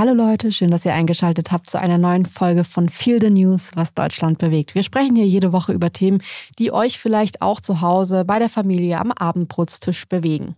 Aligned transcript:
Hallo 0.00 0.14
Leute, 0.14 0.50
schön, 0.50 0.70
dass 0.70 0.86
ihr 0.86 0.94
eingeschaltet 0.94 1.52
habt 1.52 1.68
zu 1.68 1.78
einer 1.78 1.98
neuen 1.98 2.24
Folge 2.24 2.64
von 2.64 2.88
Feel 2.88 3.20
the 3.20 3.28
News, 3.28 3.72
was 3.74 3.92
Deutschland 3.92 4.38
bewegt. 4.38 4.74
Wir 4.74 4.82
sprechen 4.82 5.14
hier 5.14 5.26
jede 5.26 5.52
Woche 5.52 5.74
über 5.74 5.92
Themen, 5.92 6.22
die 6.58 6.72
euch 6.72 6.98
vielleicht 6.98 7.42
auch 7.42 7.60
zu 7.60 7.82
Hause 7.82 8.24
bei 8.24 8.38
der 8.38 8.48
Familie 8.48 8.98
am 8.98 9.12
Abendbrotstisch 9.12 10.08
bewegen. 10.08 10.56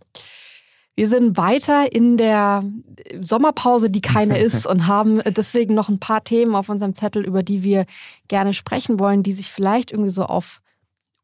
Wir 0.95 1.09
sind 1.09 1.37
weiter 1.37 1.93
in 1.93 2.17
der 2.19 2.63
Sommerpause, 3.21 3.91
die 3.91 4.01
keine 4.01 4.39
ist, 4.41 4.65
und 4.65 4.87
haben 4.87 5.21
deswegen 5.27 5.75
noch 5.75 5.89
ein 5.89 5.99
paar 5.99 6.23
Themen 6.23 6.55
auf 6.55 6.69
unserem 6.69 6.95
Zettel, 6.95 7.25
über 7.27 7.43
die 7.43 7.65
wir 7.65 7.87
gerne 8.29 8.55
sprechen 8.55 9.01
wollen, 9.01 9.25
die 9.25 9.33
sich 9.33 9.51
vielleicht 9.51 9.91
irgendwie 9.91 10.11
so 10.11 10.25
auf 10.25 10.62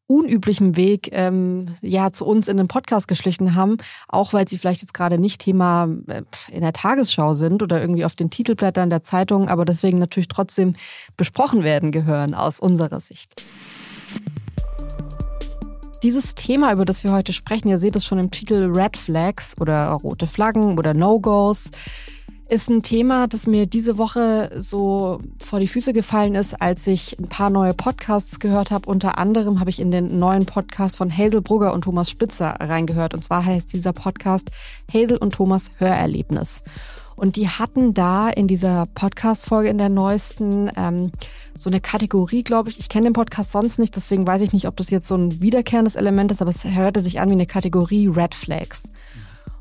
unüblichem 0.09 0.75
Weg 0.75 1.09
ähm, 1.11 1.67
ja 1.81 2.11
zu 2.11 2.25
uns 2.25 2.47
in 2.47 2.57
den 2.57 2.67
Podcast 2.67 3.07
geschlichen 3.07 3.53
haben, 3.53 3.77
auch 4.07 4.33
weil 4.33 4.47
sie 4.47 4.57
vielleicht 4.57 4.81
jetzt 4.81 4.95
gerade 4.95 5.19
nicht 5.19 5.39
Thema 5.39 5.87
äh, 6.07 6.23
in 6.51 6.61
der 6.61 6.73
Tagesschau 6.73 7.35
sind 7.35 7.61
oder 7.61 7.79
irgendwie 7.79 8.05
auf 8.05 8.15
den 8.15 8.31
Titelblättern 8.31 8.89
der 8.89 9.03
Zeitung, 9.03 9.49
aber 9.49 9.65
deswegen 9.65 9.99
natürlich 9.99 10.27
trotzdem 10.27 10.73
besprochen 11.15 11.63
werden 11.63 11.91
gehören 11.91 12.33
aus 12.33 12.59
unserer 12.59 12.99
Sicht. 12.99 13.43
Dieses 16.01 16.33
Thema, 16.33 16.73
über 16.73 16.85
das 16.85 17.03
wir 17.03 17.11
heute 17.11 17.31
sprechen, 17.31 17.67
ihr 17.67 17.77
seht 17.77 17.95
es 17.95 18.05
schon 18.05 18.17
im 18.17 18.31
Titel 18.31 18.71
Red 18.73 18.97
Flags 18.97 19.53
oder 19.59 19.89
rote 19.89 20.25
Flaggen 20.25 20.79
oder 20.79 20.95
No-Gos, 20.95 21.69
ist 22.49 22.69
ein 22.69 22.81
Thema, 22.81 23.27
das 23.27 23.45
mir 23.45 23.67
diese 23.67 23.97
Woche 23.97 24.49
so 24.55 25.21
vor 25.39 25.59
die 25.59 25.67
Füße 25.67 25.93
gefallen 25.93 26.33
ist, 26.33 26.59
als 26.59 26.87
ich 26.87 27.17
ein 27.19 27.27
paar 27.27 27.51
neue 27.51 27.75
Podcasts 27.75 28.39
gehört 28.39 28.71
habe. 28.71 28.89
Unter 28.89 29.19
anderem 29.19 29.59
habe 29.59 29.69
ich 29.69 29.79
in 29.79 29.91
den 29.91 30.17
neuen 30.17 30.47
Podcast 30.47 30.97
von 30.97 31.15
Hazel 31.15 31.41
Brugger 31.41 31.73
und 31.73 31.83
Thomas 31.83 32.09
Spitzer 32.09 32.55
reingehört. 32.59 33.13
Und 33.13 33.23
zwar 33.23 33.45
heißt 33.45 33.71
dieser 33.71 33.93
Podcast 33.93 34.49
Hazel 34.91 35.17
und 35.17 35.35
Thomas 35.35 35.69
Hörerlebnis. 35.77 36.63
Und 37.15 37.35
die 37.35 37.49
hatten 37.49 37.93
da 37.93 38.29
in 38.29 38.47
dieser 38.47 38.87
Podcast-Folge 38.95 39.69
in 39.69 39.77
der 39.77 39.89
neuesten 39.89 40.71
ähm, 40.75 41.11
so 41.53 41.69
eine 41.69 41.81
Kategorie, 41.81 42.43
glaube 42.43 42.69
ich. 42.69 42.79
Ich 42.79 42.89
kenne 42.89 43.05
den 43.05 43.13
Podcast 43.13 43.51
sonst 43.51 43.77
nicht, 43.77 43.95
deswegen 43.95 44.25
weiß 44.25 44.41
ich 44.41 44.53
nicht, 44.53 44.67
ob 44.67 44.75
das 44.77 44.89
jetzt 44.89 45.07
so 45.07 45.15
ein 45.15 45.41
wiederkehrendes 45.41 45.95
Element 45.95 46.31
ist, 46.31 46.41
aber 46.41 46.49
es 46.49 46.63
hörte 46.63 47.01
sich 47.01 47.19
an 47.19 47.29
wie 47.29 47.33
eine 47.33 47.45
Kategorie 47.45 48.07
Red 48.07 48.33
Flags. 48.33 48.89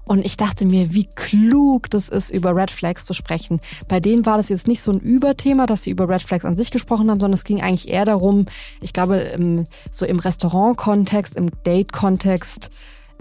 Und 0.08 0.24
ich 0.24 0.38
dachte 0.38 0.64
mir, 0.64 0.94
wie 0.94 1.06
klug 1.06 1.90
das 1.90 2.08
ist, 2.08 2.30
über 2.30 2.56
Red 2.56 2.70
Flags 2.70 3.04
zu 3.04 3.12
sprechen. 3.12 3.60
Bei 3.88 4.00
denen 4.00 4.24
war 4.24 4.38
das 4.38 4.48
jetzt 4.48 4.66
nicht 4.66 4.80
so 4.80 4.90
ein 4.90 5.00
Überthema, 5.00 5.66
dass 5.66 5.82
sie 5.82 5.90
über 5.90 6.08
Red 6.08 6.22
Flags 6.22 6.46
an 6.46 6.56
sich 6.56 6.70
gesprochen 6.70 7.10
haben, 7.10 7.20
sondern 7.20 7.34
es 7.34 7.44
ging 7.44 7.60
eigentlich 7.60 7.88
eher 7.88 8.06
darum, 8.06 8.46
ich 8.80 8.94
glaube, 8.94 9.66
so 9.92 10.06
im 10.06 10.18
Restaurant-Kontext, 10.18 11.36
im 11.36 11.50
Date-Kontext, 11.62 12.70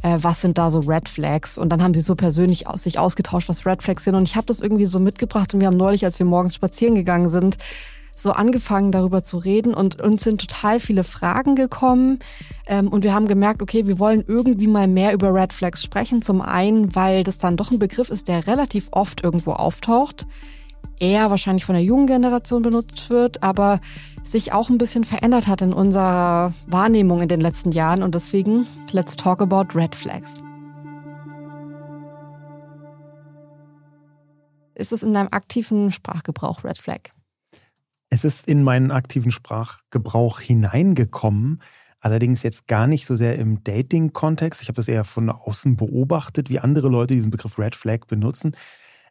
äh, 0.02 0.18
was 0.22 0.42
sind 0.42 0.58
da 0.58 0.72
so 0.72 0.80
Red 0.80 1.10
Flags? 1.10 1.58
Und 1.58 1.70
dann 1.70 1.84
haben 1.84 1.94
sie 1.94 2.02
so 2.02 2.16
persönlich 2.16 2.68
aus, 2.68 2.84
sich 2.84 3.00
ausgetauscht, 3.00 3.50
was 3.50 3.66
Red 3.66 3.84
Flags 3.84 4.06
sind. 4.06 4.16
Und 4.16 4.26
ich 4.28 4.38
habe 4.38 4.46
das 4.46 4.62
irgendwie 4.62 4.86
so 4.86 5.00
mitgebracht 5.00 5.54
und 5.54 5.60
wir 5.60 5.68
haben 5.68 5.78
neulich, 5.78 6.06
als 6.06 6.20
wir 6.20 6.26
morgens 6.26 6.56
spazieren 6.56 6.96
gegangen 6.96 7.28
sind, 7.28 7.58
so 8.18 8.32
angefangen 8.32 8.92
darüber 8.92 9.24
zu 9.24 9.38
reden 9.38 9.74
und 9.74 10.02
uns 10.02 10.24
sind 10.24 10.42
total 10.42 10.80
viele 10.80 11.04
Fragen 11.04 11.56
gekommen 11.56 12.20
ähm, 12.66 12.88
und 12.90 13.04
wir 13.04 13.14
haben 13.14 13.28
gemerkt, 13.28 13.62
okay, 13.62 13.88
wir 13.88 14.00
wollen 14.00 14.24
irgendwie 14.28 14.68
mal 14.68 14.88
mehr 14.88 15.14
über 15.14 15.34
Red 15.34 15.54
Flags 15.54 15.84
sprechen. 15.84 16.22
Zum 16.22 16.42
einen, 16.42 16.96
weil 16.96 17.24
das 17.24 17.38
dann 17.38 17.56
doch 17.56 17.72
ein 17.72 17.80
Begriff 17.80 18.10
ist, 18.10 18.28
der 18.28 18.48
relativ 18.48 18.90
oft 18.92 19.24
irgendwo 19.24 19.52
auftaucht, 19.52 20.26
eher 21.00 21.30
wahrscheinlich 21.30 21.64
von 21.64 21.76
der 21.76 21.84
jungen 21.84 22.08
Generation 22.08 22.64
benutzt 22.64 23.10
wird, 23.12 23.44
aber 23.44 23.80
sich 24.24 24.52
auch 24.52 24.70
ein 24.70 24.80
bisschen 24.80 25.04
verändert 25.04 25.48
hat 25.48 25.62
in 25.62 25.72
unserer 25.72 26.54
Wahrnehmung 26.66 27.22
in 27.22 27.30
den 27.30 27.40
letzten 27.40 27.72
Jahren 27.72 28.04
und 28.04 28.16
deswegen 28.16 28.68
let's 28.92 29.16
talk 29.16 29.42
about 29.42 29.78
Red 29.78 29.96
Flags. 29.96 30.36
Ist 34.74 34.92
es 34.92 35.02
in 35.02 35.14
deinem 35.14 35.30
aktiven 35.32 35.92
Sprachgebrauch 35.92 36.64
Red 36.64 36.78
Flag? 36.78 37.17
Es 38.18 38.26
ist 38.26 38.48
in 38.48 38.64
meinen 38.64 38.90
aktiven 38.90 39.30
Sprachgebrauch 39.30 40.40
hineingekommen, 40.40 41.62
allerdings 42.00 42.42
jetzt 42.42 42.66
gar 42.66 42.88
nicht 42.88 43.06
so 43.06 43.16
sehr 43.16 43.38
im 43.38 43.64
Dating-Kontext. 43.64 44.64
Ich 44.64 44.70
habe 44.70 44.78
das 44.78 44.88
eher 44.88 45.04
von 45.04 45.30
außen 45.30 45.76
beobachtet, 45.78 46.50
wie 46.50 46.58
andere 46.58 46.88
Leute 46.88 47.14
diesen 47.14 47.30
Begriff 47.30 47.60
Red 47.60 47.76
Flag 47.76 48.08
benutzen, 48.08 48.56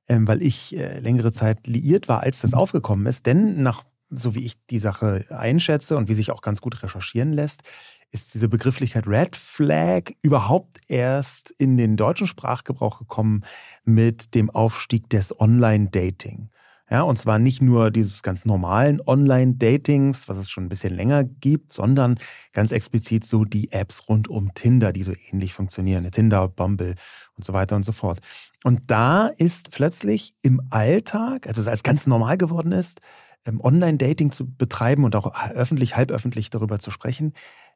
ähm, 0.08 0.26
weil 0.26 0.42
ich 0.42 0.76
äh, 0.76 0.98
längere 0.98 1.30
Zeit 1.30 1.68
liiert 1.68 2.08
war, 2.08 2.24
als 2.24 2.40
das 2.40 2.52
aufgekommen 2.52 3.06
ist. 3.06 3.26
Denn 3.26 3.62
nach, 3.62 3.84
so 4.10 4.34
wie 4.34 4.44
ich 4.44 4.54
die 4.70 4.80
Sache 4.80 5.24
einschätze 5.30 5.96
und 5.96 6.08
wie 6.08 6.14
sich 6.14 6.32
auch 6.32 6.42
ganz 6.42 6.60
gut 6.60 6.82
recherchieren 6.82 7.32
lässt, 7.32 7.62
ist 8.10 8.34
diese 8.34 8.48
Begrifflichkeit 8.48 9.06
Red 9.06 9.36
Flag 9.36 10.10
überhaupt 10.20 10.78
erst 10.88 11.52
in 11.52 11.76
den 11.76 11.96
deutschen 11.96 12.26
Sprachgebrauch 12.26 12.98
gekommen 12.98 13.44
mit 13.84 14.34
dem 14.34 14.50
Aufstieg 14.50 15.08
des 15.10 15.38
Online-Dating. 15.38 16.50
Ja, 16.88 17.02
und 17.02 17.18
zwar 17.18 17.40
nicht 17.40 17.60
nur 17.60 17.90
dieses 17.90 18.22
ganz 18.22 18.44
normalen 18.44 19.00
Online-Datings, 19.04 20.28
was 20.28 20.38
es 20.38 20.48
schon 20.48 20.66
ein 20.66 20.68
bisschen 20.68 20.94
länger 20.94 21.24
gibt, 21.24 21.72
sondern 21.72 22.16
ganz 22.52 22.70
explizit 22.70 23.26
so 23.26 23.44
die 23.44 23.72
Apps 23.72 24.08
rund 24.08 24.28
um 24.28 24.54
Tinder, 24.54 24.92
die 24.92 25.02
so 25.02 25.12
ähnlich 25.32 25.52
funktionieren. 25.52 26.08
Tinder, 26.12 26.46
Bumble 26.46 26.94
und 27.34 27.44
so 27.44 27.52
weiter 27.52 27.74
und 27.74 27.84
so 27.84 27.90
fort. 27.90 28.20
Und 28.62 28.82
da 28.86 29.26
ist 29.26 29.72
plötzlich 29.72 30.34
im 30.42 30.62
Alltag, 30.70 31.48
also 31.48 31.68
als 31.68 31.82
ganz 31.82 32.06
normal 32.06 32.38
geworden 32.38 32.70
ist, 32.70 33.00
ähm, 33.46 33.60
Online-Dating 33.60 34.30
zu 34.30 34.48
betreiben 34.48 35.02
und 35.04 35.16
auch 35.16 35.50
öffentlich, 35.50 35.96
halböffentlich 35.96 36.50
darüber 36.50 36.78
zu 36.78 36.92
sprechen, 36.92 37.32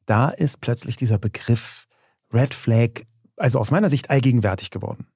da 0.06 0.28
ist 0.28 0.60
plötzlich 0.60 0.96
dieser 0.96 1.18
Begriff 1.18 1.88
Red 2.32 2.54
Flag, 2.54 3.02
also 3.36 3.58
aus 3.58 3.72
meiner 3.72 3.88
Sicht 3.88 4.08
allgegenwärtig 4.08 4.70
geworden. 4.70 5.08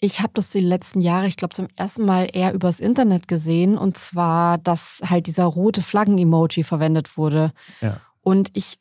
Ich 0.00 0.20
habe 0.20 0.30
das 0.34 0.50
die 0.50 0.60
letzten 0.60 1.00
Jahre, 1.00 1.26
ich 1.26 1.36
glaube, 1.36 1.54
zum 1.54 1.66
ersten 1.74 2.04
Mal 2.04 2.28
eher 2.32 2.52
übers 2.52 2.78
Internet 2.78 3.26
gesehen. 3.26 3.76
Und 3.76 3.96
zwar, 3.96 4.58
dass 4.58 5.00
halt 5.04 5.26
dieser 5.26 5.44
rote 5.44 5.82
Flaggen-Emoji 5.82 6.62
verwendet 6.62 7.16
wurde. 7.16 7.52
Ja. 7.80 8.00
Und 8.22 8.50
ich 8.52 8.78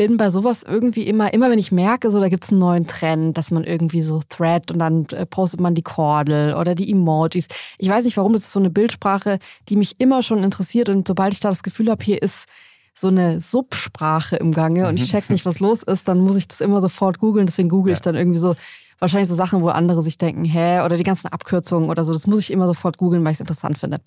bin 0.00 0.16
bei 0.16 0.30
sowas 0.30 0.62
irgendwie 0.62 1.02
immer, 1.02 1.34
immer 1.34 1.50
wenn 1.50 1.58
ich 1.58 1.72
merke, 1.72 2.10
so 2.10 2.20
da 2.20 2.30
gibt 2.30 2.44
es 2.44 2.50
einen 2.50 2.60
neuen 2.60 2.86
Trend, 2.86 3.36
dass 3.36 3.50
man 3.50 3.64
irgendwie 3.64 4.00
so 4.00 4.22
Thread 4.30 4.70
und 4.70 4.78
dann 4.78 5.04
äh, 5.10 5.26
postet 5.26 5.60
man 5.60 5.74
die 5.74 5.82
Kordel 5.82 6.54
oder 6.54 6.74
die 6.74 6.90
Emojis. 6.90 7.48
Ich 7.76 7.90
weiß 7.90 8.06
nicht 8.06 8.16
warum, 8.16 8.32
das 8.32 8.44
ist 8.44 8.52
so 8.52 8.60
eine 8.60 8.70
Bildsprache, 8.70 9.38
die 9.68 9.76
mich 9.76 10.00
immer 10.00 10.22
schon 10.22 10.42
interessiert. 10.42 10.88
Und 10.88 11.06
sobald 11.06 11.34
ich 11.34 11.40
da 11.40 11.50
das 11.50 11.62
Gefühl 11.62 11.90
habe, 11.90 12.02
hier 12.02 12.22
ist 12.22 12.46
so 12.94 13.08
eine 13.08 13.42
Subsprache 13.42 14.36
im 14.36 14.52
Gange 14.52 14.88
und 14.88 14.96
ich 14.96 15.02
mhm. 15.02 15.18
check 15.18 15.28
nicht, 15.28 15.44
was 15.44 15.60
los 15.60 15.82
ist, 15.82 16.08
dann 16.08 16.20
muss 16.20 16.36
ich 16.36 16.48
das 16.48 16.62
immer 16.62 16.80
sofort 16.80 17.18
googeln. 17.18 17.44
Deswegen 17.44 17.68
google 17.68 17.90
ja. 17.90 17.94
ich 17.96 18.00
dann 18.00 18.14
irgendwie 18.14 18.38
so 18.38 18.54
wahrscheinlich 19.00 19.28
so 19.28 19.34
Sachen, 19.34 19.62
wo 19.62 19.68
andere 19.68 20.02
sich 20.02 20.18
denken, 20.18 20.44
hä, 20.44 20.82
oder 20.82 20.96
die 20.96 21.02
ganzen 21.02 21.28
Abkürzungen 21.28 21.90
oder 21.90 22.04
so. 22.04 22.12
Das 22.12 22.26
muss 22.26 22.38
ich 22.38 22.50
immer 22.50 22.66
sofort 22.66 22.98
googeln, 22.98 23.24
weil 23.24 23.32
ich 23.32 23.36
es 23.36 23.40
interessant 23.40 23.78
finde. 23.78 24.00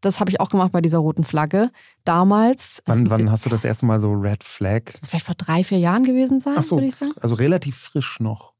Das 0.00 0.20
habe 0.20 0.30
ich 0.30 0.40
auch 0.40 0.50
gemacht 0.50 0.72
bei 0.72 0.80
dieser 0.80 0.98
roten 0.98 1.24
Flagge. 1.24 1.70
Damals. 2.04 2.82
Wann, 2.86 3.10
wann 3.10 3.30
hast 3.30 3.46
du 3.46 3.50
das 3.50 3.64
erste 3.64 3.86
Mal 3.86 4.00
so 4.00 4.12
Red 4.12 4.42
Flag? 4.42 4.82
Das 4.92 5.08
vielleicht 5.08 5.26
vor 5.26 5.34
drei, 5.36 5.62
vier 5.62 5.78
Jahren 5.78 6.04
gewesen 6.04 6.40
sein, 6.40 6.62
so, 6.62 6.76
würde 6.76 6.88
ich 6.88 6.96
sagen. 6.96 7.12
Also 7.20 7.36
relativ 7.36 7.76
frisch 7.76 8.18
noch. 8.20 8.54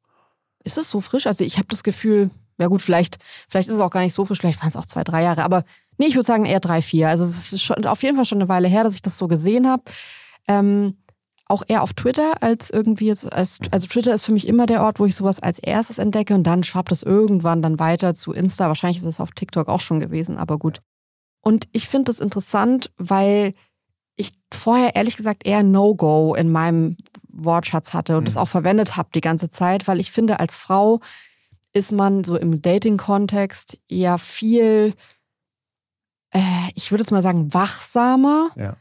Ist 0.62 0.78
es 0.78 0.90
so 0.90 1.00
frisch? 1.00 1.26
Also 1.26 1.44
ich 1.44 1.56
habe 1.56 1.68
das 1.68 1.82
Gefühl, 1.82 2.30
ja 2.58 2.66
gut, 2.66 2.82
vielleicht, 2.82 3.18
vielleicht 3.48 3.68
ist 3.68 3.74
es 3.76 3.80
auch 3.80 3.90
gar 3.90 4.02
nicht 4.02 4.12
so 4.12 4.24
frisch, 4.24 4.40
vielleicht 4.40 4.60
waren 4.60 4.68
es 4.68 4.76
auch 4.76 4.86
zwei, 4.86 5.04
drei 5.04 5.22
Jahre, 5.22 5.44
aber 5.44 5.64
nee, 5.96 6.06
ich 6.06 6.14
würde 6.14 6.26
sagen 6.26 6.44
eher 6.44 6.60
drei, 6.60 6.82
vier. 6.82 7.08
Also 7.08 7.24
es 7.24 7.52
ist 7.52 7.62
schon 7.62 7.86
auf 7.86 8.02
jeden 8.02 8.16
Fall 8.16 8.24
schon 8.24 8.38
eine 8.38 8.48
Weile 8.48 8.68
her, 8.68 8.84
dass 8.84 8.94
ich 8.94 9.02
das 9.02 9.16
so 9.16 9.28
gesehen 9.28 9.66
habe. 9.66 9.82
Ähm, 10.46 10.96
auch 11.48 11.62
eher 11.66 11.82
auf 11.82 11.94
Twitter 11.94 12.42
als 12.42 12.70
irgendwie 12.70 13.06
jetzt, 13.06 13.32
als, 13.32 13.58
also 13.70 13.86
Twitter 13.86 14.12
ist 14.12 14.24
für 14.24 14.32
mich 14.32 14.46
immer 14.46 14.66
der 14.66 14.82
Ort, 14.82 15.00
wo 15.00 15.06
ich 15.06 15.16
sowas 15.16 15.40
als 15.40 15.58
erstes 15.58 15.98
entdecke 15.98 16.34
und 16.34 16.44
dann 16.44 16.62
schwappt 16.62 16.92
es 16.92 17.02
irgendwann 17.02 17.62
dann 17.62 17.80
weiter 17.80 18.14
zu 18.14 18.32
Insta. 18.32 18.68
Wahrscheinlich 18.68 18.98
ist 18.98 19.04
es 19.04 19.18
auf 19.18 19.30
TikTok 19.30 19.68
auch 19.68 19.80
schon 19.80 19.98
gewesen, 19.98 20.36
aber 20.36 20.58
gut. 20.58 20.82
Und 21.40 21.66
ich 21.72 21.88
finde 21.88 22.10
das 22.10 22.20
interessant, 22.20 22.92
weil 22.98 23.54
ich 24.14 24.32
vorher 24.52 24.94
ehrlich 24.94 25.16
gesagt 25.16 25.46
eher 25.46 25.62
No-Go 25.62 26.34
in 26.34 26.52
meinem 26.52 26.96
Wortschatz 27.28 27.94
hatte 27.94 28.16
und 28.18 28.24
mhm. 28.24 28.26
das 28.26 28.36
auch 28.36 28.48
verwendet 28.48 28.96
habe 28.96 29.08
die 29.14 29.22
ganze 29.22 29.48
Zeit, 29.48 29.88
weil 29.88 30.00
ich 30.00 30.12
finde, 30.12 30.40
als 30.40 30.54
Frau 30.54 31.00
ist 31.72 31.92
man 31.92 32.24
so 32.24 32.36
im 32.36 32.60
Dating-Kontext 32.60 33.78
ja 33.88 34.18
viel, 34.18 34.94
äh, 36.34 36.40
ich 36.74 36.90
würde 36.90 37.04
es 37.04 37.10
mal 37.10 37.22
sagen, 37.22 37.54
wachsamer. 37.54 38.50
Ja 38.56 38.76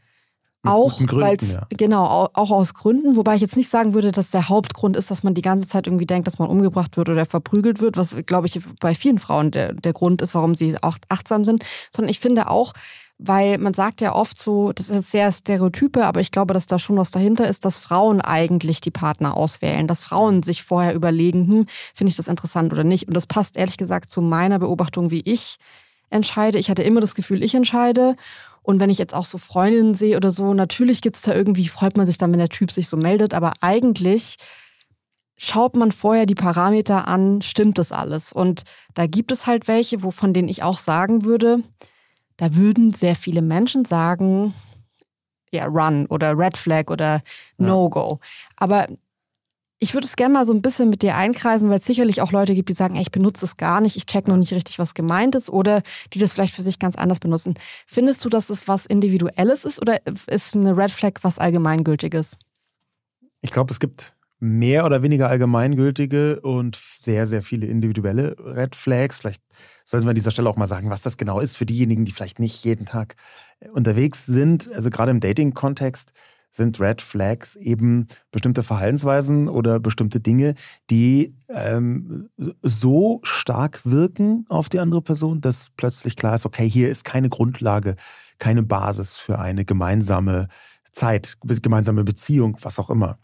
auch, 0.68 1.00
weil 1.00 1.36
ja. 1.42 1.66
genau, 1.70 2.28
auch 2.32 2.50
aus 2.50 2.74
Gründen, 2.74 3.16
wobei 3.16 3.36
ich 3.36 3.42
jetzt 3.42 3.56
nicht 3.56 3.70
sagen 3.70 3.94
würde, 3.94 4.12
dass 4.12 4.30
der 4.30 4.48
Hauptgrund 4.48 4.96
ist, 4.96 5.10
dass 5.10 5.22
man 5.22 5.34
die 5.34 5.42
ganze 5.42 5.68
Zeit 5.68 5.86
irgendwie 5.86 6.06
denkt, 6.06 6.26
dass 6.26 6.38
man 6.38 6.48
umgebracht 6.48 6.96
wird 6.96 7.08
oder 7.08 7.26
verprügelt 7.26 7.80
wird, 7.80 7.96
was, 7.96 8.14
glaube 8.26 8.46
ich, 8.46 8.60
bei 8.80 8.94
vielen 8.94 9.18
Frauen 9.18 9.50
der, 9.50 9.72
der 9.72 9.92
Grund 9.92 10.22
ist, 10.22 10.34
warum 10.34 10.54
sie 10.54 10.76
auch 10.82 10.98
achtsam 11.08 11.44
sind, 11.44 11.64
sondern 11.92 12.10
ich 12.10 12.20
finde 12.20 12.48
auch, 12.48 12.72
weil 13.18 13.58
man 13.58 13.74
sagt 13.74 14.00
ja 14.00 14.14
oft 14.14 14.38
so, 14.38 14.72
das 14.72 14.90
ist 14.90 15.10
sehr 15.10 15.32
Stereotype, 15.32 16.06
aber 16.06 16.20
ich 16.20 16.30
glaube, 16.30 16.54
dass 16.54 16.66
da 16.66 16.78
schon 16.78 16.96
was 16.96 17.10
dahinter 17.10 17.48
ist, 17.48 17.64
dass 17.64 17.78
Frauen 17.78 18.20
eigentlich 18.20 18.80
die 18.80 18.92
Partner 18.92 19.36
auswählen, 19.36 19.88
dass 19.88 20.02
Frauen 20.02 20.44
sich 20.44 20.62
vorher 20.62 20.94
überlegen, 20.94 21.46
hm, 21.48 21.66
finde 21.94 22.10
ich 22.10 22.16
das 22.16 22.28
interessant 22.28 22.72
oder 22.72 22.84
nicht. 22.84 23.08
Und 23.08 23.14
das 23.14 23.26
passt 23.26 23.56
ehrlich 23.56 23.76
gesagt 23.76 24.10
zu 24.12 24.20
meiner 24.20 24.60
Beobachtung, 24.60 25.10
wie 25.10 25.22
ich 25.24 25.58
entscheide. 26.10 26.58
Ich 26.58 26.70
hatte 26.70 26.82
immer 26.82 27.00
das 27.00 27.14
Gefühl, 27.14 27.42
ich 27.42 27.54
entscheide. 27.54 28.16
Und 28.68 28.80
wenn 28.80 28.90
ich 28.90 28.98
jetzt 28.98 29.14
auch 29.14 29.24
so 29.24 29.38
Freundinnen 29.38 29.94
sehe 29.94 30.14
oder 30.14 30.30
so, 30.30 30.52
natürlich 30.52 31.00
gibt 31.00 31.16
es 31.16 31.22
da 31.22 31.34
irgendwie, 31.34 31.68
freut 31.68 31.96
man 31.96 32.06
sich 32.06 32.18
dann, 32.18 32.32
wenn 32.32 32.38
der 32.38 32.50
Typ 32.50 32.70
sich 32.70 32.86
so 32.86 32.98
meldet, 32.98 33.32
aber 33.32 33.54
eigentlich 33.62 34.36
schaut 35.38 35.74
man 35.74 35.90
vorher 35.90 36.26
die 36.26 36.34
Parameter 36.34 37.08
an, 37.08 37.40
stimmt 37.40 37.78
das 37.78 37.92
alles? 37.92 38.30
Und 38.30 38.64
da 38.92 39.06
gibt 39.06 39.32
es 39.32 39.46
halt 39.46 39.68
welche, 39.68 40.02
wovon 40.02 40.34
denen 40.34 40.50
ich 40.50 40.64
auch 40.64 40.76
sagen 40.76 41.24
würde, 41.24 41.62
da 42.36 42.56
würden 42.56 42.92
sehr 42.92 43.16
viele 43.16 43.40
Menschen 43.40 43.86
sagen, 43.86 44.52
ja, 45.50 45.64
Run 45.64 46.04
oder 46.04 46.36
Red 46.36 46.58
Flag 46.58 46.90
oder 46.90 47.22
No-Go. 47.56 48.20
Aber 48.56 48.86
ich 49.80 49.94
würde 49.94 50.06
es 50.06 50.16
gerne 50.16 50.34
mal 50.34 50.46
so 50.46 50.52
ein 50.52 50.62
bisschen 50.62 50.90
mit 50.90 51.02
dir 51.02 51.14
einkreisen, 51.14 51.70
weil 51.70 51.78
es 51.78 51.86
sicherlich 51.86 52.20
auch 52.20 52.32
Leute 52.32 52.54
gibt, 52.54 52.68
die 52.68 52.74
sagen, 52.74 52.96
ey, 52.96 53.02
ich 53.02 53.12
benutze 53.12 53.44
es 53.44 53.56
gar 53.56 53.80
nicht, 53.80 53.96
ich 53.96 54.06
check 54.06 54.26
noch 54.26 54.36
nicht 54.36 54.52
richtig, 54.52 54.78
was 54.78 54.94
gemeint 54.94 55.34
ist, 55.34 55.50
oder 55.50 55.82
die 56.12 56.18
das 56.18 56.32
vielleicht 56.32 56.54
für 56.54 56.62
sich 56.62 56.78
ganz 56.78 56.96
anders 56.96 57.20
benutzen. 57.20 57.54
Findest 57.86 58.24
du, 58.24 58.28
dass 58.28 58.50
es 58.50 58.66
was 58.66 58.86
Individuelles 58.86 59.64
ist 59.64 59.80
oder 59.80 59.98
ist 60.26 60.56
eine 60.56 60.76
Red 60.76 60.90
Flag 60.90 61.12
was 61.22 61.38
Allgemeingültiges? 61.38 62.36
Ich 63.40 63.52
glaube, 63.52 63.72
es 63.72 63.78
gibt 63.78 64.16
mehr 64.40 64.84
oder 64.84 65.02
weniger 65.02 65.28
allgemeingültige 65.28 66.40
und 66.40 66.76
sehr, 66.76 67.26
sehr 67.26 67.42
viele 67.42 67.66
individuelle 67.66 68.36
Red 68.38 68.76
Flags. 68.76 69.18
Vielleicht 69.18 69.42
sollten 69.84 70.06
wir 70.06 70.10
an 70.10 70.16
dieser 70.16 70.30
Stelle 70.30 70.48
auch 70.48 70.56
mal 70.56 70.68
sagen, 70.68 70.90
was 70.90 71.02
das 71.02 71.16
genau 71.16 71.40
ist 71.40 71.56
für 71.56 71.66
diejenigen, 71.66 72.04
die 72.04 72.12
vielleicht 72.12 72.38
nicht 72.38 72.64
jeden 72.64 72.86
Tag 72.86 73.16
unterwegs 73.72 74.26
sind. 74.26 74.72
Also 74.72 74.90
gerade 74.90 75.10
im 75.10 75.20
Dating-Kontext 75.20 76.12
sind 76.50 76.80
Red 76.80 77.02
Flags 77.02 77.56
eben 77.56 78.06
bestimmte 78.30 78.62
Verhaltensweisen 78.62 79.48
oder 79.48 79.80
bestimmte 79.80 80.20
Dinge, 80.20 80.54
die 80.90 81.34
ähm, 81.48 82.28
so 82.62 83.20
stark 83.22 83.80
wirken 83.84 84.44
auf 84.48 84.68
die 84.68 84.78
andere 84.78 85.02
Person, 85.02 85.40
dass 85.40 85.70
plötzlich 85.76 86.16
klar 86.16 86.34
ist, 86.34 86.46
okay, 86.46 86.68
hier 86.68 86.90
ist 86.90 87.04
keine 87.04 87.28
Grundlage, 87.28 87.96
keine 88.38 88.62
Basis 88.62 89.18
für 89.18 89.38
eine 89.38 89.64
gemeinsame 89.64 90.48
Zeit, 90.92 91.36
gemeinsame 91.42 92.04
Beziehung, 92.04 92.56
was 92.62 92.78
auch 92.78 92.90
immer. 92.90 93.18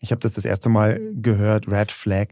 Ich 0.00 0.10
habe 0.10 0.20
das 0.20 0.32
das 0.32 0.44
erste 0.44 0.68
Mal 0.68 1.00
gehört, 1.14 1.68
Red 1.68 1.92
Flag, 1.92 2.28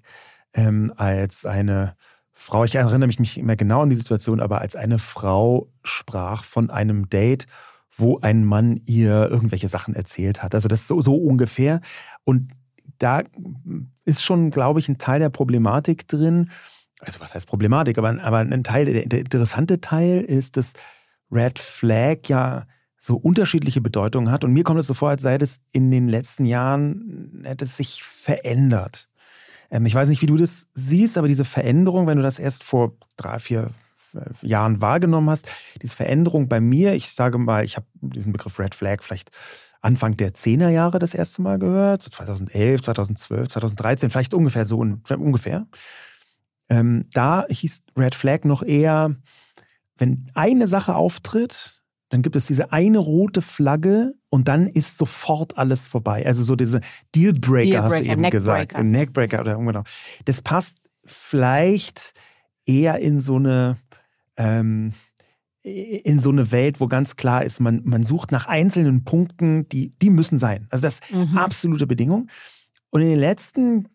ähm, 0.55 0.93
als 0.97 1.45
eine 1.45 1.95
Frau, 2.33 2.65
ich 2.65 2.77
erinnere 2.77 3.09
mich 3.09 3.19
nicht 3.19 3.43
mehr 3.43 3.56
genau 3.56 3.83
an 3.83 3.91
die 3.91 3.97
Situation, 3.97 4.41
aber 4.41 4.61
als 4.61 4.77
eine 4.77 4.99
Frau 5.00 5.69
sprach 5.83 6.45
von 6.45 6.71
einem 6.71 7.11
Date, 7.11 7.47
wo 7.90 8.19
ein 8.20 8.44
Mann 8.44 8.81
ihr 8.87 9.29
irgendwelche 9.31 9.69
Sachen 9.69 9.94
erzählt 9.94 10.43
hat. 10.43 10.55
Also 10.55 10.69
das 10.69 10.81
ist 10.81 10.88
so, 10.88 11.00
so 11.00 11.17
ungefähr. 11.17 11.81
Und 12.25 12.52
da 12.99 13.23
ist 14.05 14.23
schon, 14.23 14.50
glaube 14.50 14.81
ich, 14.81 14.88
ein 14.88 14.99
Teil 14.99 15.20
der 15.20 15.31
Problematik 15.31 16.06
drin. 16.08 16.50
Also 17.00 17.20
was 17.20 17.35
heißt 17.35 17.46
Problematik? 17.46 17.99
Aber, 17.99 18.23
aber 18.23 18.38
ein 18.38 18.64
Teil, 18.64 18.85
der, 18.85 19.06
der 19.06 19.20
interessante 19.20 19.81
Teil 19.81 20.20
ist, 20.20 20.56
dass 20.56 20.75
Red 21.31 21.58
Flag 21.58 22.19
ja 22.26 22.67
so 22.99 23.17
unterschiedliche 23.17 23.81
Bedeutungen 23.81 24.31
hat. 24.31 24.44
Und 24.44 24.52
mir 24.52 24.64
kommt 24.64 24.81
es 24.81 24.88
so 24.88 24.94
vor, 24.94 25.11
als 25.11 25.23
sei 25.23 25.37
es 25.37 25.61
in 25.73 25.90
den 25.90 26.08
letzten 26.08 26.44
Jahren, 26.44 27.43
hätte 27.44 27.64
es 27.64 27.76
sich 27.76 28.02
verändert. 28.02 29.08
Ähm, 29.70 29.87
ich 29.87 29.94
weiß 29.94 30.08
nicht, 30.08 30.23
wie 30.23 30.26
du 30.26 30.37
das 30.37 30.67
siehst, 30.75 31.17
aber 31.17 31.29
diese 31.29 31.44
Veränderung, 31.44 32.06
wenn 32.06 32.17
du 32.17 32.23
das 32.23 32.38
erst 32.38 32.64
vor 32.64 32.96
drei, 33.17 33.38
vier 33.38 33.70
Jahren 34.43 34.81
wahrgenommen 34.81 35.31
hast, 35.31 35.49
diese 35.82 35.97
Veränderung 35.97 36.49
bei 36.49 36.61
mir, 36.61 36.94
ich 36.94 37.12
sage 37.12 37.38
mal, 37.38 37.65
ich 37.65 37.76
habe 37.76 37.87
diesen 38.00 38.32
Begriff 38.32 38.59
Red 38.59 38.75
Flag 38.75 39.03
vielleicht 39.03 39.31
Anfang 39.81 40.17
der 40.17 40.35
10er 40.35 40.69
Jahre 40.69 40.99
das 40.99 41.15
erste 41.15 41.43
Mal 41.43 41.59
gehört, 41.59 42.03
so 42.03 42.11
2011, 42.11 42.82
2012, 42.82 43.49
2013, 43.49 44.11
vielleicht 44.11 44.35
ungefähr 44.35 44.65
so 44.65 44.79
ungefähr. 44.79 45.67
Ähm, 46.69 47.06
da 47.12 47.47
hieß 47.49 47.82
Red 47.97 48.15
Flag 48.15 48.44
noch 48.44 48.62
eher, 48.62 49.15
wenn 49.97 50.31
eine 50.35 50.67
Sache 50.67 50.94
auftritt, 50.94 51.82
dann 52.11 52.23
gibt 52.23 52.37
es 52.37 52.47
diese 52.47 52.73
eine 52.73 52.99
rote 52.99 53.43
Flagge 53.43 54.14
und 54.31 54.49
dann 54.49 54.67
ist 54.67 54.97
sofort 54.97 55.59
alles 55.59 55.88
vorbei. 55.88 56.25
Also 56.26 56.43
so 56.43 56.56
diese 56.56 56.81
Dealbreaker, 57.14 57.82
Dealbreaker 57.82 57.82
hast 57.85 57.99
du 57.99 58.03
eben 58.05 58.21
Neckbreaker. 58.23 58.31
gesagt. 58.31 58.85
Neckbreaker 58.85 59.41
oder 59.41 59.56
genau. 59.56 59.82
Das 60.25 60.43
passt 60.43 60.79
vielleicht 61.05 62.14
eher 62.64 62.99
in 62.99 63.21
so 63.21 63.37
eine 63.37 63.76
ähm, 64.38 64.93
in 65.62 66.20
so 66.20 66.31
eine 66.31 66.50
Welt, 66.50 66.81
wo 66.81 66.87
ganz 66.87 67.17
klar 67.17 67.44
ist, 67.44 67.61
man, 67.61 67.82
man 67.85 68.05
sucht 68.05 68.32
nach 68.32 68.46
einzelnen 68.46 69.05
Punkten, 69.05 69.69
die, 69.69 69.90
die 69.99 70.08
müssen 70.08 70.38
sein. 70.38 70.67
Also 70.70 70.82
das 70.82 71.00
ist 71.00 71.12
mhm. 71.12 71.37
absolute 71.37 71.87
Bedingung. 71.87 72.29
Und 72.90 73.02
in 73.02 73.08
den 73.08 73.19
letzten 73.19 73.88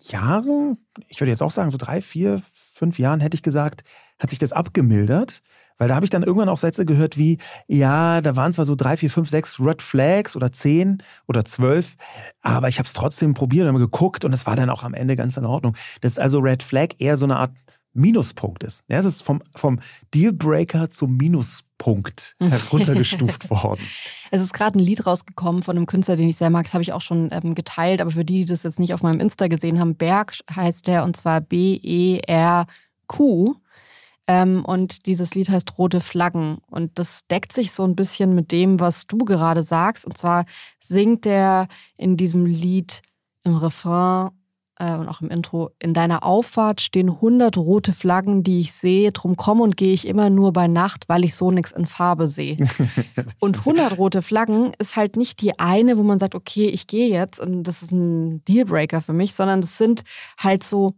Jahren, 0.00 0.76
ich 1.08 1.20
würde 1.20 1.30
jetzt 1.30 1.42
auch 1.42 1.50
sagen, 1.50 1.70
so 1.70 1.78
drei, 1.78 2.02
vier, 2.02 2.42
fünf 2.52 2.98
Jahren 2.98 3.20
hätte 3.20 3.36
ich 3.36 3.42
gesagt, 3.42 3.84
hat 4.18 4.30
sich 4.30 4.38
das 4.38 4.52
abgemildert. 4.52 5.40
Weil 5.76 5.88
da 5.88 5.96
habe 5.96 6.06
ich 6.06 6.10
dann 6.10 6.22
irgendwann 6.22 6.48
auch 6.48 6.58
Sätze 6.58 6.84
gehört 6.84 7.18
wie, 7.18 7.38
ja, 7.66 8.20
da 8.20 8.36
waren 8.36 8.52
zwar 8.52 8.64
so 8.64 8.76
drei, 8.76 8.96
vier, 8.96 9.10
fünf, 9.10 9.28
sechs 9.28 9.58
Red 9.58 9.82
Flags 9.82 10.36
oder 10.36 10.52
zehn 10.52 11.02
oder 11.26 11.44
zwölf, 11.44 11.96
aber 12.42 12.68
ich 12.68 12.78
habe 12.78 12.86
es 12.86 12.92
trotzdem 12.92 13.34
probiert 13.34 13.68
und 13.68 13.78
geguckt 13.78 14.24
und 14.24 14.32
es 14.32 14.46
war 14.46 14.54
dann 14.54 14.70
auch 14.70 14.84
am 14.84 14.94
Ende 14.94 15.16
ganz 15.16 15.36
in 15.36 15.44
Ordnung. 15.44 15.74
Das 16.00 16.12
ist 16.12 16.20
also 16.20 16.38
Red 16.38 16.62
Flag 16.62 16.90
eher 16.98 17.16
so 17.16 17.26
eine 17.26 17.36
Art 17.36 17.52
Minuspunkt 17.94 18.62
ist. 18.64 18.84
Ja, 18.88 18.98
es 18.98 19.06
ist 19.06 19.22
vom, 19.22 19.42
vom 19.54 19.78
Dealbreaker 20.14 20.90
zum 20.90 21.16
Minuspunkt 21.16 22.36
heruntergestuft 22.40 23.48
worden. 23.50 23.80
Es 24.30 24.42
ist 24.42 24.52
gerade 24.52 24.78
ein 24.78 24.84
Lied 24.84 25.06
rausgekommen 25.06 25.62
von 25.62 25.76
einem 25.76 25.86
Künstler, 25.86 26.16
den 26.16 26.28
ich 26.28 26.36
sehr 26.36 26.50
mag. 26.50 26.64
Das 26.64 26.74
habe 26.74 26.82
ich 26.82 26.92
auch 26.92 27.00
schon 27.00 27.30
ähm, 27.32 27.54
geteilt, 27.54 28.00
aber 28.00 28.10
für 28.10 28.24
die, 28.24 28.40
die 28.40 28.44
das 28.46 28.64
jetzt 28.64 28.80
nicht 28.80 28.92
auf 28.94 29.02
meinem 29.02 29.20
Insta 29.20 29.46
gesehen 29.48 29.78
haben, 29.78 29.96
Berg 29.96 30.34
heißt 30.54 30.86
der 30.86 31.04
und 31.04 31.16
zwar 31.16 31.40
B-E-R-Q. 31.40 32.66
Ähm, 34.26 34.64
und 34.64 35.06
dieses 35.06 35.34
Lied 35.34 35.50
heißt 35.50 35.78
Rote 35.78 36.00
Flaggen. 36.00 36.58
Und 36.70 36.98
das 36.98 37.26
deckt 37.26 37.52
sich 37.52 37.72
so 37.72 37.84
ein 37.84 37.94
bisschen 37.94 38.34
mit 38.34 38.52
dem, 38.52 38.80
was 38.80 39.06
du 39.06 39.18
gerade 39.18 39.62
sagst. 39.62 40.06
Und 40.06 40.16
zwar 40.16 40.46
singt 40.80 41.26
er 41.26 41.68
in 41.96 42.16
diesem 42.16 42.46
Lied 42.46 43.02
im 43.44 43.56
Refrain 43.56 44.30
äh, 44.78 44.94
und 44.94 45.08
auch 45.08 45.20
im 45.20 45.30
Intro, 45.30 45.70
in 45.78 45.94
deiner 45.94 46.24
Auffahrt 46.24 46.80
stehen 46.80 47.08
100 47.08 47.56
rote 47.56 47.92
Flaggen, 47.92 48.42
die 48.42 48.60
ich 48.60 48.72
sehe. 48.72 49.12
Drum 49.12 49.36
komme 49.36 49.62
und 49.62 49.76
gehe 49.76 49.92
ich 49.92 50.06
immer 50.06 50.30
nur 50.30 50.52
bei 50.52 50.68
Nacht, 50.68 51.08
weil 51.08 51.24
ich 51.24 51.34
so 51.34 51.50
nichts 51.50 51.72
in 51.72 51.86
Farbe 51.86 52.26
sehe. 52.26 52.56
und 53.40 53.58
100 53.58 53.98
rote 53.98 54.22
Flaggen 54.22 54.72
ist 54.78 54.96
halt 54.96 55.16
nicht 55.16 55.40
die 55.40 55.58
eine, 55.58 55.98
wo 55.98 56.02
man 56.02 56.18
sagt, 56.18 56.34
okay, 56.34 56.66
ich 56.66 56.86
gehe 56.86 57.08
jetzt 57.08 57.40
und 57.40 57.64
das 57.64 57.82
ist 57.82 57.92
ein 57.92 58.44
Dealbreaker 58.44 59.00
für 59.00 59.12
mich, 59.12 59.34
sondern 59.34 59.60
das 59.60 59.78
sind 59.78 60.02
halt 60.38 60.64
so 60.64 60.94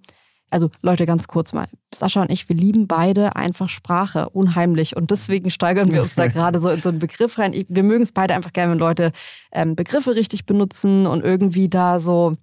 also 0.49 0.71
Leute, 0.81 1.07
ganz 1.07 1.27
kurz 1.27 1.53
mal. 1.53 1.67
Sascha 1.93 2.23
und 2.23 2.31
ich, 2.31 2.49
wir 2.49 2.57
lieben 2.57 2.87
beide 2.87 3.35
einfach 3.35 3.69
Sprache 3.69 4.31
unheimlich 4.31 4.97
und 4.97 5.11
deswegen 5.11 5.51
steigern 5.51 5.93
wir 5.93 6.03
uns 6.03 6.15
da 6.15 6.27
gerade 6.29 6.61
so 6.61 6.69
in 6.71 6.81
so 6.81 6.89
einen 6.89 7.01
Begriff 7.01 7.39
rein. 7.39 7.53
Wir 7.69 7.83
mögen 7.83 8.05
es 8.05 8.13
beide 8.13 8.35
einfach 8.35 8.53
gerne, 8.53 8.73
wenn 8.73 8.79
Leute 8.79 9.13
ähm, 9.53 9.75
Begriffe 9.75 10.15
richtig 10.15 10.47
benutzen 10.47 11.07
und 11.07 11.25
irgendwie 11.25 11.69
da 11.69 11.99
so 11.99 12.37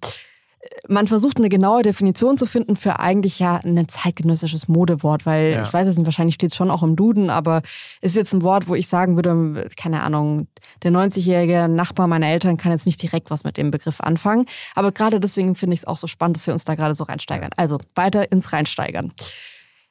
man 0.88 1.06
versucht 1.06 1.38
eine 1.38 1.48
genaue 1.48 1.82
Definition 1.82 2.36
zu 2.36 2.46
finden 2.46 2.76
für 2.76 2.98
eigentlich 2.98 3.38
ja 3.38 3.60
ein 3.64 3.88
zeitgenössisches 3.88 4.68
Modewort, 4.68 5.26
weil 5.26 5.52
ja. 5.52 5.62
ich 5.62 5.72
weiß 5.72 5.88
es 5.88 5.96
nicht, 5.96 6.06
wahrscheinlich 6.06 6.34
steht 6.34 6.50
es 6.50 6.56
schon 6.56 6.70
auch 6.70 6.82
im 6.82 6.96
Duden, 6.96 7.30
aber 7.30 7.62
ist 8.00 8.16
jetzt 8.16 8.34
ein 8.34 8.42
Wort, 8.42 8.68
wo 8.68 8.74
ich 8.74 8.88
sagen 8.88 9.16
würde, 9.16 9.68
keine 9.76 10.02
Ahnung, 10.02 10.48
der 10.82 10.92
90-jährige 10.92 11.68
Nachbar 11.68 12.06
meiner 12.06 12.28
Eltern 12.28 12.56
kann 12.56 12.72
jetzt 12.72 12.86
nicht 12.86 13.02
direkt 13.02 13.30
was 13.30 13.44
mit 13.44 13.56
dem 13.56 13.70
Begriff 13.70 14.00
anfangen. 14.00 14.46
Aber 14.74 14.92
gerade 14.92 15.20
deswegen 15.20 15.54
finde 15.54 15.74
ich 15.74 15.80
es 15.80 15.86
auch 15.86 15.96
so 15.96 16.06
spannend, 16.06 16.36
dass 16.36 16.46
wir 16.46 16.54
uns 16.54 16.64
da 16.64 16.74
gerade 16.74 16.94
so 16.94 17.04
reinsteigern. 17.04 17.50
Also 17.56 17.78
weiter 17.94 18.30
ins 18.30 18.52
Reinsteigern. 18.52 19.12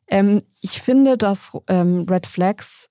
Ähm, 0.07 0.41
ich 0.61 0.81
finde, 0.81 1.17
dass 1.17 1.51
ähm, 1.67 2.05
Red 2.09 2.27
Flags 2.27 2.89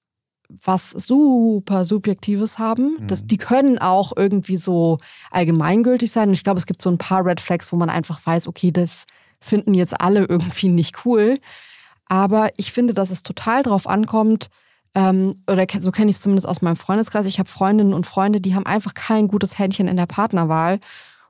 was 0.64 0.90
super 0.90 1.84
Subjektives 1.84 2.58
haben. 2.58 2.96
Mhm. 3.00 3.06
Das, 3.06 3.26
die 3.26 3.36
können 3.36 3.78
auch 3.78 4.12
irgendwie 4.16 4.56
so 4.56 4.98
allgemeingültig 5.30 6.10
sein. 6.10 6.28
Und 6.28 6.34
ich 6.34 6.44
glaube, 6.44 6.58
es 6.58 6.66
gibt 6.66 6.82
so 6.82 6.90
ein 6.90 6.98
paar 6.98 7.24
Red 7.24 7.40
Flags, 7.40 7.72
wo 7.72 7.76
man 7.76 7.90
einfach 7.90 8.24
weiß, 8.24 8.48
okay, 8.48 8.70
das 8.70 9.04
finden 9.40 9.74
jetzt 9.74 10.00
alle 10.00 10.24
irgendwie 10.24 10.68
nicht 10.68 11.04
cool. 11.04 11.38
Aber 12.06 12.50
ich 12.56 12.72
finde, 12.72 12.94
dass 12.94 13.10
es 13.10 13.22
total 13.22 13.62
drauf 13.62 13.86
ankommt, 13.86 14.48
ähm, 14.94 15.42
oder 15.50 15.66
so 15.80 15.90
kenne 15.90 16.10
ich 16.10 16.16
es 16.16 16.22
zumindest 16.22 16.46
aus 16.46 16.60
meinem 16.60 16.76
Freundeskreis. 16.76 17.26
Ich 17.26 17.38
habe 17.38 17.48
Freundinnen 17.48 17.94
und 17.94 18.06
Freunde, 18.06 18.40
die 18.40 18.54
haben 18.54 18.66
einfach 18.66 18.94
kein 18.94 19.28
gutes 19.28 19.58
Händchen 19.58 19.88
in 19.88 19.96
der 19.96 20.06
Partnerwahl. 20.06 20.78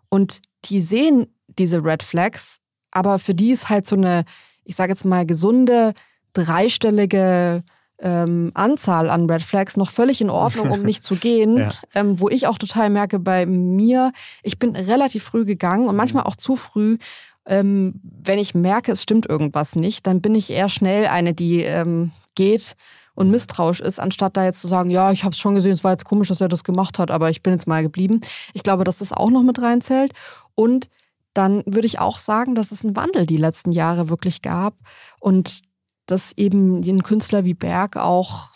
Und 0.09 0.43
die 0.65 0.81
sehen 0.81 1.27
diese 1.47 1.85
Red 1.85 2.03
Flags, 2.03 2.59
aber 2.91 3.19
für 3.19 3.35
die 3.35 3.51
ist 3.51 3.69
halt 3.69 3.87
so 3.87 3.97
eine, 3.97 4.25
ich 4.65 4.77
sage 4.77 4.93
jetzt 4.93 5.05
mal, 5.05 5.25
gesunde, 5.27 5.95
dreistellige 6.33 7.63
ähm, 8.03 8.51
Anzahl 8.55 9.09
an 9.09 9.31
Red 9.31 9.43
Flags 9.43 9.77
noch 9.77 9.91
völlig 9.91 10.21
in 10.21 10.29
Ordnung, 10.29 10.71
um 10.71 10.83
nicht 10.83 11.05
zu 11.05 11.17
gehen. 11.21 11.57
ja. 11.57 11.73
ähm, 11.95 12.21
wo 12.21 12.29
ich 12.29 12.47
auch 12.47 12.59
total 12.59 12.91
merke 12.91 13.19
bei 13.19 13.47
mir, 13.47 14.13
ich 14.43 14.59
bin 14.59 14.77
relativ 14.77 15.23
früh 15.23 15.45
gegangen 15.45 15.89
und 15.89 15.97
manchmal 15.97 16.25
auch 16.25 16.37
zu 16.37 16.57
früh. 16.57 16.99
Ähm, 17.47 18.01
wenn 18.03 18.39
ich 18.39 18.55
merke, 18.55 18.93
es 18.93 19.03
stimmt 19.03 19.27
irgendwas 19.27 19.77
nicht, 19.77 20.07
dann 20.07 20.21
bin 20.21 20.35
ich 20.35 20.51
eher 20.51 20.69
schnell 20.69 21.07
eine, 21.07 21.35
die 21.35 21.63
ähm, 21.63 22.13
geht 22.35 22.77
und 23.15 23.31
misstrauisch 23.31 23.81
ist, 23.81 24.01
anstatt 24.01 24.37
da 24.37 24.45
jetzt 24.45 24.61
zu 24.61 24.69
sagen, 24.69 24.91
ja, 24.91 25.13
ich 25.13 25.25
habe 25.25 25.33
es 25.33 25.39
schon 25.39 25.55
gesehen, 25.55 25.73
es 25.73 25.85
war 25.85 25.91
jetzt 25.91 26.05
komisch, 26.05 26.29
dass 26.29 26.41
er 26.41 26.49
das 26.49 26.65
gemacht 26.65 26.99
hat, 26.99 27.11
aber 27.11 27.31
ich 27.31 27.43
bin 27.43 27.53
jetzt 27.53 27.67
mal 27.67 27.83
geblieben. 27.83 28.21
Ich 28.55 28.63
glaube, 28.63 28.85
dass 28.85 28.99
das 28.99 29.13
auch 29.13 29.31
noch 29.31 29.43
mit 29.43 29.61
reinzählt. 29.61 30.13
Und 30.55 30.89
dann 31.35 31.63
würde 31.67 31.87
ich 31.87 31.99
auch 31.99 32.19
sagen, 32.19 32.55
dass 32.55 32.73
es 32.73 32.85
einen 32.85 32.97
Wandel 32.97 33.27
die 33.27 33.37
letzten 33.37 33.73
Jahre 33.73 34.09
wirklich 34.09 34.43
gab 34.43 34.75
und 35.21 35.63
dass 36.07 36.33
eben 36.37 36.81
ein 36.81 37.03
Künstler 37.03 37.45
wie 37.45 37.55
Berg 37.55 37.97
auch 37.97 38.49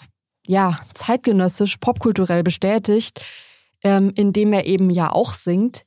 ja, 0.46 0.78
zeitgenössisch, 0.94 1.78
popkulturell 1.78 2.42
bestätigt, 2.42 3.20
ähm, 3.82 4.12
indem 4.14 4.52
er 4.52 4.66
eben 4.66 4.90
ja 4.90 5.10
auch 5.10 5.32
singt, 5.32 5.84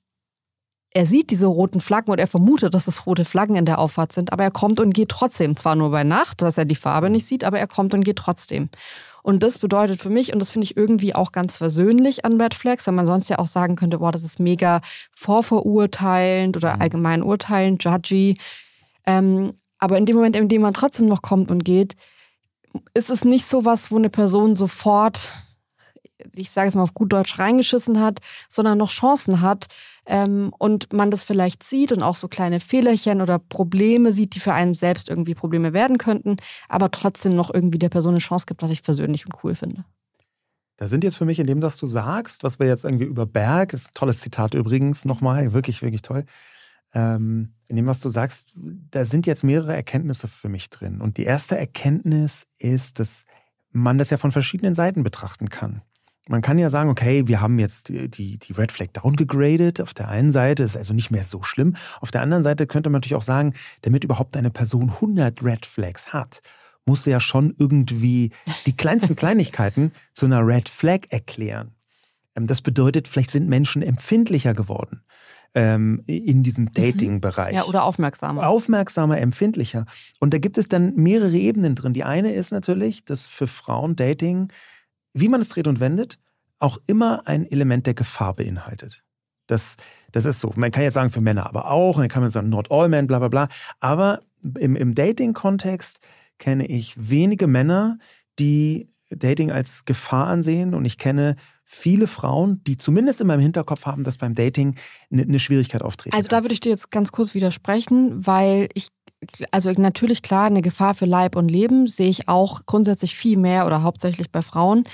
er 0.91 1.05
sieht 1.05 1.29
diese 1.29 1.47
roten 1.47 1.81
Flaggen 1.81 2.11
und 2.11 2.19
er 2.19 2.27
vermutet, 2.27 2.73
dass 2.73 2.87
es 2.87 3.05
rote 3.05 3.23
Flaggen 3.23 3.55
in 3.55 3.65
der 3.65 3.77
Auffahrt 3.77 4.11
sind, 4.11 4.33
aber 4.33 4.43
er 4.43 4.51
kommt 4.51 4.79
und 4.79 4.93
geht 4.93 5.09
trotzdem. 5.09 5.55
Zwar 5.55 5.75
nur 5.75 5.91
bei 5.91 6.03
Nacht, 6.03 6.41
dass 6.41 6.57
er 6.57 6.65
die 6.65 6.75
Farbe 6.75 7.11
nicht 7.11 7.27
sieht, 7.27 7.43
aber 7.43 7.59
er 7.59 7.67
kommt 7.67 7.93
und 7.93 8.03
geht 8.03 8.17
trotzdem. 8.17 8.69
Und 9.21 9.43
das 9.43 9.59
bedeutet 9.59 10.01
für 10.01 10.09
mich, 10.09 10.33
und 10.33 10.39
das 10.39 10.49
finde 10.49 10.65
ich 10.65 10.77
irgendwie 10.77 11.13
auch 11.13 11.31
ganz 11.31 11.57
versöhnlich 11.57 12.25
an 12.25 12.41
Red 12.41 12.55
Flags, 12.55 12.87
weil 12.87 12.95
man 12.95 13.05
sonst 13.05 13.29
ja 13.29 13.37
auch 13.37 13.47
sagen 13.47 13.75
könnte, 13.75 13.99
boah, 13.99 14.11
das 14.11 14.23
ist 14.23 14.39
mega 14.39 14.81
vorverurteilend 15.11 16.57
oder 16.57 16.75
mhm. 16.75 16.81
allgemein 16.81 17.23
urteilend, 17.23 17.83
judgy. 17.83 18.35
Ähm, 19.05 19.58
aber 19.79 19.97
in 19.97 20.05
dem 20.05 20.15
Moment, 20.15 20.35
in 20.35 20.49
dem 20.49 20.61
man 20.61 20.73
trotzdem 20.73 21.07
noch 21.07 21.21
kommt 21.21 21.49
und 21.49 21.65
geht, 21.65 21.95
ist 22.93 23.09
es 23.09 23.25
nicht 23.25 23.47
so 23.47 23.65
was, 23.65 23.91
wo 23.91 23.97
eine 23.97 24.09
Person 24.09 24.53
sofort, 24.53 25.33
ich 26.35 26.51
sage 26.51 26.69
es 26.69 26.75
mal 26.75 26.83
auf 26.83 26.93
gut 26.93 27.11
Deutsch, 27.11 27.39
reingeschissen 27.39 27.99
hat, 27.99 28.19
sondern 28.47 28.77
noch 28.77 28.91
Chancen 28.91 29.41
hat 29.41 29.67
ähm, 30.05 30.53
und 30.59 30.93
man 30.93 31.09
das 31.09 31.23
vielleicht 31.23 31.63
sieht 31.63 31.91
und 31.91 32.03
auch 32.03 32.15
so 32.15 32.27
kleine 32.27 32.59
Fehlerchen 32.59 33.21
oder 33.21 33.39
Probleme 33.39 34.11
sieht, 34.11 34.35
die 34.35 34.39
für 34.39 34.53
einen 34.53 34.73
selbst 34.73 35.09
irgendwie 35.09 35.33
Probleme 35.33 35.73
werden 35.73 35.97
könnten, 35.97 36.37
aber 36.67 36.91
trotzdem 36.91 37.33
noch 37.33 37.51
irgendwie 37.53 37.79
der 37.79 37.89
Person 37.89 38.13
eine 38.13 38.19
Chance 38.19 38.45
gibt, 38.45 38.61
was 38.61 38.69
ich 38.69 38.83
persönlich 38.83 39.25
und 39.25 39.43
cool 39.43 39.55
finde. 39.55 39.85
Da 40.77 40.87
sind 40.87 41.03
jetzt 41.03 41.17
für 41.17 41.25
mich 41.25 41.39
in 41.39 41.47
dem, 41.47 41.61
was 41.61 41.75
du 41.77 41.87
sagst, 41.87 42.43
was 42.43 42.59
wir 42.59 42.67
jetzt 42.67 42.85
irgendwie 42.85 43.05
über 43.05 43.25
Berg, 43.25 43.73
ist 43.73 43.89
ein 43.89 43.93
tolles 43.95 44.21
Zitat 44.21 44.53
übrigens 44.53 45.03
nochmal, 45.03 45.53
wirklich, 45.53 45.81
wirklich 45.81 46.01
toll. 46.01 46.23
Ähm, 46.93 47.53
in 47.67 47.75
dem, 47.75 47.85
was 47.85 47.99
du 47.99 48.09
sagst, 48.09 48.55
da 48.55 49.05
sind 49.05 49.27
jetzt 49.27 49.43
mehrere 49.43 49.75
Erkenntnisse 49.75 50.27
für 50.27 50.49
mich 50.49 50.69
drin. 50.69 51.01
Und 51.01 51.17
die 51.17 51.23
erste 51.23 51.57
Erkenntnis 51.57 52.47
ist, 52.57 52.99
dass 52.99 53.25
man 53.71 53.97
das 53.97 54.09
ja 54.09 54.17
von 54.17 54.31
verschiedenen 54.31 54.73
Seiten 54.73 55.03
betrachten 55.03 55.49
kann. 55.49 55.83
Man 56.27 56.41
kann 56.41 56.59
ja 56.59 56.69
sagen, 56.69 56.89
okay, 56.89 57.27
wir 57.27 57.41
haben 57.41 57.57
jetzt 57.57 57.89
die, 57.89 58.37
die 58.37 58.53
Red 58.53 58.71
Flag 58.71 58.89
downgegradet. 58.93 59.81
Auf 59.81 59.93
der 59.93 60.09
einen 60.09 60.31
Seite 60.31 60.63
ist 60.63 60.77
also 60.77 60.93
nicht 60.93 61.11
mehr 61.11 61.23
so 61.23 61.41
schlimm. 61.43 61.75
Auf 62.01 62.11
der 62.11 62.21
anderen 62.21 62.43
Seite 62.43 62.67
könnte 62.67 62.89
man 62.89 62.99
natürlich 62.99 63.15
auch 63.15 63.23
sagen, 63.23 63.53
damit 63.81 64.03
überhaupt 64.03 64.37
eine 64.37 64.51
Person 64.51 64.89
100 64.89 65.43
Red 65.43 65.65
Flags 65.65 66.13
hat, 66.13 66.41
muss 66.85 67.03
sie 67.03 67.11
ja 67.11 67.19
schon 67.19 67.55
irgendwie 67.57 68.31
die 68.65 68.77
kleinsten 68.77 69.15
Kleinigkeiten 69.15 69.91
zu 70.13 70.25
einer 70.25 70.45
Red 70.45 70.69
Flag 70.69 71.01
erklären. 71.09 71.75
Ähm, 72.35 72.47
das 72.47 72.61
bedeutet, 72.61 73.07
vielleicht 73.07 73.31
sind 73.31 73.47
Menschen 73.47 73.81
empfindlicher 73.81 74.53
geworden 74.53 75.01
ähm, 75.55 76.01
in 76.05 76.43
diesem 76.43 76.65
mhm. 76.65 76.71
Dating-Bereich. 76.73 77.55
Ja, 77.55 77.65
oder 77.65 77.83
aufmerksamer. 77.83 78.47
Aufmerksamer, 78.47 79.19
empfindlicher. 79.19 79.85
Und 80.19 80.33
da 80.33 80.37
gibt 80.37 80.57
es 80.57 80.67
dann 80.67 80.95
mehrere 80.95 81.35
Ebenen 81.35 81.75
drin. 81.75 81.93
Die 81.93 82.03
eine 82.03 82.33
ist 82.33 82.51
natürlich, 82.51 83.05
dass 83.05 83.27
für 83.27 83.47
Frauen 83.47 83.95
Dating, 83.95 84.51
wie 85.13 85.27
man 85.29 85.41
es 85.41 85.49
dreht 85.49 85.67
und 85.67 85.79
wendet, 85.79 86.19
auch 86.59 86.77
immer 86.87 87.27
ein 87.27 87.49
Element 87.49 87.87
der 87.87 87.93
Gefahr 87.93 88.35
beinhaltet. 88.35 89.03
Das, 89.47 89.77
das 90.11 90.25
ist 90.25 90.39
so. 90.39 90.53
Man 90.55 90.71
kann 90.71 90.83
jetzt 90.83 90.93
sagen, 90.93 91.09
für 91.09 91.21
Männer 91.21 91.47
aber 91.47 91.71
auch. 91.71 91.95
Und 91.95 92.03
dann 92.03 92.09
kann 92.09 92.21
man 92.21 92.31
sagen, 92.31 92.49
not 92.49 92.69
all 92.69 92.89
men, 92.89 93.07
bla 93.07 93.19
bla 93.19 93.29
bla. 93.29 93.47
Aber 93.79 94.21
im, 94.59 94.75
im 94.75 94.93
Dating-Kontext 94.93 95.99
kenne 96.37 96.67
ich 96.67 97.09
wenige 97.09 97.47
Männer, 97.47 97.97
die 98.37 98.89
Dating 99.09 99.51
als 99.51 99.85
Gefahr 99.85 100.27
ansehen. 100.27 100.73
Und 100.73 100.85
ich 100.85 100.97
kenne 100.97 101.35
viele 101.65 102.07
Frauen, 102.07 102.63
die 102.65 102.77
zumindest 102.77 103.21
in 103.21 103.27
meinem 103.27 103.41
Hinterkopf 103.41 103.85
haben, 103.85 104.03
dass 104.03 104.17
beim 104.17 104.35
Dating 104.35 104.75
eine, 105.11 105.23
eine 105.23 105.39
Schwierigkeit 105.39 105.83
auftreten. 105.83 106.15
Also 106.15 106.27
da 106.27 106.43
würde 106.43 106.53
ich 106.53 106.59
dir 106.59 106.69
jetzt 106.69 106.91
ganz 106.91 107.11
kurz 107.11 107.33
widersprechen, 107.33 108.25
weil 108.25 108.69
ich 108.73 108.89
also 109.51 109.71
natürlich 109.71 110.21
klar, 110.21 110.45
eine 110.45 110.61
Gefahr 110.61 110.93
für 110.95 111.05
Leib 111.05 111.35
und 111.35 111.49
Leben 111.49 111.87
sehe 111.87 112.09
ich 112.09 112.27
auch 112.29 112.65
grundsätzlich 112.65 113.15
viel 113.15 113.37
mehr 113.37 113.65
oder 113.65 113.83
hauptsächlich 113.83 114.31
bei 114.31 114.41
Frauen. 114.41 114.85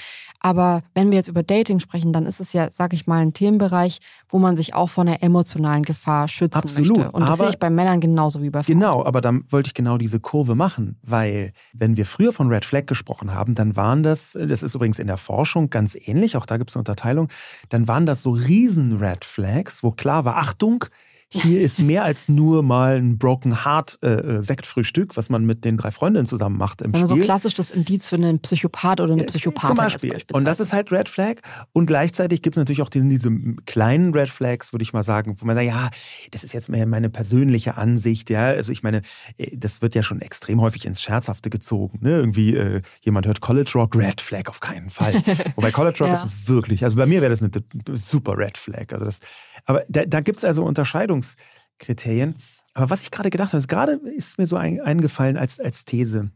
Aber 0.45 0.83
wenn 0.93 1.09
wir 1.09 1.17
jetzt 1.17 1.27
über 1.27 1.41
Dating 1.41 1.79
sprechen, 1.79 2.13
dann 2.13 2.27
ist 2.27 2.39
es 2.39 2.53
ja, 2.53 2.69
sag 2.71 2.93
ich 2.93 3.07
mal, 3.07 3.17
ein 3.17 3.33
Themenbereich, 3.33 3.97
wo 4.29 4.37
man 4.37 4.55
sich 4.55 4.75
auch 4.75 4.91
vor 4.91 5.03
einer 5.03 5.23
emotionalen 5.23 5.81
Gefahr 5.81 6.27
schützen 6.27 6.59
Absolut, 6.59 6.97
möchte. 6.97 7.11
Und 7.13 7.27
das 7.27 7.39
sehe 7.39 7.49
ich 7.49 7.57
bei 7.57 7.71
Männern 7.71 7.99
genauso 7.99 8.43
wie 8.43 8.51
bei 8.51 8.61
Frauen. 8.61 8.75
Genau, 8.75 9.03
aber 9.03 9.21
dann 9.21 9.43
wollte 9.49 9.69
ich 9.69 9.73
genau 9.73 9.97
diese 9.97 10.19
Kurve 10.19 10.53
machen, 10.53 10.99
weil 11.01 11.51
wenn 11.73 11.97
wir 11.97 12.05
früher 12.05 12.31
von 12.31 12.49
Red 12.49 12.63
Flag 12.63 12.85
gesprochen 12.85 13.33
haben, 13.33 13.55
dann 13.55 13.75
waren 13.75 14.03
das, 14.03 14.33
das 14.33 14.61
ist 14.61 14.75
übrigens 14.75 14.99
in 14.99 15.07
der 15.07 15.17
Forschung 15.17 15.71
ganz 15.71 15.97
ähnlich, 15.99 16.37
auch 16.37 16.45
da 16.45 16.57
gibt 16.57 16.69
es 16.69 16.75
eine 16.75 16.81
Unterteilung, 16.81 17.27
dann 17.69 17.87
waren 17.87 18.05
das 18.05 18.21
so 18.21 18.29
riesen 18.29 18.97
Red 18.97 19.25
Flags, 19.25 19.81
wo 19.81 19.89
klar 19.89 20.25
war, 20.25 20.37
Achtung, 20.37 20.85
hier 21.42 21.62
ist 21.62 21.80
mehr 21.80 22.04
als 22.04 22.30
nur 22.30 22.63
mal 22.63 22.98
ein 22.98 23.18
Broken 23.18 23.65
Heart 23.65 24.00
äh, 24.01 24.08
äh, 24.08 24.42
Sektfrühstück, 24.42 25.18
was 25.18 25.30
man 25.30 25.46
mit 25.46 25.65
den 25.65 25.77
drei 25.77 25.92
Freundinnen 25.92 26.25
zusammen 26.25 26.58
macht 26.58 26.82
im 26.82 26.94
also 26.94 27.13
Spiel. 27.13 27.24
So 27.24 27.25
klassisch 27.25 27.54
das 27.54 27.72
Indiz 27.72 28.08
für 28.08 28.15
einen 28.15 28.39
Psychopath 28.39 29.01
oder 29.01 29.13
eine 29.13 29.24
Psychopathin. 29.24 29.68
Zum 29.68 29.75
Beispiel. 29.75 30.18
Und 30.32 30.46
das 30.46 30.60
ist 30.60 30.74
halt 30.74 30.92
Red 30.92 31.10
Flag. 31.10 31.36
Und 31.74 31.88
gleichzeitig 31.88 32.42
gibt 32.42 32.56
es 32.56 32.60
natürlich 32.60 32.82
auch 32.82 32.89
diese, 32.89 33.08
diese 33.08 33.32
kleinen 33.65 34.13
Red 34.13 34.30
Flags, 34.30 34.74
würde 34.74 34.84
ich 34.84 34.94
mal 34.94 35.04
sagen, 35.04 35.36
wo 35.39 35.46
man 35.46 35.56
sagt, 35.56 35.68
ja, 35.68 35.89
das 36.32 36.44
ist 36.44 36.54
jetzt 36.54 36.70
meine 36.70 37.10
persönliche 37.10 37.75
Ansicht. 37.75 38.30
Ja, 38.30 38.46
also 38.46 38.72
ich 38.72 38.84
meine, 38.84 39.01
äh, 39.38 39.56
das 39.58 39.82
wird 39.82 39.96
ja 39.96 40.04
schon 40.04 40.22
extrem 40.22 40.62
häufig 40.62 40.86
ins 40.86 41.01
Scherzhafte 41.01 41.50
gezogen. 41.50 42.00
Ne? 42.01 42.12
Irgendwie 42.12 42.56
äh, 42.56 42.82
jemand 43.01 43.27
hört 43.27 43.42
College 43.42 43.72
Rock, 43.75 43.96
Red 43.96 44.22
Flag 44.22 44.48
auf 44.48 44.60
keinen 44.60 44.89
Fall. 44.89 45.22
Wobei 45.56 45.72
College 45.72 45.98
Rock 46.00 46.08
ja. 46.08 46.13
ist 46.13 46.48
wirklich, 46.48 46.84
also 46.84 46.96
bei 46.96 47.06
mir 47.06 47.22
wäre 47.22 47.30
das 47.30 47.42
eine 47.42 47.51
super 47.94 48.38
Red 48.38 48.58
Flag. 48.58 48.94
Also 48.94 49.06
das, 49.06 49.20
aber 49.65 49.84
da, 49.89 50.06
da 50.06 50.22
gibt 50.22 50.38
es 50.38 50.46
also 50.46 50.63
Unterscheidungen. 50.63 51.25
Entscheidungskriterien. 51.25 52.36
Aber 52.74 52.89
was 52.89 53.03
ich 53.03 53.12
gerade 53.12 53.29
gedacht 53.29 53.53
habe, 53.53 53.60
ist, 53.60 53.67
gerade 53.67 53.94
ist 53.94 54.38
mir 54.38 54.48
so 54.48 54.58
ein, 54.58 54.82
eingefallen 54.82 55.38
als, 55.38 55.60
als 55.60 55.86
These, 55.86 56.32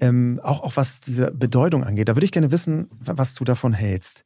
ähm, 0.00 0.40
auch, 0.42 0.62
auch 0.62 0.76
was 0.76 1.00
diese 1.00 1.30
Bedeutung 1.30 1.84
angeht. 1.84 2.08
Da 2.08 2.16
würde 2.16 2.24
ich 2.24 2.32
gerne 2.32 2.50
wissen, 2.50 2.88
was 2.98 3.34
du 3.34 3.44
davon 3.44 3.72
hältst. 3.72 4.24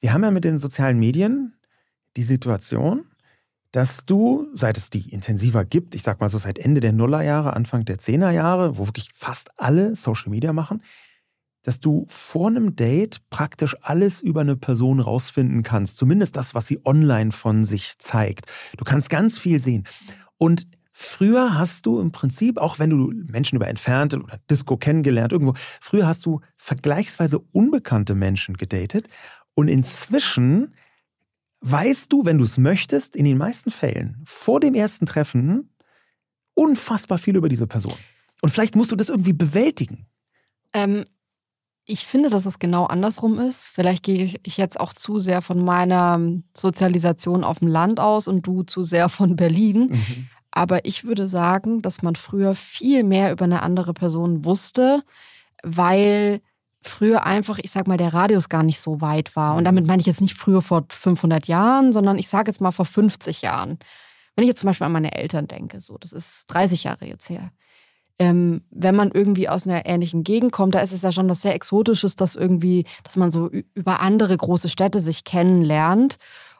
Wir 0.00 0.12
haben 0.12 0.22
ja 0.22 0.30
mit 0.30 0.44
den 0.44 0.58
sozialen 0.58 0.98
Medien 0.98 1.54
die 2.16 2.22
Situation, 2.22 3.06
dass 3.72 4.04
du, 4.04 4.48
seit 4.54 4.76
es 4.76 4.90
die 4.90 5.10
intensiver 5.10 5.64
gibt, 5.64 5.94
ich 5.94 6.02
sag 6.02 6.20
mal 6.20 6.28
so 6.28 6.38
seit 6.38 6.58
Ende 6.58 6.80
der 6.80 6.92
Nullerjahre, 6.92 7.54
Anfang 7.54 7.84
der 7.84 7.98
Zehnerjahre, 7.98 8.78
wo 8.78 8.86
wirklich 8.86 9.10
fast 9.14 9.50
alle 9.58 9.94
Social 9.96 10.30
Media 10.30 10.52
machen, 10.52 10.82
dass 11.62 11.80
du 11.80 12.06
vor 12.08 12.48
einem 12.48 12.76
Date 12.76 13.20
praktisch 13.30 13.76
alles 13.82 14.22
über 14.22 14.40
eine 14.40 14.56
Person 14.56 15.00
rausfinden 15.00 15.62
kannst. 15.62 15.96
Zumindest 15.96 16.36
das, 16.36 16.54
was 16.54 16.66
sie 16.66 16.80
online 16.84 17.32
von 17.32 17.64
sich 17.64 17.98
zeigt. 17.98 18.46
Du 18.76 18.84
kannst 18.84 19.10
ganz 19.10 19.38
viel 19.38 19.60
sehen. 19.60 19.84
Und 20.38 20.66
früher 20.92 21.58
hast 21.58 21.86
du 21.86 22.00
im 22.00 22.12
Prinzip, 22.12 22.58
auch 22.58 22.78
wenn 22.78 22.90
du 22.90 23.12
Menschen 23.30 23.56
über 23.56 23.68
entfernte 23.68 24.20
oder 24.22 24.38
Disco 24.50 24.76
kennengelernt, 24.76 25.32
irgendwo, 25.32 25.54
früher 25.80 26.06
hast 26.06 26.24
du 26.24 26.40
vergleichsweise 26.56 27.38
unbekannte 27.52 28.14
Menschen 28.14 28.56
gedatet. 28.56 29.08
Und 29.54 29.68
inzwischen 29.68 30.74
weißt 31.60 32.10
du, 32.12 32.24
wenn 32.24 32.38
du 32.38 32.44
es 32.44 32.56
möchtest, 32.56 33.14
in 33.14 33.24
den 33.26 33.36
meisten 33.36 33.70
Fällen 33.70 34.18
vor 34.24 34.60
dem 34.60 34.74
ersten 34.74 35.04
Treffen 35.04 35.74
unfassbar 36.54 37.18
viel 37.18 37.36
über 37.36 37.48
diese 37.48 37.66
Person. 37.66 37.94
Und 38.40 38.50
vielleicht 38.50 38.76
musst 38.76 38.90
du 38.90 38.96
das 38.96 39.10
irgendwie 39.10 39.32
bewältigen. 39.34 40.06
Ähm, 40.72 41.04
ich 41.90 42.06
finde, 42.06 42.30
dass 42.30 42.46
es 42.46 42.58
genau 42.58 42.84
andersrum 42.84 43.38
ist. 43.38 43.68
Vielleicht 43.68 44.02
gehe 44.02 44.34
ich 44.42 44.56
jetzt 44.56 44.78
auch 44.78 44.92
zu 44.92 45.18
sehr 45.18 45.42
von 45.42 45.64
meiner 45.64 46.20
Sozialisation 46.56 47.44
auf 47.44 47.58
dem 47.58 47.68
Land 47.68 48.00
aus 48.00 48.28
und 48.28 48.46
du 48.46 48.62
zu 48.62 48.82
sehr 48.82 49.08
von 49.08 49.36
Berlin. 49.36 49.88
Mhm. 49.90 50.28
Aber 50.52 50.84
ich 50.84 51.04
würde 51.04 51.28
sagen, 51.28 51.82
dass 51.82 52.02
man 52.02 52.16
früher 52.16 52.54
viel 52.54 53.04
mehr 53.04 53.32
über 53.32 53.44
eine 53.44 53.62
andere 53.62 53.92
Person 53.92 54.44
wusste, 54.44 55.02
weil 55.62 56.40
früher 56.82 57.26
einfach, 57.26 57.58
ich 57.58 57.70
sag 57.70 57.86
mal, 57.86 57.96
der 57.96 58.14
Radius 58.14 58.48
gar 58.48 58.62
nicht 58.62 58.80
so 58.80 59.00
weit 59.00 59.36
war. 59.36 59.56
Und 59.56 59.64
damit 59.64 59.86
meine 59.86 60.00
ich 60.00 60.06
jetzt 60.06 60.20
nicht 60.20 60.34
früher 60.34 60.62
vor 60.62 60.86
500 60.88 61.46
Jahren, 61.46 61.92
sondern 61.92 62.18
ich 62.18 62.28
sage 62.28 62.50
jetzt 62.50 62.60
mal 62.60 62.72
vor 62.72 62.86
50 62.86 63.42
Jahren. 63.42 63.78
Wenn 64.34 64.44
ich 64.44 64.48
jetzt 64.48 64.60
zum 64.60 64.68
Beispiel 64.68 64.86
an 64.86 64.92
meine 64.92 65.14
Eltern 65.14 65.46
denke, 65.46 65.80
so, 65.80 65.98
das 65.98 66.12
ist 66.12 66.46
30 66.46 66.84
Jahre 66.84 67.06
jetzt 67.06 67.28
her 67.28 67.50
ähm, 68.20 68.60
wenn 68.70 68.94
man 68.94 69.10
irgendwie 69.12 69.48
aus 69.48 69.66
einer 69.66 69.86
ähnlichen 69.86 70.24
Gegend 70.24 70.52
kommt, 70.52 70.74
da 70.74 70.80
ist 70.80 70.92
es 70.92 71.00
ja 71.00 71.10
schon 71.10 71.30
was 71.30 71.40
sehr 71.40 71.54
Exotisches, 71.54 72.16
dass 72.16 72.36
irgendwie, 72.36 72.84
dass 73.02 73.16
man 73.16 73.30
so 73.30 73.48
über 73.74 74.00
andere 74.00 74.36
große 74.36 74.68
Städte 74.68 75.00
sich 75.00 75.24
kennenlernt. 75.24 76.18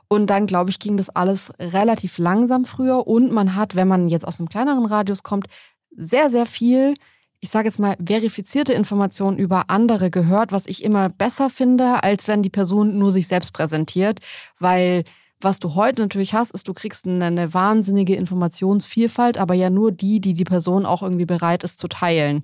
Und 0.09 0.29
dann, 0.29 0.47
glaube 0.47 0.71
ich, 0.71 0.79
ging 0.79 0.97
das 0.97 1.11
alles 1.11 1.53
relativ 1.61 2.17
langsam 2.17 2.65
früher. 2.65 3.07
Und 3.07 3.31
man 3.31 3.55
hat, 3.57 3.77
wenn 3.77 3.87
man 3.87 4.09
jetzt 4.09 4.27
aus 4.27 4.41
einem 4.41 4.49
kleineren 4.49 4.87
Radius 4.87 5.23
kommt, 5.23 5.49
sehr, 5.95 6.31
sehr 6.31 6.47
viel, 6.47 6.95
ich 7.41 7.51
sage 7.51 7.69
jetzt 7.69 7.79
mal, 7.79 7.95
verifizierte 8.05 8.73
Informationen 8.73 9.37
über 9.37 9.65
andere 9.69 10.11
gehört, 10.11 10.53
was 10.53 10.67
ich 10.67 10.83
immer 10.83 11.11
besser 11.11 11.51
finde, 11.51 12.03
als 12.03 12.27
wenn 12.27 12.43
die 12.43 12.49
Person 12.49 12.99
nur 12.99 13.11
sich 13.11 13.29
selbst 13.29 13.53
präsentiert. 13.53 14.21
Weil 14.59 15.05
was 15.41 15.59
du 15.59 15.75
heute 15.75 16.03
natürlich 16.03 16.35
hast, 16.35 16.53
ist, 16.53 16.69
du 16.69 16.75
kriegst 16.75 17.07
eine, 17.07 17.25
eine, 17.25 17.55
wahnsinnige 17.55 18.17
Informationsvielfalt, 18.17 19.39
aber 19.39 19.55
ja 19.55 19.71
nur 19.71 19.93
die, 19.93 20.21
die 20.21 20.33
die 20.33 20.45
Person 20.45 20.87
auch 20.87 21.03
irgendwie 21.03 21.27
bereit 21.27 21.65
ist 21.65 21.79
zu 21.79 21.89
teilen. 21.89 22.43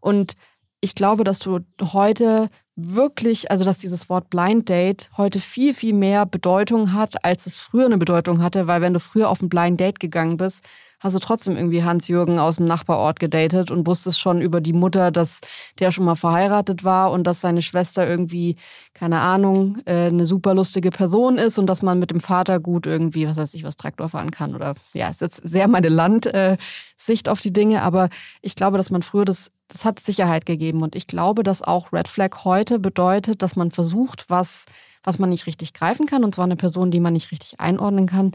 Und 0.00 0.34
ich 0.80 0.94
glaube, 0.94 1.24
dass 1.24 1.38
du 1.40 1.60
heute 1.82 2.48
wirklich, 2.76 3.50
also 3.50 3.64
dass 3.64 3.78
dieses 3.78 4.08
Wort 4.08 4.30
Blind 4.30 4.68
Date 4.68 5.10
heute 5.16 5.40
viel, 5.40 5.74
viel 5.74 5.92
mehr 5.92 6.26
Bedeutung 6.26 6.92
hat, 6.92 7.24
als 7.24 7.46
es 7.46 7.58
früher 7.58 7.86
eine 7.86 7.98
Bedeutung 7.98 8.42
hatte, 8.42 8.66
weil 8.68 8.80
wenn 8.80 8.94
du 8.94 9.00
früher 9.00 9.28
auf 9.28 9.42
ein 9.42 9.48
Blind 9.48 9.80
Date 9.80 9.98
gegangen 9.98 10.36
bist, 10.36 10.64
hast 11.00 11.14
du 11.14 11.18
trotzdem 11.18 11.56
irgendwie 11.56 11.84
Hans-Jürgen 11.84 12.38
aus 12.38 12.56
dem 12.56 12.66
Nachbarort 12.66 13.20
gedatet 13.20 13.70
und 13.70 13.86
wusstest 13.86 14.18
schon 14.18 14.40
über 14.40 14.60
die 14.60 14.72
Mutter, 14.72 15.10
dass 15.10 15.40
der 15.78 15.90
schon 15.90 16.04
mal 16.04 16.16
verheiratet 16.16 16.84
war 16.84 17.12
und 17.12 17.24
dass 17.24 17.40
seine 17.40 17.62
Schwester 17.62 18.08
irgendwie, 18.08 18.56
keine 18.94 19.20
Ahnung, 19.20 19.78
äh, 19.84 20.06
eine 20.06 20.26
super 20.26 20.54
lustige 20.54 20.90
Person 20.90 21.38
ist 21.38 21.58
und 21.58 21.66
dass 21.66 21.82
man 21.82 21.98
mit 21.98 22.10
dem 22.10 22.20
Vater 22.20 22.60
gut 22.60 22.86
irgendwie, 22.86 23.28
was 23.28 23.36
weiß 23.36 23.54
ich, 23.54 23.64
was 23.64 23.76
Traktor 23.76 24.08
fahren 24.08 24.30
kann 24.30 24.54
oder 24.54 24.74
ja, 24.92 25.08
ist 25.08 25.20
jetzt 25.20 25.40
sehr 25.44 25.68
meine 25.68 25.88
Landsicht 25.88 27.26
äh, 27.26 27.30
auf 27.30 27.40
die 27.40 27.52
Dinge, 27.52 27.82
aber 27.82 28.08
ich 28.42 28.54
glaube, 28.54 28.76
dass 28.76 28.90
man 28.90 29.02
früher 29.02 29.24
das, 29.24 29.52
das 29.68 29.84
hat 29.84 30.00
Sicherheit 30.00 30.46
gegeben. 30.46 30.82
Und 30.82 30.96
ich 30.96 31.06
glaube, 31.06 31.42
dass 31.42 31.62
auch 31.62 31.92
Red 31.92 32.08
Flag 32.08 32.44
heute 32.44 32.78
bedeutet, 32.78 33.42
dass 33.42 33.56
man 33.56 33.70
versucht, 33.70 34.30
was 34.30 34.66
was 35.04 35.18
man 35.18 35.30
nicht 35.30 35.46
richtig 35.46 35.72
greifen 35.72 36.06
kann, 36.06 36.22
und 36.22 36.34
zwar 36.34 36.44
eine 36.44 36.56
Person, 36.56 36.90
die 36.90 37.00
man 37.00 37.14
nicht 37.14 37.30
richtig 37.30 37.60
einordnen 37.60 38.06
kann, 38.06 38.32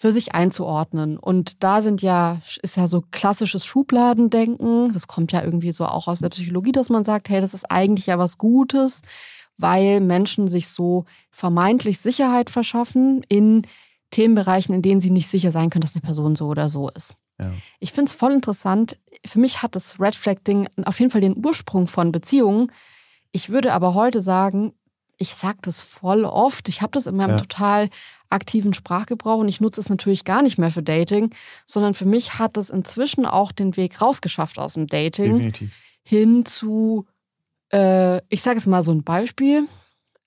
für 0.00 0.12
sich 0.12 0.34
einzuordnen. 0.34 1.18
Und 1.18 1.62
da 1.62 1.82
sind 1.82 2.00
ja, 2.00 2.40
ist 2.62 2.78
ja 2.78 2.88
so 2.88 3.04
klassisches 3.10 3.66
Schubladendenken. 3.66 4.90
Das 4.94 5.06
kommt 5.06 5.30
ja 5.30 5.44
irgendwie 5.44 5.72
so 5.72 5.84
auch 5.84 6.08
aus 6.08 6.20
der 6.20 6.30
Psychologie, 6.30 6.72
dass 6.72 6.88
man 6.88 7.04
sagt, 7.04 7.28
hey, 7.28 7.42
das 7.42 7.52
ist 7.52 7.70
eigentlich 7.70 8.06
ja 8.06 8.18
was 8.18 8.38
Gutes, 8.38 9.02
weil 9.58 10.00
Menschen 10.00 10.48
sich 10.48 10.68
so 10.68 11.04
vermeintlich 11.30 12.00
Sicherheit 12.00 12.48
verschaffen 12.48 13.22
in 13.28 13.66
Themenbereichen, 14.08 14.74
in 14.74 14.80
denen 14.80 15.02
sie 15.02 15.10
nicht 15.10 15.28
sicher 15.28 15.52
sein 15.52 15.68
können, 15.68 15.82
dass 15.82 15.94
eine 15.94 16.00
Person 16.00 16.34
so 16.34 16.46
oder 16.46 16.70
so 16.70 16.88
ist. 16.88 17.12
Ja. 17.38 17.52
Ich 17.78 17.92
finde 17.92 18.08
es 18.08 18.14
voll 18.14 18.32
interessant. 18.32 18.98
Für 19.26 19.38
mich 19.38 19.60
hat 19.60 19.76
das 19.76 20.00
Red 20.00 20.14
Flag-Ding 20.14 20.66
auf 20.82 20.98
jeden 20.98 21.12
Fall 21.12 21.20
den 21.20 21.44
Ursprung 21.44 21.86
von 21.86 22.10
Beziehungen. 22.10 22.72
Ich 23.32 23.50
würde 23.50 23.74
aber 23.74 23.92
heute 23.92 24.22
sagen, 24.22 24.72
ich 25.18 25.34
sage 25.34 25.58
das 25.60 25.82
voll 25.82 26.24
oft. 26.24 26.70
Ich 26.70 26.80
habe 26.80 26.92
das 26.92 27.06
in 27.06 27.16
meinem 27.16 27.32
ja. 27.32 27.36
total 27.36 27.90
aktiven 28.30 28.72
Sprachgebrauch 28.72 29.38
und 29.38 29.48
ich 29.48 29.60
nutze 29.60 29.80
es 29.80 29.88
natürlich 29.88 30.24
gar 30.24 30.42
nicht 30.42 30.58
mehr 30.58 30.70
für 30.70 30.82
Dating, 30.82 31.34
sondern 31.66 31.94
für 31.94 32.06
mich 32.06 32.38
hat 32.38 32.56
es 32.56 32.70
inzwischen 32.70 33.26
auch 33.26 33.52
den 33.52 33.76
Weg 33.76 34.00
rausgeschafft 34.00 34.58
aus 34.58 34.74
dem 34.74 34.86
Dating 34.86 35.34
Definitiv. 35.34 35.80
hin 36.02 36.46
zu, 36.46 37.06
äh, 37.72 38.18
ich 38.28 38.42
sage 38.42 38.58
es 38.58 38.66
mal 38.66 38.82
so 38.82 38.92
ein 38.92 39.02
Beispiel, 39.02 39.66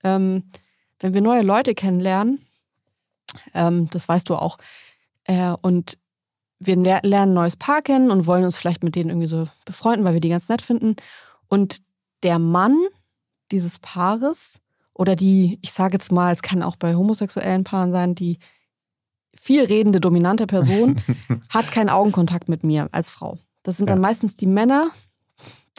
ähm, 0.04 0.44
wenn 1.00 1.14
wir 1.14 1.22
neue 1.22 1.42
Leute 1.42 1.74
kennenlernen, 1.74 2.46
ähm, 3.54 3.88
das 3.90 4.08
weißt 4.08 4.28
du 4.28 4.36
auch, 4.36 4.58
äh, 5.24 5.54
und 5.62 5.98
wir 6.60 6.76
lernen 6.76 7.12
ein 7.12 7.34
neues 7.34 7.56
Paar 7.56 7.82
kennen 7.82 8.10
und 8.10 8.26
wollen 8.26 8.44
uns 8.44 8.56
vielleicht 8.56 8.84
mit 8.84 8.94
denen 8.94 9.10
irgendwie 9.10 9.26
so 9.26 9.48
befreunden, 9.64 10.04
weil 10.04 10.14
wir 10.14 10.20
die 10.20 10.28
ganz 10.28 10.48
nett 10.48 10.62
finden. 10.62 10.96
Und 11.48 11.78
der 12.22 12.38
Mann 12.38 12.76
dieses 13.50 13.78
Paares 13.78 14.60
oder 14.94 15.16
die, 15.16 15.58
ich 15.62 15.72
sage 15.72 15.94
jetzt 15.94 16.12
mal, 16.12 16.32
es 16.32 16.42
kann 16.42 16.62
auch 16.62 16.76
bei 16.76 16.94
homosexuellen 16.94 17.64
Paaren 17.64 17.92
sein, 17.92 18.14
die 18.14 18.38
viel 19.40 19.64
redende, 19.64 20.00
dominante 20.00 20.46
Person 20.46 21.00
hat 21.48 21.70
keinen 21.72 21.90
Augenkontakt 21.90 22.48
mit 22.48 22.64
mir 22.64 22.88
als 22.92 23.10
Frau. 23.10 23.38
Das 23.62 23.76
sind 23.76 23.88
ja. 23.88 23.94
dann 23.94 24.00
meistens 24.00 24.36
die 24.36 24.46
Männer, 24.46 24.90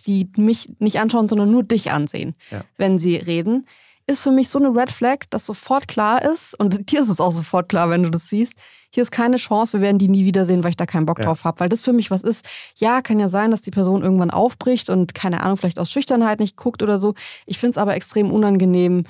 die 0.05 0.29
mich 0.37 0.73
nicht 0.79 0.99
anschauen, 0.99 1.29
sondern 1.29 1.49
nur 1.49 1.63
dich 1.63 1.91
ansehen, 1.91 2.35
ja. 2.51 2.63
wenn 2.77 2.99
sie 2.99 3.15
reden. 3.15 3.67
Ist 4.07 4.21
für 4.21 4.31
mich 4.31 4.49
so 4.49 4.59
eine 4.59 4.69
Red 4.69 4.91
Flag, 4.91 5.25
dass 5.31 5.45
sofort 5.47 5.87
klar 5.87 6.21
ist, 6.21 6.59
und 6.59 6.89
dir 6.91 7.01
ist 7.01 7.09
es 7.09 7.19
auch 7.19 7.31
sofort 7.31 7.69
klar, 7.69 7.89
wenn 7.89 8.03
du 8.03 8.11
das 8.11 8.27
siehst, 8.27 8.53
hier 8.95 9.01
ist 9.01 9.11
keine 9.11 9.35
Chance, 9.35 9.73
wir 9.73 9.81
werden 9.81 9.97
die 9.97 10.07
nie 10.07 10.23
wiedersehen, 10.23 10.63
weil 10.63 10.69
ich 10.69 10.77
da 10.77 10.85
keinen 10.85 11.05
Bock 11.05 11.19
ja. 11.19 11.25
drauf 11.25 11.43
habe. 11.43 11.59
Weil 11.59 11.67
das 11.67 11.81
für 11.81 11.91
mich 11.91 12.11
was 12.11 12.23
ist. 12.23 12.45
Ja, 12.77 13.01
kann 13.01 13.19
ja 13.19 13.27
sein, 13.27 13.51
dass 13.51 13.61
die 13.61 13.69
Person 13.71 14.01
irgendwann 14.01 14.31
aufbricht 14.31 14.89
und 14.89 15.13
keine 15.13 15.43
Ahnung, 15.43 15.57
vielleicht 15.57 15.79
aus 15.79 15.91
Schüchternheit 15.91 16.39
nicht 16.39 16.55
guckt 16.55 16.81
oder 16.81 16.97
so. 16.97 17.13
Ich 17.45 17.59
finde 17.59 17.71
es 17.71 17.77
aber 17.77 17.93
extrem 17.95 18.31
unangenehm, 18.31 19.03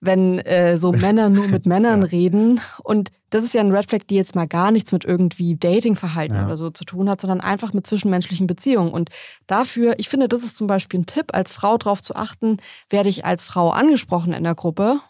wenn 0.00 0.38
äh, 0.38 0.78
so 0.78 0.92
Männer 0.92 1.30
nur 1.30 1.48
mit 1.48 1.66
Männern 1.66 2.02
ja. 2.02 2.06
reden. 2.06 2.60
Und 2.84 3.10
das 3.30 3.42
ist 3.42 3.54
ja 3.54 3.60
ein 3.60 3.72
Red 3.72 3.90
Flag, 3.90 4.02
die 4.08 4.14
jetzt 4.14 4.36
mal 4.36 4.46
gar 4.46 4.70
nichts 4.70 4.92
mit 4.92 5.04
irgendwie 5.04 5.56
Datingverhalten 5.56 6.36
ja. 6.36 6.46
oder 6.46 6.56
so 6.56 6.70
zu 6.70 6.84
tun 6.84 7.10
hat, 7.10 7.20
sondern 7.20 7.40
einfach 7.40 7.72
mit 7.72 7.88
zwischenmenschlichen 7.88 8.46
Beziehungen. 8.46 8.92
Und 8.92 9.10
dafür, 9.48 9.96
ich 9.98 10.08
finde, 10.08 10.28
das 10.28 10.44
ist 10.44 10.56
zum 10.56 10.68
Beispiel 10.68 11.00
ein 11.00 11.06
Tipp, 11.06 11.34
als 11.34 11.50
Frau 11.50 11.76
darauf 11.76 12.00
zu 12.00 12.14
achten, 12.14 12.58
werde 12.88 13.08
ich 13.08 13.24
als 13.24 13.42
Frau 13.42 13.70
angesprochen 13.70 14.32
in 14.32 14.44
der 14.44 14.54
Gruppe? 14.54 15.00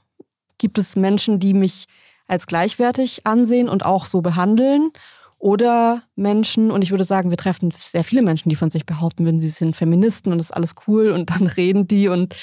Gibt 0.57 0.79
es 0.79 0.97
Menschen, 0.97 1.41
die 1.41 1.53
mich 1.53 1.89
als 2.27 2.47
gleichwertig 2.47 3.27
ansehen 3.27 3.69
und 3.69 3.85
auch 3.85 4.07
so 4.07 4.21
behandeln. 4.21 4.91
Oder 5.39 6.03
Menschen, 6.17 6.71
und 6.71 6.83
ich 6.83 6.91
würde 6.91 7.05
sagen, 7.05 7.29
wir 7.29 7.37
treffen 7.37 7.71
sehr 7.71 8.05
viele 8.05 8.23
Menschen, 8.23 8.49
die 8.49 8.57
von 8.57 8.71
sich 8.71 8.87
behaupten 8.87 9.27
würden, 9.27 9.41
sie 9.41 9.49
sind 9.49 9.77
Feministen 9.77 10.33
und 10.33 10.39
das 10.39 10.47
ist 10.47 10.57
alles 10.57 10.75
cool 10.87 11.11
und 11.11 11.31
dann 11.31 11.47
reden 11.59 11.87
die 11.87 12.09
und 12.09 12.35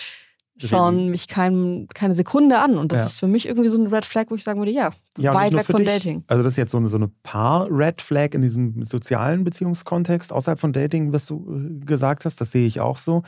schauen 0.67 0.97
reden. 0.97 1.09
mich 1.09 1.27
kein, 1.27 1.87
keine 1.93 2.13
Sekunde 2.13 2.59
an. 2.59 2.77
Und 2.77 2.91
das 2.91 2.99
ja. 2.99 3.05
ist 3.07 3.19
für 3.19 3.27
mich 3.27 3.47
irgendwie 3.47 3.69
so 3.69 3.81
ein 3.81 3.87
Red 3.87 4.05
Flag, 4.05 4.25
wo 4.29 4.35
ich 4.35 4.43
sagen 4.43 4.59
würde, 4.59 4.71
ja, 4.71 4.91
ja 5.17 5.33
weit 5.33 5.53
weg 5.53 5.65
von 5.65 5.77
dich. 5.77 5.87
Dating. 5.87 6.23
Also 6.27 6.43
das 6.43 6.53
ist 6.53 6.57
jetzt 6.57 6.71
so 6.71 6.77
eine, 6.77 6.89
so 6.89 6.97
eine 6.97 7.09
Paar-Red 7.23 8.01
Flag 8.01 8.33
in 8.33 8.41
diesem 8.41 8.83
sozialen 8.83 9.43
Beziehungskontext, 9.43 10.31
außerhalb 10.31 10.59
von 10.59 10.73
Dating, 10.73 11.11
was 11.13 11.25
du 11.25 11.51
äh, 11.55 11.85
gesagt 11.85 12.25
hast, 12.25 12.39
das 12.39 12.51
sehe 12.51 12.67
ich 12.67 12.79
auch 12.79 12.97
so. 12.97 13.23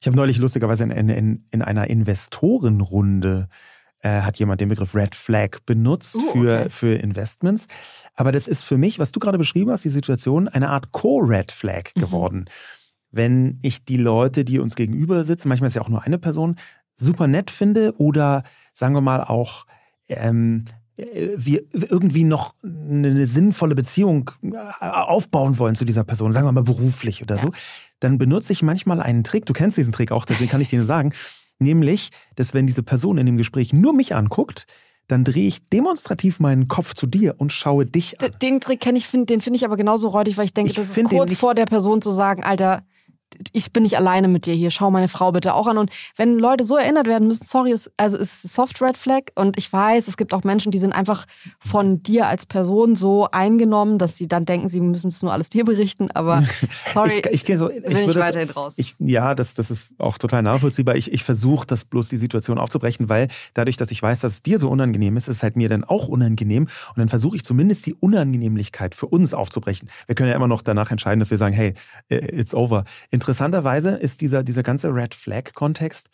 Ich 0.00 0.06
habe 0.06 0.16
neulich 0.16 0.36
lustigerweise 0.36 0.84
in, 0.84 0.90
in, 1.08 1.46
in 1.50 1.62
einer 1.62 1.88
Investorenrunde 1.88 3.48
äh, 4.04 4.20
hat 4.20 4.38
jemand 4.38 4.60
den 4.60 4.68
Begriff 4.68 4.94
Red 4.94 5.14
Flag 5.14 5.60
benutzt 5.64 6.16
uh, 6.16 6.20
für, 6.32 6.60
okay. 6.60 6.68
für 6.68 6.94
Investments. 6.94 7.66
Aber 8.14 8.32
das 8.32 8.46
ist 8.46 8.62
für 8.62 8.76
mich, 8.76 8.98
was 8.98 9.12
du 9.12 9.18
gerade 9.18 9.38
beschrieben 9.38 9.70
hast, 9.70 9.84
die 9.84 9.88
Situation, 9.88 10.46
eine 10.46 10.68
Art 10.68 10.92
Co-Red 10.92 11.50
Flag 11.50 11.84
mhm. 11.94 12.00
geworden. 12.00 12.44
Wenn 13.10 13.58
ich 13.62 13.84
die 13.84 13.96
Leute, 13.96 14.44
die 14.44 14.58
uns 14.58 14.74
gegenüber 14.74 15.24
sitzen, 15.24 15.48
manchmal 15.48 15.68
ist 15.68 15.74
ja 15.74 15.82
auch 15.82 15.88
nur 15.88 16.02
eine 16.02 16.18
Person, 16.18 16.56
super 16.96 17.26
nett 17.26 17.50
finde 17.50 17.94
oder 17.96 18.44
sagen 18.74 18.94
wir 18.94 19.00
mal 19.00 19.24
auch 19.24 19.64
ähm, 20.08 20.66
wir 20.96 21.62
irgendwie 21.72 22.24
noch 22.24 22.54
eine 22.62 23.26
sinnvolle 23.26 23.74
Beziehung 23.74 24.30
äh, 24.42 24.54
aufbauen 24.80 25.58
wollen 25.58 25.74
zu 25.74 25.84
dieser 25.84 26.04
Person, 26.04 26.32
sagen 26.32 26.46
wir 26.46 26.52
mal 26.52 26.62
beruflich 26.62 27.22
oder 27.22 27.36
ja. 27.36 27.42
so, 27.42 27.52
dann 28.00 28.18
benutze 28.18 28.52
ich 28.52 28.62
manchmal 28.62 29.00
einen 29.00 29.24
Trick. 29.24 29.46
Du 29.46 29.54
kennst 29.54 29.76
diesen 29.76 29.92
Trick 29.92 30.12
auch, 30.12 30.24
deswegen 30.24 30.50
kann 30.50 30.60
ich 30.60 30.68
dir 30.68 30.84
sagen. 30.84 31.12
Nämlich, 31.58 32.10
dass 32.36 32.54
wenn 32.54 32.66
diese 32.66 32.82
Person 32.82 33.18
in 33.18 33.26
dem 33.26 33.36
Gespräch 33.36 33.72
nur 33.72 33.92
mich 33.92 34.14
anguckt, 34.14 34.66
dann 35.06 35.24
drehe 35.24 35.46
ich 35.46 35.68
demonstrativ 35.68 36.40
meinen 36.40 36.68
Kopf 36.68 36.94
zu 36.94 37.06
dir 37.06 37.34
und 37.38 37.52
schaue 37.52 37.86
dich 37.86 38.20
an. 38.20 38.30
Den 38.40 38.60
Trick 38.60 38.80
kenne 38.80 38.98
ich, 38.98 39.08
den 39.10 39.40
finde 39.40 39.56
ich 39.56 39.64
aber 39.64 39.76
genauso 39.76 40.08
räudig, 40.08 40.36
weil 40.36 40.46
ich 40.46 40.54
denke, 40.54 40.70
ich 40.70 40.76
das 40.76 40.96
ist 40.96 41.04
kurz 41.04 41.34
vor 41.34 41.54
der 41.54 41.66
Person 41.66 42.00
zu 42.00 42.10
sagen, 42.10 42.42
Alter, 42.42 42.82
ich 43.52 43.72
bin 43.72 43.82
nicht 43.82 43.96
alleine 43.96 44.28
mit 44.28 44.46
dir 44.46 44.54
hier, 44.54 44.70
schau 44.70 44.90
meine 44.90 45.08
Frau 45.08 45.32
bitte 45.32 45.54
auch 45.54 45.66
an. 45.66 45.78
Und 45.78 45.90
wenn 46.16 46.38
Leute 46.38 46.64
so 46.64 46.76
erinnert 46.76 47.06
werden 47.06 47.28
müssen, 47.28 47.46
sorry, 47.46 47.72
es, 47.72 47.90
also 47.96 48.16
ist 48.16 48.42
Soft 48.42 48.80
Red 48.80 48.96
Flag. 48.96 49.24
Und 49.34 49.56
ich 49.58 49.72
weiß, 49.72 50.08
es 50.08 50.16
gibt 50.16 50.34
auch 50.34 50.44
Menschen, 50.44 50.72
die 50.72 50.78
sind 50.78 50.92
einfach 50.92 51.26
von 51.58 52.02
dir 52.02 52.26
als 52.28 52.46
Person 52.46 52.94
so 52.94 53.28
eingenommen, 53.30 53.98
dass 53.98 54.16
sie 54.16 54.28
dann 54.28 54.44
denken, 54.44 54.68
sie 54.68 54.80
müssen 54.80 55.08
es 55.08 55.22
nur 55.22 55.32
alles 55.32 55.50
dir 55.50 55.64
berichten. 55.64 56.10
Aber 56.12 56.44
sorry, 56.94 57.22
ich, 57.30 57.48
ich, 57.48 57.58
so, 57.58 57.70
ich 57.70 57.82
bin 57.82 58.10
ich 58.10 58.16
weiterhin 58.16 58.50
raus. 58.50 58.74
Ich, 58.76 58.96
ja, 58.98 59.34
das, 59.34 59.54
das 59.54 59.70
ist 59.70 59.88
auch 59.98 60.18
total 60.18 60.42
nachvollziehbar. 60.42 60.96
Ich, 60.96 61.12
ich 61.12 61.24
versuche 61.24 61.66
das 61.66 61.84
bloß 61.84 62.08
die 62.08 62.16
Situation 62.16 62.58
aufzubrechen, 62.58 63.08
weil 63.08 63.28
dadurch, 63.54 63.76
dass 63.76 63.90
ich 63.90 64.02
weiß, 64.02 64.20
dass 64.20 64.32
es 64.32 64.42
dir 64.42 64.58
so 64.58 64.68
unangenehm 64.68 65.16
ist, 65.16 65.28
ist 65.28 65.36
es 65.36 65.42
halt 65.42 65.56
mir 65.56 65.68
dann 65.68 65.84
auch 65.84 66.08
unangenehm. 66.08 66.64
Und 66.64 66.98
dann 66.98 67.08
versuche 67.08 67.36
ich 67.36 67.44
zumindest 67.44 67.86
die 67.86 67.94
Unangenehmlichkeit 67.94 68.94
für 68.94 69.06
uns 69.06 69.34
aufzubrechen. 69.34 69.88
Wir 70.06 70.14
können 70.14 70.30
ja 70.30 70.36
immer 70.36 70.48
noch 70.48 70.62
danach 70.62 70.90
entscheiden, 70.90 71.20
dass 71.20 71.30
wir 71.30 71.38
sagen, 71.38 71.54
hey, 71.54 71.74
it's 72.08 72.54
over 72.54 72.84
interessanterweise 73.24 73.96
ist 73.96 74.20
dieser, 74.20 74.42
dieser 74.42 74.62
ganze 74.62 74.94
Red 74.94 75.14
Flag-Kontext, 75.14 76.10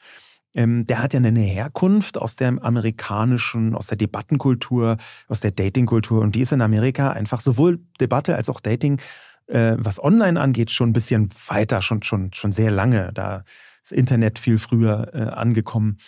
ähm, 0.54 0.86
der 0.86 1.02
hat 1.02 1.12
ja 1.12 1.18
eine 1.18 1.40
Herkunft 1.40 2.16
aus 2.16 2.36
der 2.36 2.56
amerikanischen, 2.62 3.74
aus 3.74 3.88
der 3.88 3.98
Debattenkultur, 3.98 4.96
aus 5.26 5.40
der 5.40 5.50
Datingkultur. 5.50 6.20
Und 6.22 6.36
die 6.36 6.42
ist 6.42 6.52
in 6.52 6.60
Amerika 6.60 7.10
einfach 7.10 7.40
sowohl 7.40 7.80
Debatte 8.00 8.36
als 8.36 8.48
auch 8.48 8.60
Dating, 8.60 9.00
äh, 9.48 9.74
was 9.76 10.02
online 10.02 10.40
angeht, 10.40 10.70
schon 10.70 10.90
ein 10.90 10.92
bisschen 10.92 11.30
weiter, 11.48 11.82
schon, 11.82 12.04
schon, 12.04 12.32
schon 12.32 12.52
sehr 12.52 12.70
lange. 12.70 13.10
Da 13.12 13.42
ist 13.82 13.92
Internet 13.92 14.38
viel 14.38 14.58
früher 14.58 15.10
äh, 15.12 15.22
angekommen. 15.22 15.98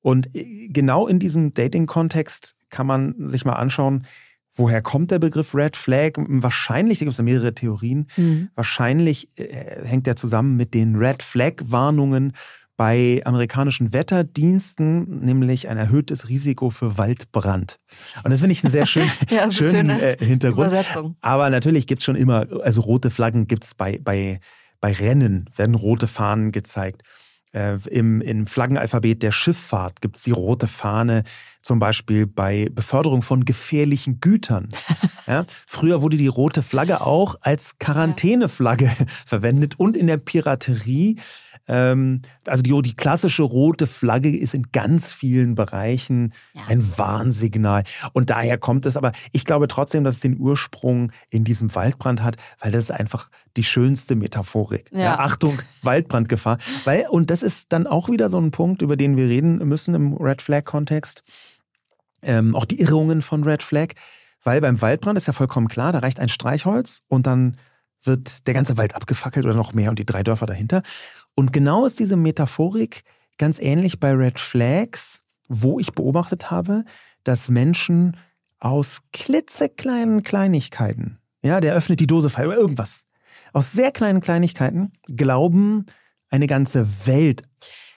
Und 0.00 0.32
äh, 0.36 0.68
genau 0.68 1.08
in 1.08 1.18
diesem 1.18 1.54
Dating-Kontext 1.54 2.54
kann 2.70 2.86
man 2.86 3.14
sich 3.30 3.44
mal 3.44 3.54
anschauen, 3.54 4.06
Woher 4.54 4.82
kommt 4.82 5.10
der 5.10 5.18
Begriff 5.18 5.54
Red 5.54 5.76
Flag? 5.76 6.12
Wahrscheinlich, 6.16 6.98
da 6.98 7.06
gibt 7.06 7.18
es 7.18 7.22
mehrere 7.22 7.54
Theorien, 7.54 8.06
mhm. 8.16 8.50
wahrscheinlich 8.54 9.28
äh, 9.38 9.84
hängt 9.84 10.06
er 10.06 10.16
zusammen 10.16 10.56
mit 10.56 10.74
den 10.74 10.96
Red 10.96 11.22
Flag-Warnungen 11.22 12.32
bei 12.76 13.22
amerikanischen 13.24 13.92
Wetterdiensten, 13.92 15.20
nämlich 15.20 15.68
ein 15.68 15.76
erhöhtes 15.76 16.28
Risiko 16.28 16.70
für 16.70 16.98
Waldbrand. 16.98 17.78
Und 18.24 18.30
das 18.30 18.40
finde 18.40 18.52
ich 18.52 18.64
einen 18.64 18.72
sehr 18.72 18.86
schön, 18.86 19.08
ja, 19.30 19.50
schönen 19.50 19.88
äh, 19.88 20.16
Hintergrund. 20.18 20.72
Aber 21.20 21.50
natürlich 21.50 21.86
gibt 21.86 22.00
es 22.00 22.04
schon 22.04 22.16
immer, 22.16 22.46
also 22.62 22.80
rote 22.80 23.10
Flaggen 23.10 23.46
gibt 23.46 23.64
es 23.64 23.74
bei, 23.74 23.98
bei, 24.02 24.40
bei 24.80 24.92
Rennen, 24.92 25.48
werden 25.54 25.74
rote 25.74 26.08
Fahnen 26.08 26.50
gezeigt. 26.50 27.02
Äh, 27.52 27.76
im, 27.90 28.22
Im 28.22 28.46
Flaggenalphabet 28.46 29.22
der 29.22 29.32
Schifffahrt 29.32 30.00
gibt 30.00 30.16
es 30.16 30.22
die 30.22 30.30
rote 30.30 30.66
Fahne, 30.66 31.24
zum 31.60 31.78
Beispiel 31.78 32.26
bei 32.26 32.68
Beförderung 32.72 33.22
von 33.22 33.44
gefährlichen 33.44 34.20
Gütern. 34.20 34.68
Ja, 35.28 35.44
früher 35.68 36.02
wurde 36.02 36.16
die 36.16 36.26
rote 36.26 36.62
Flagge 36.62 37.00
auch 37.00 37.36
als 37.42 37.78
Quarantäneflagge 37.78 38.90
verwendet 39.24 39.78
und 39.78 39.96
in 39.96 40.08
der 40.08 40.16
Piraterie. 40.16 41.14
Ähm, 41.68 42.22
also 42.46 42.62
die, 42.62 42.82
die, 42.82 42.94
klassische 42.94 43.42
rote 43.42 43.86
Flagge 43.86 44.36
ist 44.36 44.54
in 44.54 44.66
ganz 44.72 45.12
vielen 45.12 45.54
Bereichen 45.54 46.32
ja. 46.54 46.62
ein 46.68 46.98
Warnsignal. 46.98 47.84
Und 48.12 48.30
daher 48.30 48.58
kommt 48.58 48.84
es. 48.86 48.96
Aber 48.96 49.12
ich 49.32 49.44
glaube 49.44 49.68
trotzdem, 49.68 50.04
dass 50.04 50.16
es 50.16 50.20
den 50.20 50.38
Ursprung 50.38 51.12
in 51.30 51.44
diesem 51.44 51.74
Waldbrand 51.74 52.22
hat, 52.22 52.36
weil 52.60 52.72
das 52.72 52.84
ist 52.84 52.90
einfach 52.90 53.28
die 53.56 53.64
schönste 53.64 54.16
Metaphorik. 54.16 54.90
Ja. 54.92 55.00
Ja, 55.00 55.18
Achtung, 55.18 55.60
Waldbrandgefahr. 55.82 56.58
Weil, 56.84 57.06
und 57.10 57.30
das 57.30 57.42
ist 57.42 57.72
dann 57.72 57.86
auch 57.86 58.08
wieder 58.08 58.28
so 58.28 58.38
ein 58.38 58.50
Punkt, 58.50 58.82
über 58.82 58.96
den 58.96 59.16
wir 59.16 59.28
reden 59.28 59.58
müssen 59.68 59.94
im 59.94 60.14
Red 60.14 60.42
Flag-Kontext 60.42 61.22
ähm, 62.22 62.54
auch 62.54 62.64
die 62.64 62.80
Irrungen 62.80 63.22
von 63.22 63.44
Red 63.44 63.62
Flag, 63.62 63.88
weil 64.42 64.60
beim 64.60 64.80
Waldbrand 64.80 65.18
ist 65.18 65.26
ja 65.26 65.32
vollkommen 65.32 65.68
klar, 65.68 65.92
da 65.92 66.00
reicht 66.00 66.20
ein 66.20 66.28
Streichholz 66.28 67.02
und 67.08 67.26
dann 67.26 67.56
wird 68.04 68.46
der 68.48 68.54
ganze 68.54 68.76
Wald 68.76 68.96
abgefackelt 68.96 69.44
oder 69.44 69.54
noch 69.54 69.74
mehr 69.74 69.90
und 69.90 69.98
die 69.98 70.06
drei 70.06 70.24
Dörfer 70.24 70.46
dahinter. 70.46 70.82
Und 71.34 71.52
genau 71.52 71.86
ist 71.86 71.98
diese 71.98 72.16
Metaphorik 72.16 73.04
ganz 73.38 73.58
ähnlich 73.58 74.00
bei 74.00 74.12
Red 74.12 74.38
Flags, 74.38 75.22
wo 75.48 75.80
ich 75.80 75.92
beobachtet 75.92 76.50
habe, 76.50 76.84
dass 77.24 77.48
Menschen 77.48 78.16
aus 78.58 79.00
klitzekleinen 79.12 80.22
Kleinigkeiten, 80.22 81.18
ja, 81.42 81.60
der 81.60 81.74
öffnet 81.74 82.00
die 82.00 82.06
Dose 82.06 82.30
frei 82.30 82.46
oder 82.46 82.56
irgendwas, 82.56 83.06
aus 83.52 83.72
sehr 83.72 83.90
kleinen 83.90 84.20
Kleinigkeiten 84.20 84.92
glauben, 85.06 85.86
eine 86.30 86.46
ganze 86.46 87.06
Welt 87.06 87.42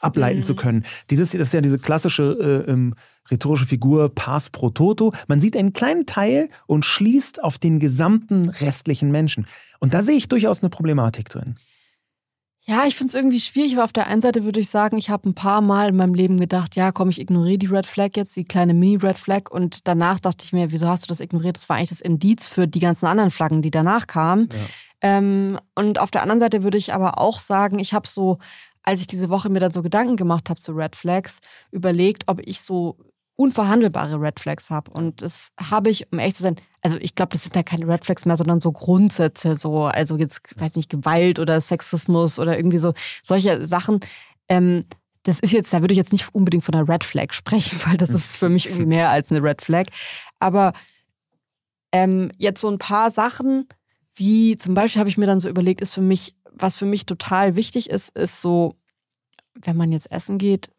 ableiten 0.01 0.39
mhm. 0.39 0.43
zu 0.43 0.55
können. 0.55 0.85
Dieses, 1.09 1.31
das 1.31 1.41
ist 1.41 1.53
ja 1.53 1.61
diese 1.61 1.79
klassische 1.79 2.65
äh, 2.67 2.71
ähm, 2.71 2.95
rhetorische 3.31 3.65
Figur 3.65 4.13
Pars 4.13 4.49
pro 4.49 4.69
Toto. 4.69 5.13
Man 5.27 5.39
sieht 5.39 5.57
einen 5.57 5.73
kleinen 5.73 6.05
Teil 6.05 6.49
und 6.67 6.85
schließt 6.85 7.43
auf 7.43 7.57
den 7.57 7.79
gesamten 7.79 8.49
restlichen 8.49 9.11
Menschen. 9.11 9.47
Und 9.79 9.93
da 9.93 10.03
sehe 10.03 10.15
ich 10.15 10.27
durchaus 10.27 10.61
eine 10.61 10.69
Problematik 10.69 11.29
drin. 11.29 11.55
Ja, 12.67 12.85
ich 12.87 12.95
finde 12.95 13.09
es 13.09 13.13
irgendwie 13.13 13.39
schwierig, 13.39 13.73
aber 13.73 13.83
auf 13.83 13.93
der 13.93 14.07
einen 14.07 14.21
Seite 14.21 14.43
würde 14.43 14.59
ich 14.59 14.69
sagen, 14.69 14.97
ich 14.97 15.11
habe 15.11 15.29
ein 15.29 15.35
paar 15.35 15.61
Mal 15.61 15.89
in 15.89 15.95
meinem 15.95 16.15
Leben 16.15 16.39
gedacht, 16.39 16.75
ja, 16.75 16.91
komm, 16.91 17.09
ich 17.09 17.21
ignoriere 17.21 17.59
die 17.59 17.67
Red 17.67 17.85
Flag 17.85 18.09
jetzt, 18.15 18.35
die 18.35 18.43
kleine 18.43 18.73
Mini-Red 18.73 19.19
Flag. 19.19 19.51
Und 19.51 19.87
danach 19.87 20.19
dachte 20.19 20.43
ich 20.43 20.51
mir, 20.51 20.71
wieso 20.71 20.87
hast 20.87 21.03
du 21.03 21.07
das 21.07 21.19
ignoriert? 21.19 21.57
Das 21.57 21.69
war 21.69 21.75
eigentlich 21.75 21.89
das 21.89 22.01
Indiz 22.01 22.47
für 22.47 22.67
die 22.67 22.79
ganzen 22.79 23.05
anderen 23.05 23.29
Flaggen, 23.29 23.61
die 23.61 23.69
danach 23.69 24.07
kamen. 24.07 24.49
Ja. 24.51 24.57
Ähm, 25.01 25.59
und 25.75 25.99
auf 25.99 26.09
der 26.09 26.23
anderen 26.23 26.39
Seite 26.39 26.63
würde 26.63 26.79
ich 26.79 26.91
aber 26.91 27.19
auch 27.19 27.37
sagen, 27.37 27.77
ich 27.77 27.93
habe 27.93 28.07
so, 28.07 28.39
als 28.81 28.99
ich 28.99 29.05
diese 29.05 29.29
Woche 29.29 29.49
mir 29.49 29.59
dann 29.59 29.71
so 29.71 29.83
Gedanken 29.83 30.15
gemacht 30.15 30.49
habe 30.49 30.59
zu 30.59 30.71
Red 30.71 30.95
Flags, 30.95 31.39
überlegt, 31.69 32.23
ob 32.25 32.41
ich 32.43 32.61
so 32.61 32.97
unverhandelbare 33.35 34.19
Red 34.19 34.39
Flags 34.39 34.71
habe. 34.71 34.89
Und 34.89 35.21
das 35.21 35.51
habe 35.69 35.91
ich, 35.91 36.11
um 36.11 36.17
ehrlich 36.17 36.35
zu 36.35 36.41
sein, 36.43 36.55
also 36.85 36.97
ich 37.01 37.15
glaube, 37.15 37.31
das 37.31 37.41
sind 37.41 37.55
ja 37.55 37.63
keine 37.63 37.87
Red 37.87 38.05
Flags 38.05 38.25
mehr, 38.25 38.37
sondern 38.37 38.59
so 38.59 38.71
Grundsätze, 38.71 39.55
so, 39.55 39.85
also 39.85 40.17
jetzt, 40.17 40.39
weiß 40.59 40.75
nicht, 40.75 40.91
Gewalt 40.91 41.39
oder 41.39 41.59
Sexismus 41.59 42.37
oder 42.37 42.57
irgendwie 42.57 42.77
so 42.77 42.93
solche 43.23 43.65
Sachen. 43.65 44.01
Ähm, 44.49 44.85
das 45.23 45.39
ist 45.39 45.51
jetzt, 45.51 45.73
da 45.73 45.81
würde 45.81 45.93
ich 45.93 45.97
jetzt 45.97 46.11
nicht 46.11 46.35
unbedingt 46.35 46.63
von 46.63 46.75
einer 46.75 46.87
Red 46.87 47.03
Flag 47.03 47.33
sprechen, 47.33 47.79
weil 47.87 47.97
das 47.97 48.11
ist 48.11 48.37
für 48.37 48.49
mich 48.49 48.67
irgendwie 48.67 48.85
mehr 48.85 49.09
als 49.09 49.31
eine 49.31 49.41
Red 49.41 49.63
Flag. 49.63 49.87
Aber 50.37 50.73
ähm, 51.91 52.31
jetzt 52.37 52.61
so 52.61 52.69
ein 52.69 52.77
paar 52.77 53.09
Sachen, 53.09 53.67
wie 54.13 54.55
zum 54.55 54.75
Beispiel 54.75 54.99
habe 54.99 55.09
ich 55.09 55.17
mir 55.17 55.25
dann 55.25 55.39
so 55.39 55.49
überlegt, 55.49 55.81
ist 55.81 55.95
für 55.95 56.01
mich, 56.01 56.35
was 56.51 56.77
für 56.77 56.85
mich 56.85 57.07
total 57.07 57.55
wichtig 57.55 57.89
ist, 57.89 58.15
ist 58.15 58.41
so, 58.41 58.75
wenn 59.55 59.75
man 59.75 59.91
jetzt 59.91 60.11
essen 60.11 60.37
geht, 60.37 60.69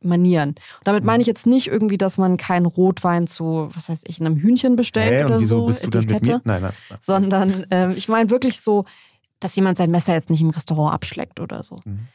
Manieren. 0.00 0.50
Und 0.50 0.58
damit 0.84 1.04
meine 1.04 1.20
ich 1.20 1.26
jetzt 1.26 1.46
nicht 1.46 1.66
irgendwie, 1.66 1.98
dass 1.98 2.18
man 2.18 2.36
keinen 2.36 2.66
Rotwein 2.66 3.26
zu, 3.26 3.68
was 3.72 3.88
heißt 3.88 4.08
ich, 4.08 4.20
einem 4.20 4.36
Hühnchen 4.36 4.76
bestellt 4.76 5.12
hey, 5.12 5.24
oder 5.24 5.40
wieso 5.40 5.60
so. 5.60 5.66
Bist 5.66 5.84
du 5.84 5.90
dann 5.90 6.04
mit 6.04 6.24
mir? 6.24 6.40
Nein, 6.44 6.62
nein, 6.62 6.72
nein. 6.88 6.98
Sondern 7.00 7.66
äh, 7.70 7.92
ich 7.94 8.08
meine 8.08 8.30
wirklich 8.30 8.60
so, 8.60 8.84
dass 9.40 9.56
jemand 9.56 9.78
sein 9.78 9.90
Messer 9.90 10.14
jetzt 10.14 10.30
nicht 10.30 10.40
im 10.40 10.50
Restaurant 10.50 10.94
abschleckt 10.94 11.40
oder 11.40 11.62
so. 11.62 11.80
Mhm. 11.84 12.08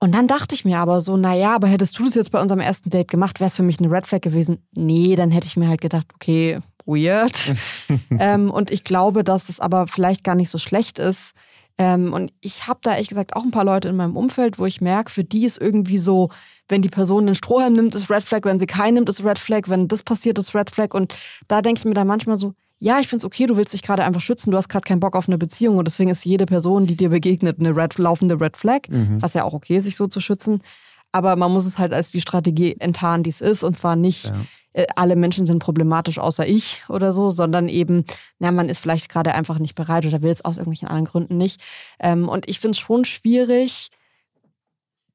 Und 0.00 0.14
dann 0.14 0.28
dachte 0.28 0.54
ich 0.54 0.64
mir 0.64 0.78
aber 0.78 1.00
so, 1.00 1.16
naja, 1.16 1.56
aber 1.56 1.66
hättest 1.66 1.98
du 1.98 2.04
das 2.04 2.14
jetzt 2.14 2.30
bei 2.30 2.40
unserem 2.40 2.60
ersten 2.60 2.88
Date 2.88 3.08
gemacht, 3.08 3.40
wäre 3.40 3.48
es 3.48 3.56
für 3.56 3.64
mich 3.64 3.80
eine 3.80 3.90
Red 3.90 4.06
Flag 4.06 4.20
gewesen. 4.20 4.62
Nee, 4.76 5.16
dann 5.16 5.30
hätte 5.30 5.46
ich 5.46 5.56
mir 5.56 5.68
halt 5.68 5.80
gedacht, 5.80 6.06
okay, 6.14 6.60
weird. 6.86 7.54
ähm, 8.18 8.50
und 8.50 8.70
ich 8.70 8.84
glaube, 8.84 9.24
dass 9.24 9.48
es 9.48 9.58
aber 9.58 9.88
vielleicht 9.88 10.22
gar 10.22 10.36
nicht 10.36 10.50
so 10.50 10.58
schlecht 10.58 10.98
ist. 10.98 11.32
Ähm, 11.78 12.12
und 12.12 12.32
ich 12.40 12.66
habe 12.66 12.80
da 12.82 12.92
ehrlich 12.92 13.08
gesagt 13.08 13.36
auch 13.36 13.44
ein 13.44 13.52
paar 13.52 13.64
Leute 13.64 13.88
in 13.88 13.96
meinem 13.96 14.16
Umfeld, 14.16 14.58
wo 14.58 14.66
ich 14.66 14.80
merke, 14.80 15.10
für 15.10 15.22
die 15.22 15.44
ist 15.44 15.58
irgendwie 15.58 15.98
so, 15.98 16.28
wenn 16.68 16.82
die 16.82 16.88
Person 16.88 17.26
den 17.26 17.36
Strohhalm 17.36 17.72
nimmt, 17.72 17.94
ist 17.94 18.10
Red 18.10 18.24
Flag, 18.24 18.40
wenn 18.42 18.58
sie 18.58 18.66
keinen 18.66 18.94
nimmt, 18.94 19.08
ist 19.08 19.24
Red 19.24 19.38
Flag, 19.38 19.62
wenn 19.66 19.86
das 19.86 20.02
passiert, 20.02 20.38
ist 20.38 20.54
Red 20.54 20.70
Flag. 20.70 20.92
Und 20.92 21.14
da 21.46 21.62
denke 21.62 21.78
ich 21.78 21.84
mir 21.84 21.94
dann 21.94 22.08
manchmal 22.08 22.36
so, 22.36 22.54
ja, 22.80 22.98
ich 23.00 23.08
finde 23.08 23.22
es 23.22 23.24
okay, 23.24 23.46
du 23.46 23.56
willst 23.56 23.72
dich 23.72 23.82
gerade 23.82 24.04
einfach 24.04 24.20
schützen, 24.20 24.50
du 24.50 24.56
hast 24.56 24.68
gerade 24.68 24.86
keinen 24.86 25.00
Bock 25.00 25.16
auf 25.16 25.28
eine 25.28 25.38
Beziehung 25.38 25.78
und 25.78 25.86
deswegen 25.86 26.10
ist 26.10 26.24
jede 26.24 26.46
Person, 26.46 26.86
die 26.86 26.96
dir 26.96 27.08
begegnet, 27.10 27.58
eine 27.58 27.74
red, 27.76 27.96
laufende 27.98 28.40
Red 28.40 28.56
Flag, 28.56 28.80
mhm. 28.88 29.20
was 29.20 29.34
ja 29.34 29.44
auch 29.44 29.52
okay 29.52 29.78
ist, 29.78 29.84
sich 29.84 29.96
so 29.96 30.06
zu 30.06 30.20
schützen. 30.20 30.62
Aber 31.10 31.36
man 31.36 31.52
muss 31.52 31.64
es 31.64 31.78
halt 31.78 31.92
als 31.92 32.10
die 32.10 32.20
Strategie 32.20 32.76
enttarnen, 32.78 33.22
die 33.22 33.30
es 33.30 33.40
ist. 33.40 33.62
Und 33.62 33.76
zwar 33.76 33.96
nicht, 33.96 34.26
ja. 34.26 34.34
Äh, 34.72 34.86
alle 34.96 35.16
Menschen 35.16 35.46
sind 35.46 35.60
problematisch 35.60 36.18
außer 36.18 36.46
ich 36.46 36.84
oder 36.88 37.12
so, 37.12 37.30
sondern 37.30 37.68
eben, 37.68 38.04
na, 38.38 38.52
man 38.52 38.68
ist 38.68 38.80
vielleicht 38.80 39.08
gerade 39.08 39.34
einfach 39.34 39.58
nicht 39.58 39.74
bereit 39.74 40.06
oder 40.06 40.22
will 40.22 40.30
es 40.30 40.44
aus 40.44 40.56
irgendwelchen 40.56 40.88
anderen 40.88 41.06
Gründen 41.06 41.36
nicht. 41.36 41.60
Ähm, 41.98 42.28
und 42.28 42.48
ich 42.48 42.60
finde 42.60 42.76
es 42.76 42.78
schon 42.78 43.04
schwierig, 43.04 43.88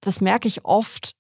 das 0.02 0.22
merke 0.22 0.48
ich 0.48 0.66
oft, 0.66 1.16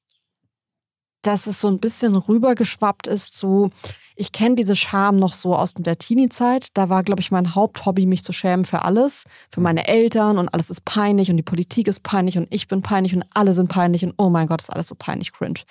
dass 1.21 1.47
es 1.47 1.61
so 1.61 1.69
ein 1.69 1.79
bisschen 1.79 2.15
rübergeschwappt 2.15 3.07
ist 3.07 3.33
zu, 3.33 3.71
ich 4.15 4.31
kenne 4.31 4.55
diese 4.55 4.75
Scham 4.75 5.15
noch 5.15 5.33
so 5.33 5.55
aus 5.55 5.73
der 5.73 5.97
Teenie-Zeit. 5.97 6.67
Da 6.75 6.89
war, 6.89 7.03
glaube 7.03 7.21
ich, 7.21 7.31
mein 7.31 7.55
Haupthobby, 7.55 8.05
mich 8.05 8.23
zu 8.23 8.31
schämen 8.31 8.65
für 8.65 8.83
alles, 8.83 9.23
für 9.49 9.61
meine 9.61 9.87
Eltern 9.87 10.37
und 10.37 10.49
alles 10.49 10.69
ist 10.69 10.85
peinlich 10.85 11.31
und 11.31 11.37
die 11.37 11.43
Politik 11.43 11.87
ist 11.87 12.03
peinlich 12.03 12.37
und 12.37 12.47
ich 12.51 12.67
bin 12.67 12.81
peinlich 12.81 13.15
und 13.15 13.25
alle 13.33 13.53
sind 13.53 13.69
peinlich 13.69 14.03
und 14.03 14.13
oh 14.17 14.29
mein 14.29 14.47
Gott, 14.47 14.61
ist 14.61 14.69
alles 14.69 14.87
so 14.87 14.95
peinlich, 14.95 15.31
cringe. 15.31 15.61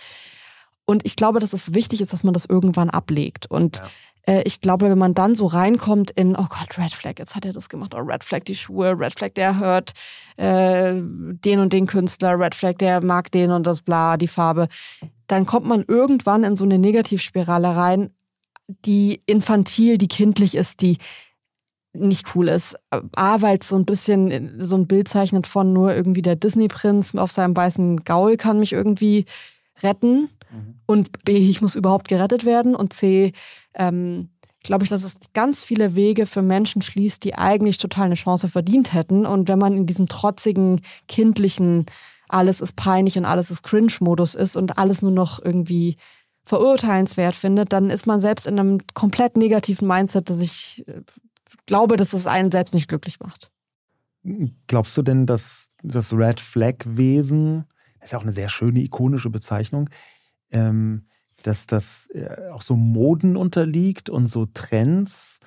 Und 0.84 1.04
ich 1.06 1.16
glaube, 1.16 1.38
dass 1.38 1.52
es 1.52 1.74
wichtig 1.74 2.00
ist, 2.00 2.12
dass 2.12 2.24
man 2.24 2.34
das 2.34 2.44
irgendwann 2.44 2.90
ablegt. 2.90 3.50
Und 3.50 3.78
ja. 4.26 4.34
äh, 4.34 4.42
ich 4.42 4.60
glaube, 4.60 4.90
wenn 4.90 4.98
man 4.98 5.14
dann 5.14 5.34
so 5.34 5.46
reinkommt 5.46 6.10
in, 6.10 6.34
oh 6.34 6.46
Gott, 6.48 6.78
Red 6.78 6.92
Flag, 6.92 7.14
jetzt 7.18 7.36
hat 7.36 7.44
er 7.44 7.52
das 7.52 7.68
gemacht, 7.68 7.94
oh, 7.94 8.00
Red 8.00 8.24
Flag 8.24 8.40
die 8.44 8.54
Schuhe, 8.54 8.98
Red 8.98 9.16
Flag, 9.16 9.30
der 9.34 9.58
hört 9.58 9.92
äh, 10.36 10.92
den 10.94 11.60
und 11.60 11.72
den 11.72 11.86
Künstler, 11.86 12.38
Red 12.38 12.54
Flag, 12.54 12.74
der 12.78 13.02
mag 13.02 13.30
den 13.30 13.52
und 13.52 13.66
das 13.66 13.82
bla, 13.82 14.16
die 14.16 14.28
Farbe 14.28 14.68
dann 15.32 15.46
kommt 15.46 15.66
man 15.66 15.82
irgendwann 15.88 16.44
in 16.44 16.56
so 16.56 16.64
eine 16.64 16.78
Negativspirale 16.78 17.74
rein, 17.74 18.10
die 18.84 19.22
infantil, 19.24 19.96
die 19.96 20.08
kindlich 20.08 20.54
ist, 20.54 20.82
die 20.82 20.98
nicht 21.94 22.34
cool 22.34 22.48
ist. 22.48 22.76
A, 22.90 23.40
weil 23.40 23.58
es 23.58 23.68
so 23.68 23.76
ein 23.76 23.86
bisschen 23.86 24.60
so 24.60 24.76
ein 24.76 24.86
Bild 24.86 25.08
zeichnet 25.08 25.46
von 25.46 25.72
nur 25.72 25.94
irgendwie 25.94 26.20
der 26.20 26.36
Disney-Prinz 26.36 27.14
auf 27.14 27.32
seinem 27.32 27.56
weißen 27.56 28.04
Gaul 28.04 28.36
kann 28.36 28.58
mich 28.58 28.74
irgendwie 28.74 29.24
retten. 29.82 30.28
Mhm. 30.52 30.74
Und 30.86 31.24
B, 31.24 31.36
ich 31.36 31.62
muss 31.62 31.74
überhaupt 31.74 32.08
gerettet 32.08 32.44
werden. 32.44 32.74
Und 32.74 32.92
C, 32.92 33.32
ähm, 33.74 34.30
glaube 34.62 34.84
ich, 34.84 34.90
dass 34.90 35.04
es 35.04 35.18
ganz 35.32 35.64
viele 35.64 35.94
Wege 35.94 36.26
für 36.26 36.42
Menschen 36.42 36.82
schließt, 36.82 37.24
die 37.24 37.34
eigentlich 37.34 37.78
total 37.78 38.06
eine 38.06 38.14
Chance 38.14 38.48
verdient 38.48 38.92
hätten. 38.92 39.26
Und 39.26 39.48
wenn 39.48 39.58
man 39.58 39.76
in 39.76 39.86
diesem 39.86 40.08
trotzigen, 40.08 40.80
kindlichen 41.08 41.86
alles 42.28 42.60
ist 42.60 42.76
peinlich 42.76 43.18
und 43.18 43.26
alles 43.26 43.50
ist 43.50 43.62
Cringe-Modus 43.62 44.34
ist 44.34 44.56
und 44.56 44.78
alles 44.78 45.02
nur 45.02 45.10
noch 45.10 45.42
irgendwie 45.44 45.96
verurteilenswert 46.44 47.34
findet, 47.34 47.72
dann 47.72 47.90
ist 47.90 48.06
man 48.06 48.20
selbst 48.20 48.46
in 48.46 48.58
einem 48.58 48.78
komplett 48.94 49.36
negativen 49.36 49.86
Mindset, 49.86 50.30
dass 50.30 50.40
ich 50.40 50.84
äh, 50.88 51.02
glaube, 51.66 51.96
dass 51.96 52.12
es 52.12 52.26
einen 52.26 52.50
selbst 52.50 52.74
nicht 52.74 52.88
glücklich 52.88 53.20
macht. 53.20 53.50
Glaubst 54.66 54.96
du 54.96 55.02
denn, 55.02 55.26
dass 55.26 55.70
das 55.82 56.12
Red 56.12 56.40
Flag-Wesen, 56.40 57.64
das 57.98 58.06
ist 58.06 58.12
ja 58.12 58.18
auch 58.18 58.22
eine 58.22 58.32
sehr 58.32 58.48
schöne, 58.48 58.80
ikonische 58.80 59.30
Bezeichnung, 59.30 59.90
ähm, 60.52 61.06
dass 61.42 61.66
das 61.66 62.08
äh, 62.14 62.50
auch 62.52 62.62
so 62.62 62.76
Moden 62.76 63.36
unterliegt 63.36 64.10
und 64.10 64.28
so 64.28 64.46
Trends? 64.46 65.40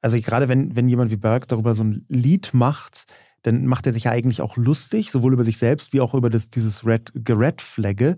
Also 0.00 0.18
gerade 0.20 0.48
wenn, 0.48 0.76
wenn 0.76 0.88
jemand 0.88 1.10
wie 1.10 1.16
Berg 1.16 1.48
darüber 1.48 1.74
so 1.74 1.84
ein 1.84 2.04
Lied 2.08 2.54
macht, 2.54 3.06
dann 3.42 3.66
macht 3.66 3.86
er 3.86 3.92
sich 3.92 4.04
ja 4.04 4.10
eigentlich 4.10 4.40
auch 4.40 4.56
lustig, 4.56 5.10
sowohl 5.10 5.32
über 5.32 5.44
sich 5.44 5.58
selbst 5.58 5.92
wie 5.92 6.00
auch 6.00 6.14
über 6.14 6.30
das, 6.30 6.50
dieses 6.50 6.84
Red, 6.84 7.12
Gerät-Flagge. 7.14 8.16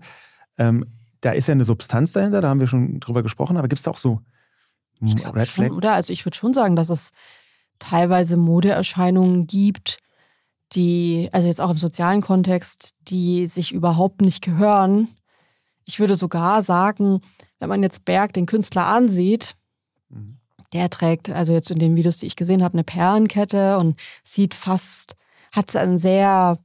Ähm, 0.57 0.85
da 1.21 1.31
ist 1.31 1.47
ja 1.47 1.53
eine 1.53 1.65
Substanz 1.65 2.11
dahinter, 2.13 2.41
da 2.41 2.49
haben 2.49 2.59
wir 2.59 2.67
schon 2.67 2.99
drüber 2.99 3.23
gesprochen, 3.23 3.57
aber 3.57 3.67
gibt 3.67 3.79
es 3.79 3.83
da 3.83 3.91
auch 3.91 3.97
so 3.97 4.21
Red 5.01 5.47
Flag? 5.47 5.67
Schon, 5.67 5.77
oder? 5.77 5.93
Also 5.93 6.13
ich 6.13 6.25
würde 6.25 6.37
schon 6.37 6.53
sagen, 6.53 6.75
dass 6.75 6.89
es 6.89 7.11
teilweise 7.79 8.37
Modeerscheinungen 8.37 9.47
gibt, 9.47 9.97
die, 10.73 11.29
also 11.31 11.47
jetzt 11.47 11.61
auch 11.61 11.71
im 11.71 11.77
sozialen 11.77 12.21
Kontext, 12.21 12.91
die 13.01 13.45
sich 13.45 13.71
überhaupt 13.71 14.21
nicht 14.21 14.41
gehören. 14.41 15.09
Ich 15.91 15.99
würde 15.99 16.15
sogar 16.15 16.63
sagen, 16.63 17.21
wenn 17.59 17.69
man 17.69 17.83
jetzt 17.83 18.05
Berg, 18.05 18.33
den 18.33 18.45
Künstler, 18.45 18.87
ansieht, 18.87 19.55
mhm. 20.09 20.37
Der 20.73 20.89
trägt, 20.89 21.29
also 21.29 21.51
jetzt 21.51 21.69
in 21.69 21.79
den 21.79 21.95
Videos, 21.95 22.19
die 22.19 22.27
ich 22.27 22.37
gesehen 22.37 22.63
habe, 22.63 22.75
eine 22.75 22.85
Perlenkette 22.85 23.77
und 23.77 23.97
sieht 24.23 24.53
fast, 24.53 25.15
hat 25.51 25.75
ein 25.75 25.97
sehr 25.97 26.59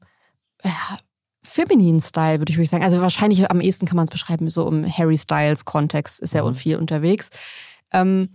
ja, 0.63 0.99
femininen 1.43 2.01
Style, 2.01 2.39
würde 2.39 2.53
ich 2.53 2.71
sagen. 2.71 2.85
Also 2.85 3.01
wahrscheinlich 3.01 3.51
am 3.51 3.61
ehesten 3.61 3.87
kann 3.87 3.97
man 3.97 4.05
es 4.05 4.13
beschreiben, 4.13 4.49
so 4.49 4.69
im 4.69 4.87
Harry 4.87 5.17
Styles-Kontext 5.17 6.21
ist 6.21 6.35
mhm. 6.35 6.55
viel 6.55 6.77
unterwegs. 6.77 7.31
Ähm, 7.93 8.29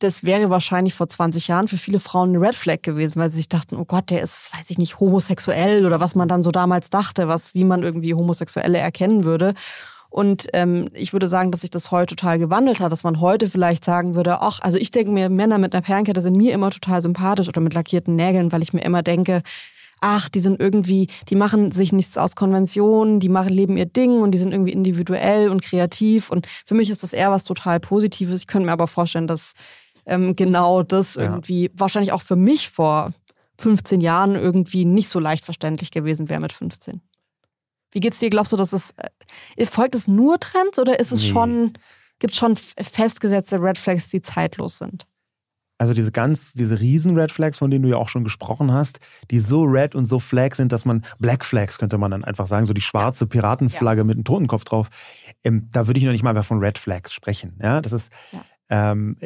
das 0.00 0.24
wäre 0.24 0.50
wahrscheinlich 0.50 0.92
vor 0.92 1.08
20 1.08 1.48
Jahren 1.48 1.68
für 1.68 1.78
viele 1.78 2.00
Frauen 2.00 2.30
eine 2.30 2.40
Red 2.40 2.54
Flag 2.54 2.82
gewesen, 2.82 3.18
weil 3.18 3.30
sie 3.30 3.36
sich 3.36 3.48
dachten, 3.48 3.76
oh 3.76 3.86
Gott, 3.86 4.10
der 4.10 4.20
ist, 4.20 4.52
weiß 4.52 4.68
ich 4.70 4.76
nicht, 4.76 5.00
homosexuell 5.00 5.86
oder 5.86 5.98
was 5.98 6.14
man 6.14 6.28
dann 6.28 6.42
so 6.42 6.50
damals 6.50 6.90
dachte, 6.90 7.26
was, 7.26 7.54
wie 7.54 7.64
man 7.64 7.82
irgendwie 7.82 8.12
Homosexuelle 8.12 8.76
erkennen 8.76 9.24
würde. 9.24 9.54
Und 10.14 10.46
ähm, 10.52 10.90
ich 10.92 11.12
würde 11.12 11.26
sagen, 11.26 11.50
dass 11.50 11.62
sich 11.62 11.70
das 11.70 11.90
heute 11.90 12.14
total 12.14 12.38
gewandelt 12.38 12.78
hat, 12.78 12.92
dass 12.92 13.02
man 13.02 13.20
heute 13.20 13.50
vielleicht 13.50 13.84
sagen 13.84 14.14
würde, 14.14 14.42
ach, 14.42 14.60
also 14.60 14.78
ich 14.78 14.92
denke 14.92 15.10
mir, 15.10 15.28
Männer 15.28 15.58
mit 15.58 15.74
einer 15.74 15.82
Perlenkette 15.82 16.22
sind 16.22 16.36
mir 16.36 16.54
immer 16.54 16.70
total 16.70 17.00
sympathisch 17.00 17.48
oder 17.48 17.60
mit 17.60 17.74
lackierten 17.74 18.14
Nägeln, 18.14 18.52
weil 18.52 18.62
ich 18.62 18.72
mir 18.72 18.84
immer 18.84 19.02
denke, 19.02 19.42
ach, 20.00 20.28
die 20.28 20.38
sind 20.38 20.60
irgendwie, 20.60 21.08
die 21.30 21.34
machen 21.34 21.72
sich 21.72 21.92
nichts 21.92 22.16
aus 22.16 22.36
Konventionen, 22.36 23.18
die 23.18 23.28
machen, 23.28 23.48
leben 23.48 23.76
ihr 23.76 23.86
Ding 23.86 24.20
und 24.20 24.30
die 24.30 24.38
sind 24.38 24.52
irgendwie 24.52 24.70
individuell 24.70 25.48
und 25.48 25.62
kreativ. 25.62 26.30
Und 26.30 26.46
für 26.64 26.74
mich 26.76 26.90
ist 26.90 27.02
das 27.02 27.12
eher 27.12 27.32
was 27.32 27.42
total 27.42 27.80
Positives. 27.80 28.42
Ich 28.42 28.46
könnte 28.46 28.66
mir 28.66 28.72
aber 28.72 28.86
vorstellen, 28.86 29.26
dass 29.26 29.54
ähm, 30.06 30.36
genau 30.36 30.84
das 30.84 31.16
ja. 31.16 31.24
irgendwie 31.24 31.72
wahrscheinlich 31.74 32.12
auch 32.12 32.22
für 32.22 32.36
mich 32.36 32.68
vor 32.68 33.10
15 33.58 34.00
Jahren 34.00 34.36
irgendwie 34.36 34.84
nicht 34.84 35.08
so 35.08 35.18
leicht 35.18 35.44
verständlich 35.44 35.90
gewesen 35.90 36.28
wäre 36.28 36.38
mit 36.38 36.52
15. 36.52 37.00
Wie 37.94 38.00
geht's 38.00 38.18
dir? 38.18 38.28
Glaubst 38.28 38.52
du, 38.52 38.56
dass 38.56 38.74
es 38.74 38.92
äh, 39.56 39.64
folgt 39.64 39.94
es 39.94 40.06
nur 40.06 40.38
Trends 40.38 40.78
oder 40.78 41.00
ist 41.00 41.12
es 41.12 41.22
nee. 41.22 41.28
schon 41.28 41.72
gibt 42.18 42.32
es 42.32 42.38
schon 42.38 42.56
festgesetzte 42.56 43.60
Red 43.60 43.78
Flags, 43.78 44.08
die 44.08 44.22
zeitlos 44.22 44.78
sind? 44.78 45.06
Also 45.78 45.92
diese 45.92 46.12
ganz, 46.12 46.52
diese 46.52 46.80
riesen 46.80 47.18
Red 47.18 47.32
Flags, 47.32 47.58
von 47.58 47.70
denen 47.70 47.82
du 47.82 47.90
ja 47.90 47.96
auch 47.96 48.08
schon 48.08 48.22
gesprochen 48.22 48.72
hast, 48.72 49.00
die 49.30 49.40
so 49.40 49.62
red 49.62 49.94
und 49.94 50.06
so 50.06 50.20
flag 50.20 50.54
sind, 50.54 50.70
dass 50.70 50.84
man, 50.84 51.04
Black 51.18 51.44
Flags 51.44 51.78
könnte 51.78 51.98
man 51.98 52.12
dann 52.12 52.24
einfach 52.24 52.46
sagen, 52.46 52.64
so 52.64 52.72
die 52.72 52.80
schwarze 52.80 53.26
Piratenflagge 53.26 54.02
ja. 54.02 54.04
mit 54.04 54.16
einem 54.16 54.24
Totenkopf 54.24 54.64
drauf. 54.64 54.88
Ähm, 55.42 55.68
da 55.72 55.88
würde 55.88 55.98
ich 55.98 56.04
noch 56.04 56.12
nicht 56.12 56.22
mal 56.22 56.40
von 56.42 56.60
Red 56.60 56.78
Flags 56.78 57.12
sprechen. 57.12 57.58
Ja, 57.60 57.80
das 57.80 57.92
ist 57.92 58.12
ja. 58.32 58.92
ähm, 58.92 59.16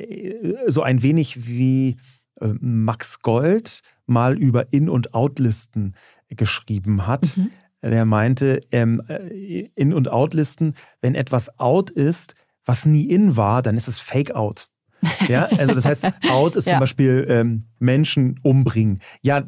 so 0.66 0.83
ein 0.83 1.02
wenig 1.02 1.46
wie 1.46 1.98
äh, 2.40 2.54
Max 2.61 3.20
Gold 3.20 3.83
mal 4.07 4.38
über 4.38 4.72
In- 4.72 4.88
und 4.88 5.12
Outlisten 5.12 5.94
geschrieben 6.31 7.07
hat. 7.07 7.37
Mhm 7.37 7.50
der 7.82 8.04
meinte, 8.04 8.60
ähm, 8.72 9.00
äh, 9.08 9.68
In- 9.74 9.94
und 9.94 10.10
Out-Listen, 10.10 10.74
wenn 11.00 11.14
etwas 11.14 11.58
out 11.58 11.90
ist, 11.90 12.34
was 12.64 12.84
nie 12.84 13.04
in 13.04 13.36
war, 13.36 13.62
dann 13.62 13.76
ist 13.76 13.88
es 13.88 13.98
Fake 13.98 14.34
out. 14.34 14.68
Ja, 15.28 15.44
also 15.58 15.74
das 15.74 15.84
heißt, 15.84 16.06
out 16.30 16.56
ist 16.56 16.66
ja. 16.66 16.72
zum 16.72 16.80
Beispiel 16.80 17.26
ähm, 17.28 17.64
Menschen 17.78 18.40
umbringen. 18.42 19.00
Ja, 19.22 19.44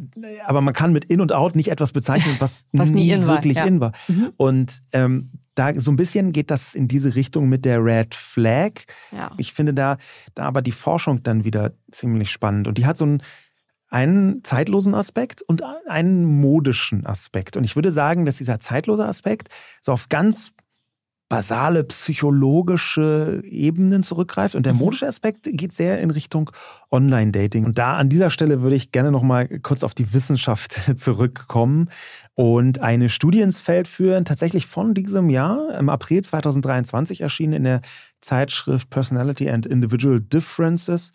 aber 0.46 0.60
man 0.60 0.74
kann 0.74 0.92
mit 0.92 1.06
in 1.06 1.20
und 1.20 1.32
out 1.32 1.56
nicht 1.56 1.68
etwas 1.68 1.92
bezeichnen, 1.92 2.36
was, 2.38 2.66
was 2.72 2.90
nie, 2.90 3.10
in 3.10 3.26
wirklich 3.26 3.56
war. 3.56 3.62
Ja. 3.62 3.68
in 3.68 3.80
war. 3.80 3.92
Mhm. 4.08 4.32
Und 4.36 4.78
ähm, 4.92 5.30
da 5.54 5.72
so 5.80 5.90
ein 5.90 5.96
bisschen 5.96 6.32
geht 6.32 6.50
das 6.50 6.74
in 6.74 6.86
diese 6.86 7.14
Richtung 7.16 7.48
mit 7.48 7.64
der 7.64 7.84
Red 7.84 8.14
Flag. 8.14 8.72
Ja. 9.12 9.32
Ich 9.38 9.52
finde 9.52 9.74
da, 9.74 9.96
da 10.34 10.44
aber 10.44 10.62
die 10.62 10.72
Forschung 10.72 11.22
dann 11.22 11.44
wieder 11.44 11.72
ziemlich 11.90 12.30
spannend. 12.30 12.68
Und 12.68 12.78
die 12.78 12.86
hat 12.86 12.96
so 12.96 13.06
ein 13.06 13.22
einen 13.90 14.42
zeitlosen 14.44 14.94
Aspekt 14.94 15.42
und 15.42 15.62
einen 15.88 16.24
modischen 16.24 17.04
Aspekt. 17.06 17.56
Und 17.56 17.64
ich 17.64 17.74
würde 17.74 17.92
sagen, 17.92 18.24
dass 18.24 18.38
dieser 18.38 18.60
zeitlose 18.60 19.04
Aspekt 19.04 19.48
so 19.80 19.92
auf 19.92 20.08
ganz 20.08 20.52
basale 21.30 21.84
psychologische 21.84 23.40
Ebenen 23.44 24.02
zurückgreift 24.02 24.56
und 24.56 24.66
der 24.66 24.72
mhm. 24.72 24.80
modische 24.80 25.06
Aspekt 25.06 25.48
geht 25.52 25.72
sehr 25.72 26.00
in 26.00 26.10
Richtung 26.10 26.50
Online-Dating. 26.90 27.64
Und 27.64 27.78
da 27.78 27.92
an 27.92 28.08
dieser 28.08 28.30
Stelle 28.30 28.62
würde 28.62 28.74
ich 28.74 28.90
gerne 28.90 29.12
noch 29.12 29.22
mal 29.22 29.46
kurz 29.60 29.84
auf 29.84 29.94
die 29.94 30.12
Wissenschaft 30.12 30.72
zurückkommen 30.98 31.88
und 32.34 32.80
eine 32.80 33.08
Studie 33.08 33.42
ins 33.42 33.60
Feld 33.60 33.86
führen, 33.86 34.24
tatsächlich 34.24 34.66
von 34.66 34.92
diesem 34.92 35.30
Jahr, 35.30 35.72
im 35.78 35.88
April 35.88 36.22
2023 36.22 37.20
erschienen 37.20 37.52
in 37.52 37.64
der 37.64 37.80
Zeitschrift 38.20 38.90
Personality 38.90 39.48
and 39.48 39.66
Individual 39.66 40.20
Differences 40.20 41.12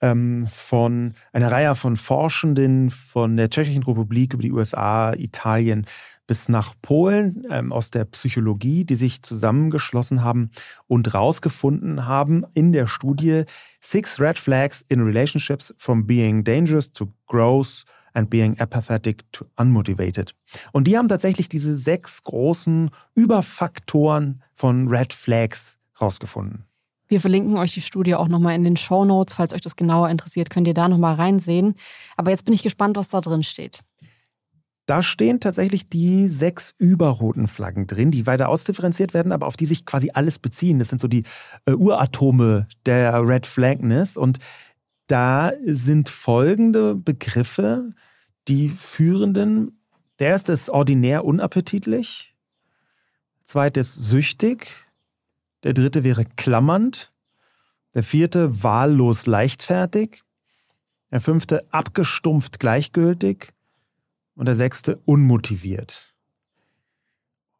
ähm, 0.00 0.46
von 0.50 1.14
einer 1.32 1.50
Reihe 1.50 1.74
von 1.74 1.96
Forschenden 1.96 2.90
von 2.90 3.36
der 3.36 3.50
Tschechischen 3.50 3.82
Republik 3.82 4.34
über 4.34 4.42
die 4.42 4.52
USA, 4.52 5.12
Italien 5.14 5.86
bis 6.28 6.48
nach 6.48 6.74
Polen 6.82 7.44
ähm, 7.50 7.72
aus 7.72 7.90
der 7.90 8.04
Psychologie, 8.04 8.84
die 8.84 8.94
sich 8.94 9.22
zusammengeschlossen 9.22 10.22
haben 10.22 10.50
und 10.86 11.12
rausgefunden 11.14 12.06
haben 12.06 12.44
in 12.54 12.72
der 12.72 12.86
Studie 12.86 13.44
Six 13.80 14.20
Red 14.20 14.38
Flags 14.38 14.84
in 14.88 15.00
Relationships 15.00 15.74
from 15.78 16.06
being 16.06 16.44
dangerous 16.44 16.92
to 16.92 17.12
gross 17.26 17.84
and 18.12 18.30
being 18.30 18.58
apathetic 18.60 19.24
to 19.32 19.46
unmotivated. 19.56 20.34
Und 20.72 20.86
die 20.86 20.98
haben 20.98 21.08
tatsächlich 21.08 21.48
diese 21.48 21.76
sechs 21.78 22.22
großen 22.22 22.90
Überfaktoren 23.14 24.42
von 24.54 24.88
Red 24.88 25.12
Flags 25.12 25.78
rausgefunden. 26.00 26.67
Wir 27.08 27.20
verlinken 27.20 27.56
euch 27.56 27.72
die 27.72 27.80
Studie 27.80 28.14
auch 28.14 28.28
nochmal 28.28 28.54
in 28.54 28.64
den 28.64 28.76
Show 28.76 29.04
Notes. 29.04 29.34
Falls 29.34 29.54
euch 29.54 29.62
das 29.62 29.76
genauer 29.76 30.10
interessiert, 30.10 30.50
könnt 30.50 30.68
ihr 30.68 30.74
da 30.74 30.88
nochmal 30.88 31.14
reinsehen. 31.14 31.74
Aber 32.16 32.30
jetzt 32.30 32.44
bin 32.44 32.54
ich 32.54 32.62
gespannt, 32.62 32.96
was 32.96 33.08
da 33.08 33.20
drin 33.20 33.42
steht. 33.42 33.80
Da 34.88 35.02
stehen 35.02 35.38
tatsächlich 35.40 35.90
die 35.90 36.28
sechs 36.28 36.74
überroten 36.78 37.46
Flaggen 37.46 37.86
drin, 37.86 38.10
die 38.10 38.26
weiter 38.26 38.48
ausdifferenziert 38.48 39.12
werden, 39.12 39.32
aber 39.32 39.46
auf 39.46 39.56
die 39.56 39.66
sich 39.66 39.84
quasi 39.84 40.10
alles 40.14 40.38
beziehen. 40.38 40.78
Das 40.78 40.88
sind 40.88 41.00
so 41.00 41.08
die 41.08 41.24
äh, 41.66 41.72
Uratome 41.72 42.66
der 42.86 43.26
Red 43.26 43.44
Flagness. 43.44 44.16
Und 44.16 44.38
da 45.06 45.52
sind 45.62 46.08
folgende 46.08 46.94
Begriffe, 46.94 47.92
die 48.48 48.70
führenden. 48.70 49.78
Der 50.20 50.28
erste 50.28 50.52
ist 50.52 50.70
ordinär 50.70 51.24
unappetitlich. 51.24 52.34
Zweites 53.44 53.94
süchtig. 53.94 54.87
Der 55.64 55.74
dritte 55.74 56.04
wäre 56.04 56.24
klammernd. 56.24 57.12
Der 57.94 58.02
vierte 58.02 58.62
wahllos 58.62 59.26
leichtfertig. 59.26 60.22
Der 61.10 61.20
fünfte 61.20 61.66
abgestumpft 61.72 62.60
gleichgültig. 62.60 63.50
Und 64.34 64.46
der 64.46 64.56
sechste 64.56 64.98
unmotiviert. 65.04 66.14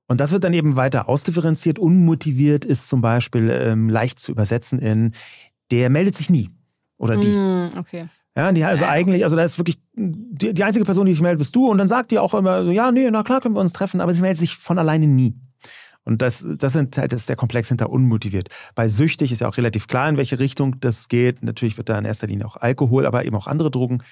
Und 0.07 0.21
das 0.21 0.33
wird 0.33 0.45
dann 0.45 0.55
eben 0.55 0.77
weiter 0.77 1.09
ausdifferenziert. 1.09 1.79
Unmotiviert 1.79 2.65
ist 2.65 2.89
zum 2.89 3.01
Beispiel 3.01 3.51
ähm, 3.51 3.89
leicht 3.89 4.19
zu 4.19 4.33
übersetzen 4.33 4.79
in 4.79 5.13
der 5.71 5.91
meldet 5.91 6.17
sich 6.17 6.31
nie. 6.31 6.51
Oder 6.97 7.17
die. 7.17 7.29
Mm, 7.29 7.69
okay. 7.79 8.07
Ja, 8.37 8.53
die 8.53 8.65
also 8.65 8.85
eigentlich, 8.85 9.25
also 9.25 9.37
da 9.37 9.45
ist 9.45 9.59
wirklich 9.59 9.79
die, 9.95 10.55
die 10.55 10.65
einzige 10.65 10.85
Person, 10.85 11.07
die 11.07 11.13
sich 11.13 11.21
meldet, 11.21 11.41
bist 11.41 11.55
du. 11.57 11.69
Und 11.69 11.79
dann 11.79 11.89
sagt 11.89 12.11
die 12.11 12.19
auch 12.19 12.35
immer, 12.35 12.63
ja, 12.63 12.93
nee, 12.93 13.11
na 13.11 13.23
klar 13.23 13.41
können 13.41 13.55
wir 13.55 13.61
uns 13.61 13.73
treffen, 13.73 14.01
aber 14.01 14.15
sie 14.15 14.21
meldet 14.21 14.39
sich 14.39 14.57
von 14.57 14.79
alleine 14.79 15.07
nie. 15.07 15.35
Und 16.09 16.23
das, 16.23 16.43
das, 16.43 16.73
sind, 16.73 16.97
das 16.97 17.13
ist 17.13 17.29
der 17.29 17.37
Komplex 17.37 17.69
hinter 17.69 17.91
unmotiviert. 17.91 18.49
Bei 18.75 18.89
süchtig 18.89 19.31
ist 19.31 19.41
ja 19.41 19.49
auch 19.49 19.59
relativ 19.59 19.89
klar, 19.89 20.09
in 20.09 20.17
welche 20.17 20.39
Richtung 20.39 20.81
das 20.81 21.09
geht. 21.09 21.43
Natürlich 21.43 21.77
wird 21.77 21.91
da 21.91 21.99
in 21.99 22.07
erster 22.07 22.27
Linie 22.27 22.47
auch 22.47 22.57
Alkohol, 22.57 23.05
aber 23.05 23.27
eben 23.27 23.37
auch 23.37 23.47
andere 23.47 23.71
Drogen 23.71 24.03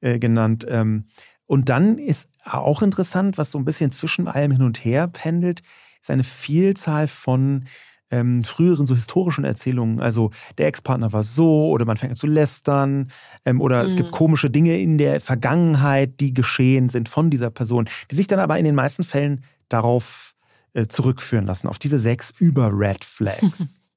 äh, 0.00 0.18
genannt. 0.18 0.64
Ähm, 0.70 1.04
und 1.44 1.68
dann 1.68 1.98
ist 1.98 2.30
auch 2.44 2.80
interessant, 2.80 3.36
was 3.36 3.50
so 3.50 3.58
ein 3.58 3.66
bisschen 3.66 3.92
zwischen 3.92 4.26
allem 4.26 4.52
hin 4.52 4.62
und 4.62 4.86
her 4.86 5.06
pendelt, 5.06 5.60
ist 6.00 6.10
eine 6.10 6.24
Vielzahl 6.24 7.08
von 7.08 7.66
ähm, 8.10 8.42
früheren 8.42 8.86
so 8.86 8.94
historischen 8.94 9.44
Erzählungen. 9.44 10.00
Also 10.00 10.30
der 10.56 10.68
Ex-Partner 10.68 11.12
war 11.12 11.24
so 11.24 11.68
oder 11.68 11.84
man 11.84 11.98
fängt 11.98 12.12
an 12.12 12.16
zu 12.16 12.26
lästern 12.26 13.10
ähm, 13.44 13.60
oder 13.60 13.82
mhm. 13.82 13.88
es 13.90 13.96
gibt 13.96 14.12
mhm. 14.12 14.14
komische 14.14 14.48
Dinge 14.48 14.80
in 14.80 14.96
der 14.96 15.20
Vergangenheit, 15.20 16.20
die 16.20 16.32
geschehen 16.32 16.88
sind 16.88 17.10
von 17.10 17.28
dieser 17.28 17.50
Person, 17.50 17.84
die 18.10 18.16
sich 18.16 18.28
dann 18.28 18.38
aber 18.38 18.58
in 18.58 18.64
den 18.64 18.74
meisten 18.74 19.04
Fällen 19.04 19.44
darauf 19.68 20.33
äh, 20.74 20.86
zurückführen 20.86 21.46
lassen, 21.46 21.68
auf 21.68 21.78
diese 21.78 21.98
sechs 21.98 22.32
über-Red 22.38 23.04
Flags. 23.04 23.82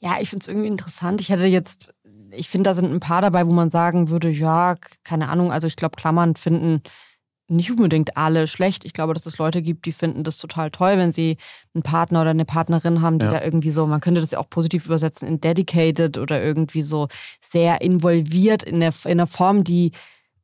Ja, 0.00 0.18
ich 0.20 0.28
finde 0.28 0.42
es 0.42 0.48
irgendwie 0.48 0.68
interessant. 0.68 1.22
Ich 1.22 1.30
hätte 1.30 1.46
jetzt, 1.46 1.94
ich 2.30 2.50
finde, 2.50 2.68
da 2.68 2.74
sind 2.74 2.92
ein 2.92 3.00
paar 3.00 3.22
dabei, 3.22 3.46
wo 3.46 3.52
man 3.52 3.70
sagen 3.70 4.10
würde, 4.10 4.28
ja, 4.28 4.74
keine 5.02 5.30
Ahnung, 5.30 5.50
also 5.50 5.66
ich 5.66 5.76
glaube, 5.76 5.96
Klammern 5.96 6.36
finden 6.36 6.82
nicht 7.48 7.70
unbedingt 7.70 8.18
alle 8.18 8.46
schlecht. 8.46 8.84
Ich 8.84 8.92
glaube, 8.92 9.14
dass 9.14 9.24
es 9.24 9.38
Leute 9.38 9.62
gibt, 9.62 9.86
die 9.86 9.92
finden 9.92 10.22
das 10.22 10.36
total 10.36 10.70
toll, 10.70 10.98
wenn 10.98 11.14
sie 11.14 11.38
einen 11.72 11.82
Partner 11.82 12.20
oder 12.20 12.30
eine 12.30 12.44
Partnerin 12.44 13.00
haben, 13.00 13.18
die 13.18 13.24
ja. 13.24 13.32
da 13.32 13.42
irgendwie 13.42 13.70
so, 13.70 13.86
man 13.86 14.02
könnte 14.02 14.20
das 14.20 14.32
ja 14.32 14.38
auch 14.40 14.50
positiv 14.50 14.84
übersetzen, 14.84 15.26
in 15.26 15.40
dedicated 15.40 16.18
oder 16.18 16.42
irgendwie 16.42 16.82
so 16.82 17.08
sehr 17.40 17.80
involviert 17.80 18.62
in 18.62 18.80
der, 18.80 18.92
in 19.06 19.16
der 19.16 19.26
Form, 19.26 19.64
die 19.64 19.92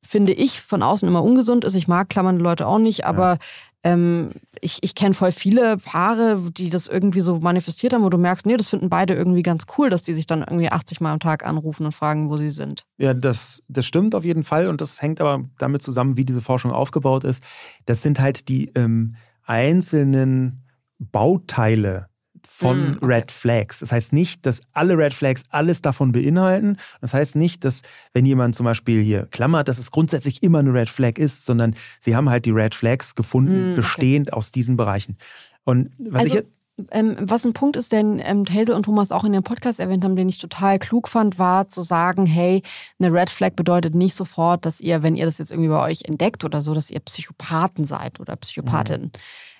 finde 0.02 0.32
ich 0.32 0.60
von 0.60 0.82
außen 0.82 1.06
immer 1.06 1.22
ungesund 1.22 1.64
ist. 1.64 1.74
Ich 1.74 1.86
mag 1.86 2.08
klammernde 2.08 2.42
Leute 2.42 2.66
auch 2.66 2.78
nicht, 2.78 3.04
aber 3.04 3.32
ja. 3.32 3.38
Ähm, 3.82 4.32
ich 4.60 4.78
ich 4.82 4.94
kenne 4.94 5.14
voll 5.14 5.32
viele 5.32 5.78
Paare, 5.78 6.38
die 6.50 6.68
das 6.68 6.86
irgendwie 6.86 7.22
so 7.22 7.38
manifestiert 7.38 7.94
haben, 7.94 8.02
wo 8.02 8.10
du 8.10 8.18
merkst, 8.18 8.44
nee, 8.44 8.56
das 8.56 8.68
finden 8.68 8.90
beide 8.90 9.14
irgendwie 9.14 9.42
ganz 9.42 9.64
cool, 9.78 9.88
dass 9.88 10.02
die 10.02 10.12
sich 10.12 10.26
dann 10.26 10.40
irgendwie 10.40 10.70
80 10.70 11.00
Mal 11.00 11.12
am 11.12 11.20
Tag 11.20 11.46
anrufen 11.46 11.86
und 11.86 11.92
fragen, 11.92 12.28
wo 12.28 12.36
sie 12.36 12.50
sind. 12.50 12.84
Ja, 12.98 13.14
das, 13.14 13.62
das 13.68 13.86
stimmt 13.86 14.14
auf 14.14 14.24
jeden 14.24 14.44
Fall 14.44 14.68
und 14.68 14.80
das 14.82 15.00
hängt 15.00 15.20
aber 15.20 15.44
damit 15.58 15.82
zusammen, 15.82 16.18
wie 16.18 16.26
diese 16.26 16.42
Forschung 16.42 16.72
aufgebaut 16.72 17.24
ist. 17.24 17.42
Das 17.86 18.02
sind 18.02 18.20
halt 18.20 18.48
die 18.48 18.70
ähm, 18.74 19.16
einzelnen 19.44 20.62
Bauteile 20.98 22.09
von 22.46 22.76
Hm, 22.76 22.96
okay. 22.96 23.04
Red 23.06 23.30
Flags. 23.32 23.78
Das 23.80 23.92
heißt 23.92 24.12
nicht, 24.12 24.44
dass 24.46 24.62
alle 24.72 24.96
Red 24.96 25.14
Flags 25.14 25.44
alles 25.50 25.82
davon 25.82 26.12
beinhalten. 26.12 26.76
Das 27.00 27.14
heißt 27.14 27.36
nicht, 27.36 27.64
dass 27.64 27.82
wenn 28.12 28.26
jemand 28.26 28.54
zum 28.54 28.64
Beispiel 28.64 29.02
hier 29.02 29.26
klammert, 29.30 29.68
dass 29.68 29.78
es 29.78 29.90
grundsätzlich 29.90 30.42
immer 30.42 30.60
eine 30.60 30.72
Red 30.74 30.88
Flag 30.88 31.18
ist, 31.18 31.44
sondern 31.46 31.74
sie 32.00 32.16
haben 32.16 32.30
halt 32.30 32.46
die 32.46 32.50
Red 32.52 32.74
Flags 32.74 33.14
gefunden, 33.14 33.50
Hm, 33.54 33.72
okay. 33.72 33.76
bestehend 33.76 34.32
aus 34.32 34.50
diesen 34.50 34.76
Bereichen. 34.76 35.16
Und 35.64 35.90
was 35.98 36.22
Also, 36.22 36.38
ich 36.38 36.44
ähm, 36.92 37.16
was 37.20 37.44
ein 37.44 37.52
Punkt 37.52 37.76
ist, 37.76 37.92
den 37.92 38.20
ähm, 38.24 38.44
Hazel 38.48 38.74
und 38.74 38.84
Thomas 38.84 39.12
auch 39.12 39.24
in 39.24 39.32
dem 39.34 39.42
Podcast 39.42 39.80
erwähnt 39.80 40.02
haben, 40.02 40.16
den 40.16 40.28
ich 40.30 40.38
total 40.38 40.78
klug 40.78 41.08
fand, 41.08 41.38
war 41.38 41.68
zu 41.68 41.82
sagen, 41.82 42.24
hey, 42.24 42.62
eine 42.98 43.12
Red 43.12 43.28
Flag 43.28 43.50
bedeutet 43.54 43.94
nicht 43.94 44.14
sofort, 44.14 44.64
dass 44.64 44.80
ihr, 44.80 45.02
wenn 45.02 45.14
ihr 45.16 45.26
das 45.26 45.36
jetzt 45.36 45.50
irgendwie 45.50 45.68
bei 45.68 45.82
euch 45.82 46.04
entdeckt 46.06 46.42
oder 46.42 46.62
so, 46.62 46.72
dass 46.72 46.90
ihr 46.90 47.00
Psychopathen 47.00 47.84
seid 47.84 48.18
oder 48.20 48.34
Psychopathin. 48.36 49.10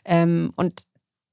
Ähm, 0.05 0.53
und 0.57 0.87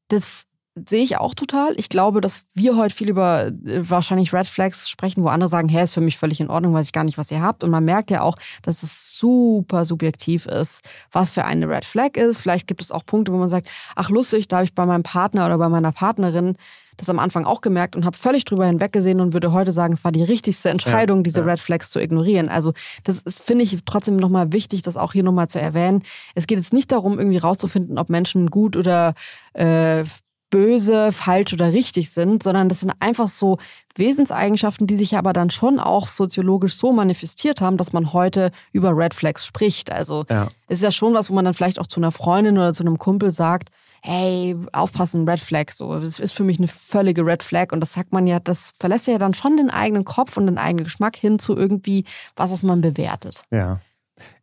das 0.10 0.44
sehe 0.86 1.04
ich 1.04 1.18
auch 1.18 1.34
total. 1.34 1.74
Ich 1.78 1.90
glaube, 1.90 2.22
dass 2.22 2.44
wir 2.54 2.76
heute 2.76 2.94
viel 2.94 3.10
über 3.10 3.48
äh, 3.48 3.90
wahrscheinlich 3.90 4.34
Red 4.34 4.48
Flags 4.48 4.90
sprechen, 4.90 5.24
wo 5.24 5.28
andere 5.28 5.50
sagen, 5.50 5.70
hey, 5.70 5.84
ist 5.84 5.94
für 5.94 6.02
mich 6.02 6.18
völlig 6.18 6.40
in 6.40 6.50
Ordnung, 6.50 6.74
weiß 6.74 6.88
ich 6.88 6.94
gar 6.94 7.04
nicht, 7.04 7.18
was 7.18 7.32
ihr 7.32 7.42
habt. 7.42 7.64
Und 7.64 7.70
man 7.70 7.86
merkt 7.86 8.12
ja 8.12 8.22
auch, 8.22 8.38
dass 8.62 8.84
es 8.84 9.18
super 9.18 9.86
subjektiv 9.86 10.46
ist, 10.46 10.82
was 11.12 11.32
für 11.32 11.46
eine 11.46 11.68
Red 11.70 11.86
Flag 11.86 12.16
ist. 12.16 12.40
Vielleicht 12.40 12.68
gibt 12.68 12.82
es 12.82 12.92
auch 12.92 13.06
Punkte, 13.06 13.32
wo 13.34 13.38
man 13.38 13.50
sagt, 13.50 13.68
ach 13.96 14.10
lustig, 14.10 14.48
da 14.48 14.58
habe 14.58 14.66
ich 14.66 14.76
bei 14.76 14.86
meinem 14.86 15.04
Partner 15.04 15.46
oder 15.46 15.58
bei 15.58 15.70
meiner 15.70 15.92
Partnerin 15.92 16.56
das 16.98 17.10
am 17.10 17.20
Anfang 17.20 17.46
auch 17.46 17.62
gemerkt 17.62 17.96
und 17.96 18.06
habe 18.06 18.18
völlig 18.18 18.44
drüber 18.44 18.66
hinweggesehen 18.66 19.22
und 19.22 19.34
würde 19.34 19.52
heute 19.52 19.72
sagen, 19.72 19.94
es 19.94 20.04
war 20.04 20.12
die 20.12 20.24
richtigste 20.24 20.70
Entscheidung, 20.70 21.20
Ja, 21.20 21.24
diese 21.24 21.40
ja. 21.42 21.46
Red 21.46 21.60
Flags 21.60 21.92
zu 21.92 22.00
ignorieren. 22.00 22.50
Also 22.50 22.74
das 23.04 23.22
finde 23.40 23.64
ich 23.64 23.78
trotzdem 23.86 24.18
nochmal 24.18 24.52
wichtig, 24.52 24.82
das 24.82 24.98
auch 24.98 25.14
hier 25.14 25.24
nochmal 25.24 25.48
zu 25.48 25.62
erwähnen. 25.62 26.02
Es 26.36 26.48
geht 26.48 26.58
jetzt 26.58 26.74
nicht 26.74 26.92
darum, 26.92 27.20
irgendwie 27.20 27.38
rauszufinden, 27.38 27.98
ob 27.98 28.10
Menschen 28.10 28.50
gut 28.50 28.76
oder 28.76 29.14
äh, 29.54 30.04
böse, 30.50 31.12
falsch 31.12 31.54
oder 31.54 31.74
richtig 31.74 32.12
sind, 32.12 32.44
sondern 32.44 32.70
das 32.70 32.80
sind 32.80 32.94
einfach 33.00 33.28
so 33.28 33.58
Wesenseigenschaften, 33.96 34.88
die 34.88 34.96
sich 34.96 35.18
aber 35.18 35.34
dann 35.34 35.50
schon 35.50 35.80
auch 35.80 36.08
soziologisch 36.08 36.76
so 36.76 36.94
manifestiert 36.94 37.62
haben, 37.62 37.78
dass 37.78 37.94
man 37.94 38.14
heute 38.14 38.52
über 38.72 38.96
Red 38.96 39.14
Flags 39.14 39.46
spricht. 39.46 39.92
Also 39.92 40.26
Ja. 40.30 40.50
es 40.68 40.78
ist 40.78 40.84
ja 40.84 40.92
schon 40.92 41.14
was, 41.14 41.30
wo 41.30 41.34
man 41.34 41.46
dann 41.46 41.54
vielleicht 41.54 41.80
auch 41.80 41.88
zu 41.88 42.00
einer 42.00 42.12
Freundin 42.12 42.58
oder 42.58 42.74
zu 42.74 42.84
einem 42.84 42.98
Kumpel 42.98 43.32
sagt, 43.32 43.70
hey, 44.02 44.56
aufpassen, 44.72 45.28
Red 45.28 45.40
Flag. 45.40 45.72
So, 45.72 46.00
das 46.00 46.20
ist 46.20 46.34
für 46.34 46.44
mich 46.44 46.60
eine 46.60 46.68
völlige 46.68 47.26
Red 47.26 47.44
Flag. 47.44 47.72
Und 47.74 47.82
das 47.82 47.94
sagt 47.94 48.14
man 48.14 48.28
ja, 48.28 48.40
das 48.40 48.72
verlässt 48.80 49.08
ja 49.08 49.18
dann 49.18 49.34
schon 49.34 49.58
den 49.58 49.70
eigenen 49.70 50.06
Kopf 50.06 50.38
und 50.38 50.46
den 50.46 50.58
eigenen 50.58 50.86
Geschmack 50.86 51.16
hin 51.18 51.40
zu 51.40 51.58
irgendwie 51.58 52.06
was, 52.36 52.52
was 52.52 52.64
man 52.64 52.80
bewertet. 52.82 53.44
Ja. 53.52 53.82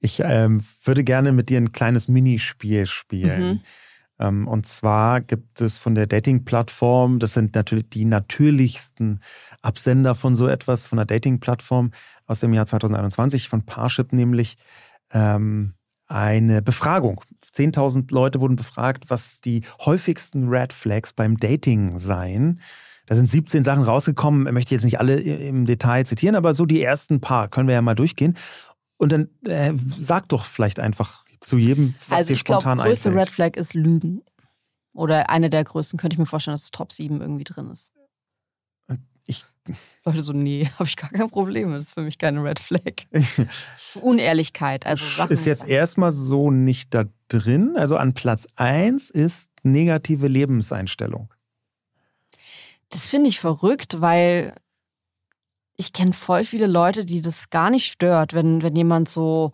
Ich 0.01 0.21
ähm, 0.21 0.63
würde 0.85 1.03
gerne 1.03 1.33
mit 1.33 1.49
dir 1.51 1.59
ein 1.61 1.73
kleines 1.73 2.09
Minispiel 2.09 2.83
Mhm. 2.83 2.87
spielen. 2.87 3.41
Ähm, 3.51 3.61
und 4.19 4.67
zwar 4.67 5.21
gibt 5.21 5.61
es 5.61 5.79
von 5.79 5.95
der 5.95 6.07
Dating-Plattform, 6.07 7.19
das 7.19 7.35
sind 7.35 7.55
natürlich 7.55 7.89
die 7.89 8.05
natürlichsten 8.05 9.21
Absender 9.61 10.15
von 10.15 10.35
so 10.35 10.47
etwas, 10.47 10.87
von 10.87 10.99
der 10.99 11.07
Dating-Plattform 11.07 11.91
aus 12.27 12.41
dem 12.41 12.55
Jahr 12.55 12.67
2021, 12.67 13.49
von 13.49 13.63
Parship 13.63 14.13
nämlich, 14.13 14.57
ähm, 15.13 15.75
eine 16.07 16.63
Befragung. 16.63 17.21
10.000 17.43 18.13
Leute 18.13 18.41
wurden 18.41 18.57
befragt, 18.57 19.05
was 19.09 19.41
die 19.41 19.63
häufigsten 19.85 20.49
Red 20.49 20.73
Flags 20.73 21.13
beim 21.13 21.37
Dating 21.37 21.99
seien. 21.99 22.61
Da 23.07 23.15
sind 23.15 23.29
17 23.29 23.65
Sachen 23.65 23.83
rausgekommen. 23.83 24.47
Ich 24.47 24.53
möchte 24.53 24.75
jetzt 24.75 24.85
nicht 24.85 24.99
alle 24.99 25.21
im 25.21 25.67
Detail 25.67 26.07
zitieren, 26.07 26.37
aber 26.37 26.55
so 26.55 26.67
die 26.67 26.83
ersten 26.83 27.21
paar 27.21 27.49
können 27.49 27.69
wir 27.69 27.75
ja 27.75 27.83
mal 27.83 27.95
durchgehen. 27.95 28.37
Und 28.97 29.13
dann 29.13 29.29
äh, 29.47 29.73
sag 29.75 30.29
doch 30.29 30.45
vielleicht 30.45 30.79
einfach 30.79 31.24
zu 31.45 31.59
jedem, 31.59 31.95
was 31.95 32.13
also 32.13 32.29
dir 32.29 32.35
ich 32.35 32.45
glaube, 32.45 32.63
spontan 32.63 32.79
größte 32.87 33.09
einfällt. 33.11 33.27
Red 33.29 33.33
Flag 33.35 33.57
ist 33.57 33.75
Lügen. 33.75 34.23
Oder 34.93 35.29
eine 35.29 35.51
der 35.51 35.65
größten, 35.65 35.99
könnte 35.99 36.15
ich 36.15 36.19
mir 36.19 36.27
vorstellen, 36.27 36.55
dass 36.55 36.63
es 36.65 36.71
Top 36.71 36.93
7 36.93 37.21
irgendwie 37.21 37.45
drin 37.45 37.71
ist. 37.71 37.91
Ich- 39.27 39.45
Leute 40.05 40.21
so, 40.21 40.33
nee, 40.33 40.69
habe 40.79 40.85
ich 40.85 40.97
gar 40.97 41.11
kein 41.11 41.31
Problem. 41.31 41.73
Das 41.73 41.85
ist 41.85 41.95
für 41.95 42.03
mich 42.03 42.19
keine 42.19 42.45
Red 42.45 42.61
Flag. 42.61 43.07
Unehrlichkeit, 44.03 44.87
also 44.87 45.05
Sachen. 45.07 45.33
ist 45.33 45.47
jetzt 45.47 45.67
erstmal 45.67 46.13
so 46.13 46.51
nicht 46.51 46.93
da 46.95 47.05
drin. 47.29 47.75
Also 47.77 47.97
an 47.97 48.15
Platz 48.15 48.47
1 48.57 49.11
ist 49.11 49.49
negative 49.63 50.29
Lebenseinstellung. 50.29 51.33
Das 52.91 53.07
finde 53.09 53.29
ich 53.29 53.41
verrückt, 53.41 54.01
weil 54.01 54.55
ich 55.77 55.93
kenne 55.93 56.13
voll 56.13 56.45
viele 56.45 56.67
Leute, 56.67 57.05
die 57.05 57.21
das 57.21 57.51
gar 57.51 57.71
nicht 57.71 57.91
stört, 57.91 58.35
wenn, 58.35 58.63
wenn 58.63 58.77
jemand 58.77 59.09
so 59.09 59.53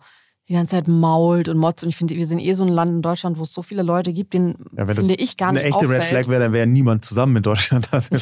die 0.49 0.53
ganze 0.53 0.71
Zeit 0.75 0.87
mault 0.87 1.47
und 1.49 1.57
motzt. 1.57 1.83
Und 1.83 1.89
ich 1.89 1.95
finde, 1.95 2.15
wir 2.15 2.25
sind 2.25 2.39
eh 2.39 2.53
so 2.53 2.63
ein 2.63 2.69
Land 2.69 2.91
in 2.91 3.01
Deutschland, 3.01 3.37
wo 3.37 3.43
es 3.43 3.53
so 3.53 3.61
viele 3.61 3.83
Leute 3.83 4.11
gibt, 4.11 4.33
denen 4.33 4.55
Ja, 4.77 4.87
wenn 4.87 4.95
finde 4.95 5.15
das 5.15 5.25
ich 5.25 5.37
gar 5.37 5.49
eine 5.49 5.59
nicht 5.59 5.67
echte 5.67 5.87
Red 5.89 5.99
auffällt. 5.99 6.03
Flag 6.05 6.27
wäre, 6.27 6.41
dann 6.43 6.53
wäre 6.53 6.67
niemand 6.67 7.05
zusammen 7.05 7.37
in 7.37 7.43
Deutschland. 7.43 7.87
Das 7.91 8.09
ja. 8.09 8.17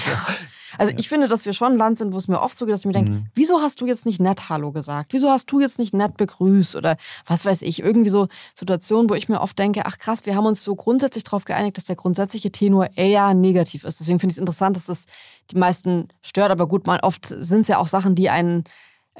Also 0.78 0.94
ich 0.98 1.10
finde, 1.10 1.28
dass 1.28 1.46
wir 1.48 1.54
schon 1.54 1.74
ein 1.74 1.78
Land 1.78 1.98
sind, 1.98 2.14
wo 2.14 2.18
es 2.18 2.28
mir 2.28 2.40
oft 2.40 2.56
so 2.58 2.66
geht, 2.66 2.74
dass 2.74 2.82
ich 2.82 2.86
mir 2.86 2.94
denke, 2.94 3.12
Mhm. 3.12 3.26
wieso 3.34 3.60
hast 3.60 3.82
du 3.82 3.88
jetzt 3.88 4.06
nicht 4.06 4.22
nett 4.22 4.50
Hallo 4.50 4.72
gesagt? 4.72 5.14
Wieso 5.14 5.30
hast 5.30 5.52
du 5.52 5.60
jetzt 5.60 5.80
nicht 5.80 5.94
nett 5.96 6.16
begrüßt? 6.16 6.76
Oder 6.76 6.96
was 7.26 7.44
weiß 7.44 7.64
ich, 7.64 7.82
irgendwie 7.82 8.12
so 8.12 8.28
Situationen, 8.56 9.10
wo 9.10 9.16
ich 9.16 9.28
mir 9.30 9.42
oft 9.42 9.58
denke, 9.58 9.82
ach 9.86 9.98
krass, 9.98 10.26
wir 10.28 10.36
haben 10.36 10.46
uns 10.46 10.64
so 10.64 10.76
grundsätzlich 10.76 11.24
darauf 11.24 11.44
geeinigt, 11.46 11.76
dass 11.78 11.86
der 11.86 11.96
grundsätzliche 11.96 12.52
Tenor 12.52 12.90
eher 12.96 13.34
negativ 13.34 13.84
ist. 13.84 14.00
Deswegen 14.00 14.20
finde 14.20 14.32
ich 14.34 14.36
es 14.38 14.40
interessant, 14.40 14.76
dass 14.76 14.86
das 14.86 15.06
die 15.52 15.58
meisten 15.58 16.10
stört. 16.22 16.52
Aber 16.52 16.68
gut, 16.68 16.86
mal 16.86 17.00
oft 17.02 17.26
sind 17.26 17.62
es 17.62 17.68
ja 17.68 17.80
auch 17.80 17.88
Sachen, 17.88 18.14
die 18.14 18.30
einen 18.30 18.64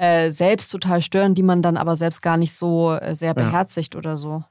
äh, 0.00 0.30
selbst 0.30 0.70
total 0.70 1.02
stören, 1.02 1.34
die 1.34 1.42
man 1.42 1.60
dann 1.60 1.76
aber 1.76 1.96
selbst 1.96 2.22
gar 2.22 2.38
nicht 2.38 2.54
so 2.54 2.92
äh, 2.92 3.14
sehr 3.14 3.34
beherzigt 3.34 3.96
oder 3.96 4.16
so. 4.16 4.42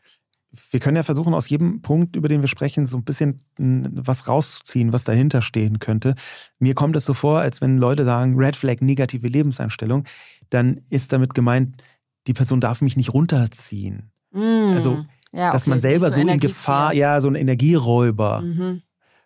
Wir 0.71 0.79
können 0.79 0.95
ja 0.95 1.03
versuchen, 1.03 1.33
aus 1.33 1.49
jedem 1.49 1.81
Punkt, 1.81 2.15
über 2.15 2.27
den 2.27 2.41
wir 2.41 2.47
sprechen, 2.47 2.85
so 2.87 2.97
ein 2.97 3.03
bisschen 3.03 3.37
was 3.57 4.27
rauszuziehen, 4.27 4.93
was 4.93 5.03
dahinter 5.03 5.41
stehen 5.41 5.79
könnte. 5.79 6.15
Mir 6.59 6.73
kommt 6.75 6.95
es 6.95 7.05
so 7.05 7.13
vor, 7.13 7.39
als 7.39 7.61
wenn 7.61 7.77
Leute 7.77 8.05
sagen, 8.05 8.35
Red 8.37 8.55
Flag, 8.55 8.81
negative 8.81 9.27
Lebenseinstellung, 9.27 10.05
dann 10.49 10.81
ist 10.89 11.13
damit 11.13 11.33
gemeint, 11.33 11.83
die 12.27 12.33
Person 12.33 12.61
darf 12.61 12.81
mich 12.81 12.97
nicht 12.97 13.13
runterziehen. 13.13 14.11
Mm. 14.31 14.73
Also, 14.73 15.03
ja, 15.31 15.51
Dass 15.51 15.63
okay, 15.63 15.69
man 15.71 15.79
selber 15.79 16.07
nicht 16.07 16.15
so 16.15 16.21
in. 16.21 16.39
Gefahr, 16.39 16.93
ja, 16.93 17.21
so 17.21 17.27
ein 17.27 17.35
Energieräuber. 17.35 18.41
Mhm. 18.41 18.81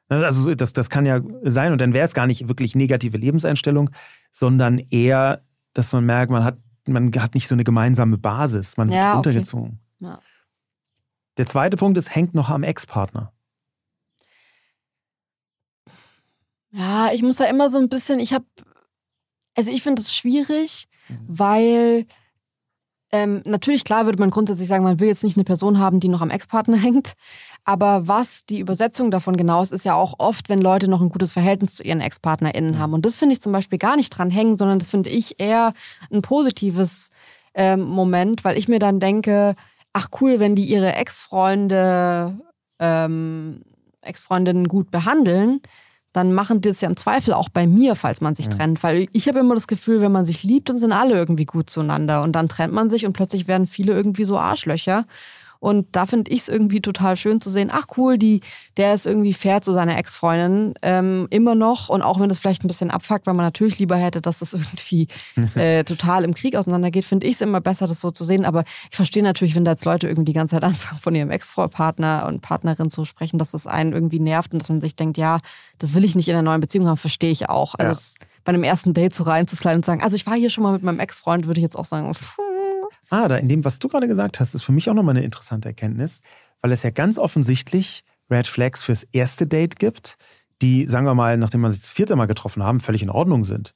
Also 0.09 0.53
das, 0.53 0.73
das 0.73 0.89
kann 0.89 1.05
ja 1.05 1.21
sein. 1.43 1.71
Und 1.71 1.81
dann 1.81 1.93
wäre 1.93 2.05
es 2.05 2.13
gar 2.13 2.27
nicht 2.27 2.47
wirklich 2.47 2.75
negative 2.75 3.17
Lebenseinstellung, 3.17 3.89
sondern 4.31 4.79
eher, 4.79 5.41
dass 5.73 5.91
man 5.93 6.05
merkt, 6.05 6.31
man 6.31 6.43
hat, 6.43 6.57
man 6.87 7.11
hat 7.19 7.33
nicht 7.35 7.47
so 7.47 7.55
eine 7.55 7.63
gemeinsame 7.63 8.17
Basis. 8.17 8.77
Man 8.77 8.87
wird 8.89 8.97
Ja, 8.97 9.09
okay. 9.09 9.15
runtergezogen. 9.15 9.79
Ja. 9.99 10.19
Der 11.37 11.45
zweite 11.47 11.77
Punkt 11.77 11.97
ist, 11.97 12.13
hängt 12.13 12.35
noch 12.35 12.49
am 12.49 12.63
Ex-Partner. 12.63 13.31
Ja, 16.71 17.11
ich 17.13 17.21
muss 17.21 17.37
da 17.37 17.45
immer 17.45 17.69
so 17.69 17.77
ein 17.77 17.89
bisschen, 17.89 18.19
ich 18.19 18.33
habe, 18.33 18.45
also 19.55 19.71
ich 19.71 19.83
finde 19.83 20.01
es 20.01 20.13
schwierig, 20.15 20.87
Mhm. 21.09 21.17
weil 21.27 22.05
ähm, 23.11 23.41
natürlich 23.45 23.83
klar 23.83 24.05
würde 24.05 24.17
man 24.19 24.29
grundsätzlich 24.31 24.67
sagen, 24.67 24.83
man 24.85 24.99
will 24.99 25.07
jetzt 25.09 25.23
nicht 25.23 25.37
eine 25.37 25.43
Person 25.43 25.77
haben, 25.77 25.99
die 25.99 26.07
noch 26.07 26.21
am 26.21 26.29
Ex-Partner 26.31 26.77
hängt. 26.81 27.13
Aber 27.65 28.07
was 28.07 28.45
die 28.45 28.59
Übersetzung 28.59 29.09
davon 29.09 29.37
genau 29.37 29.61
ist, 29.61 29.71
ist 29.71 29.85
ja 29.85 29.95
auch 29.95 30.15
oft, 30.17 30.49
wenn 30.49 30.59
Leute 30.59 30.89
noch 30.89 31.01
ein 31.01 31.09
gutes 31.09 31.31
Verhältnis 31.31 31.75
zu 31.75 31.83
ihren 31.83 32.01
Ex-PartnerInnen 32.01 32.77
haben. 32.77 32.93
Und 32.93 33.05
das 33.05 33.15
finde 33.15 33.33
ich 33.33 33.41
zum 33.41 33.53
Beispiel 33.53 33.79
gar 33.79 33.95
nicht 33.95 34.09
dran 34.09 34.29
hängen, 34.29 34.57
sondern 34.57 34.79
das 34.79 34.89
finde 34.89 35.09
ich 35.09 35.39
eher 35.39 35.73
ein 36.11 36.21
positives 36.21 37.09
ähm, 37.53 37.81
Moment, 37.81 38.43
weil 38.43 38.57
ich 38.57 38.67
mir 38.67 38.79
dann 38.79 38.99
denke, 38.99 39.55
ach 39.93 40.09
cool, 40.19 40.39
wenn 40.39 40.55
die 40.55 40.65
ihre 40.65 40.93
Ex-Freunde, 40.93 42.37
ähm, 42.79 43.61
Ex-Freundinnen 44.01 44.67
gut 44.67 44.91
behandeln, 44.91 45.61
dann 46.11 46.33
machen 46.33 46.61
die 46.61 46.69
das 46.69 46.81
ja 46.81 46.89
im 46.89 46.97
Zweifel 46.97 47.33
auch 47.33 47.49
bei 47.49 47.65
mir, 47.65 47.95
falls 47.95 48.21
man 48.21 48.35
sich 48.35 48.45
Ja. 48.47 48.51
trennt. 48.51 48.83
Weil 48.83 49.07
ich 49.13 49.27
habe 49.27 49.39
immer 49.39 49.55
das 49.55 49.67
Gefühl, 49.67 50.01
wenn 50.01 50.11
man 50.11 50.25
sich 50.25 50.43
liebt, 50.43 50.69
dann 50.69 50.77
sind 50.77 50.91
alle 50.91 51.15
irgendwie 51.15 51.45
gut 51.45 51.69
zueinander. 51.69 52.21
Und 52.21 52.33
dann 52.33 52.49
trennt 52.49 52.73
man 52.73 52.89
sich 52.89 53.05
und 53.05 53.13
plötzlich 53.13 53.47
werden 53.47 53.67
viele 53.67 53.93
irgendwie 53.93 54.25
so 54.25 54.37
Arschlöcher. 54.37 55.05
Und 55.63 55.87
da 55.93 56.05
finde 56.05 56.29
ich 56.29 56.41
es 56.41 56.49
irgendwie 56.49 56.81
total 56.81 57.15
schön 57.15 57.39
zu 57.39 57.49
sehen, 57.49 57.71
ach 57.71 57.85
cool, 57.95 58.17
die, 58.17 58.41
der 58.75 58.93
ist 58.93 59.05
irgendwie 59.05 59.31
fair 59.33 59.61
zu 59.61 59.71
seiner 59.71 59.97
Ex-Freundin, 59.97 60.73
ähm, 60.81 61.25
immer 61.29 61.55
noch. 61.55 61.87
Und 61.87 62.01
auch 62.01 62.19
wenn 62.19 62.27
das 62.27 62.37
vielleicht 62.39 62.65
ein 62.65 62.67
bisschen 62.67 62.91
abfuckt, 62.91 63.27
weil 63.27 63.33
man 63.33 63.45
natürlich 63.45 63.79
lieber 63.79 63.95
hätte, 63.95 64.19
dass 64.21 64.39
das 64.39 64.51
irgendwie 64.53 65.07
äh, 65.55 65.85
total 65.85 66.25
im 66.25 66.33
Krieg 66.33 66.57
auseinandergeht, 66.57 67.05
finde 67.05 67.27
ich 67.27 67.35
es 67.35 67.41
immer 67.41 67.61
besser, 67.61 67.87
das 67.87 68.01
so 68.01 68.11
zu 68.11 68.25
sehen. 68.25 68.43
Aber 68.43 68.65
ich 68.91 68.97
verstehe 68.97 69.23
natürlich, 69.23 69.55
wenn 69.55 69.63
da 69.63 69.71
jetzt 69.71 69.85
Leute 69.85 70.07
irgendwie 70.09 70.25
die 70.25 70.33
ganze 70.33 70.55
Zeit 70.55 70.63
anfangen, 70.65 70.99
von 70.99 71.15
ihrem 71.15 71.31
Ex-Partner 71.31 72.25
und 72.27 72.41
Partnerin 72.41 72.89
zu 72.89 73.05
sprechen, 73.05 73.37
dass 73.37 73.51
das 73.51 73.65
einen 73.65 73.93
irgendwie 73.93 74.19
nervt 74.19 74.51
und 74.51 74.59
dass 74.59 74.67
man 74.67 74.81
sich 74.81 74.97
denkt, 74.97 75.17
ja, 75.17 75.39
das 75.79 75.93
will 75.93 76.03
ich 76.03 76.13
nicht 76.15 76.27
in 76.27 76.33
einer 76.35 76.43
neuen 76.43 76.59
Beziehung 76.59 76.87
haben, 76.87 76.97
verstehe 76.97 77.31
ich 77.31 77.47
auch. 77.47 77.75
Also 77.75 77.91
Ja. 77.91 77.97
es, 77.97 78.15
bei 78.43 78.49
einem 78.49 78.63
ersten 78.65 78.93
Date 78.93 79.15
so 79.15 79.23
reinzusliden 79.23 79.77
und 79.77 79.85
sagen, 79.85 80.03
also 80.03 80.17
ich 80.17 80.25
war 80.25 80.35
hier 80.35 80.49
schon 80.49 80.63
mal 80.63 80.73
mit 80.73 80.83
meinem 80.83 80.99
Ex-Freund, 80.99 81.47
würde 81.47 81.61
ich 81.61 81.63
jetzt 81.63 81.77
auch 81.77 81.85
sagen, 81.85 82.13
pff, 82.13 82.35
Ah, 83.09 83.27
da 83.27 83.37
in 83.37 83.49
dem, 83.49 83.65
was 83.65 83.79
du 83.79 83.87
gerade 83.87 84.07
gesagt 84.07 84.39
hast, 84.39 84.53
ist 84.55 84.63
für 84.63 84.71
mich 84.71 84.89
auch 84.89 84.93
nochmal 84.93 85.15
eine 85.15 85.25
interessante 85.25 85.69
Erkenntnis, 85.69 86.21
weil 86.61 86.71
es 86.71 86.83
ja 86.83 86.89
ganz 86.89 87.17
offensichtlich 87.17 88.03
Red 88.29 88.47
Flags 88.47 88.83
fürs 88.83 89.03
erste 89.11 89.47
Date 89.47 89.77
gibt, 89.79 90.17
die, 90.61 90.85
sagen 90.87 91.05
wir 91.05 91.15
mal, 91.15 91.37
nachdem 91.37 91.61
man 91.61 91.71
sich 91.71 91.81
das 91.81 91.91
vierte 91.91 92.15
Mal 92.15 92.25
getroffen 92.25 92.63
haben, 92.63 92.79
völlig 92.79 93.03
in 93.03 93.09
Ordnung 93.09 93.43
sind. 93.43 93.73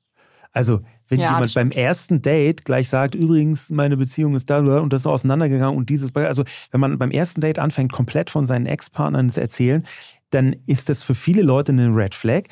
Also, 0.54 0.80
wenn 1.10 1.20
Ja, 1.20 1.34
jemand 1.34 1.54
beim 1.54 1.72
ersten 1.72 2.22
Date 2.22 2.66
gleich 2.66 2.90
sagt, 2.90 3.16
übrigens, 3.16 3.70
meine 3.70 3.98
Beziehung 3.98 4.36
ist 4.36 4.50
da 4.50 4.60
und 4.60 4.92
das 4.92 5.02
ist 5.02 5.08
auseinandergegangen 5.08 5.78
und 5.78 5.90
dieses, 5.90 6.16
also 6.16 6.44
wenn 6.72 6.80
man 6.80 6.98
beim 6.98 7.12
ersten 7.12 7.42
Date 7.42 7.60
anfängt, 7.60 7.92
komplett 7.92 8.30
von 8.30 8.48
seinen 8.48 8.66
Ex-Partnern 8.66 9.30
zu 9.30 9.40
erzählen, 9.40 9.86
dann 10.32 10.56
ist 10.66 10.90
das 10.90 11.04
für 11.04 11.16
viele 11.16 11.42
Leute 11.42 11.72
eine 11.72 11.96
Red 11.96 12.16
Flag. 12.16 12.44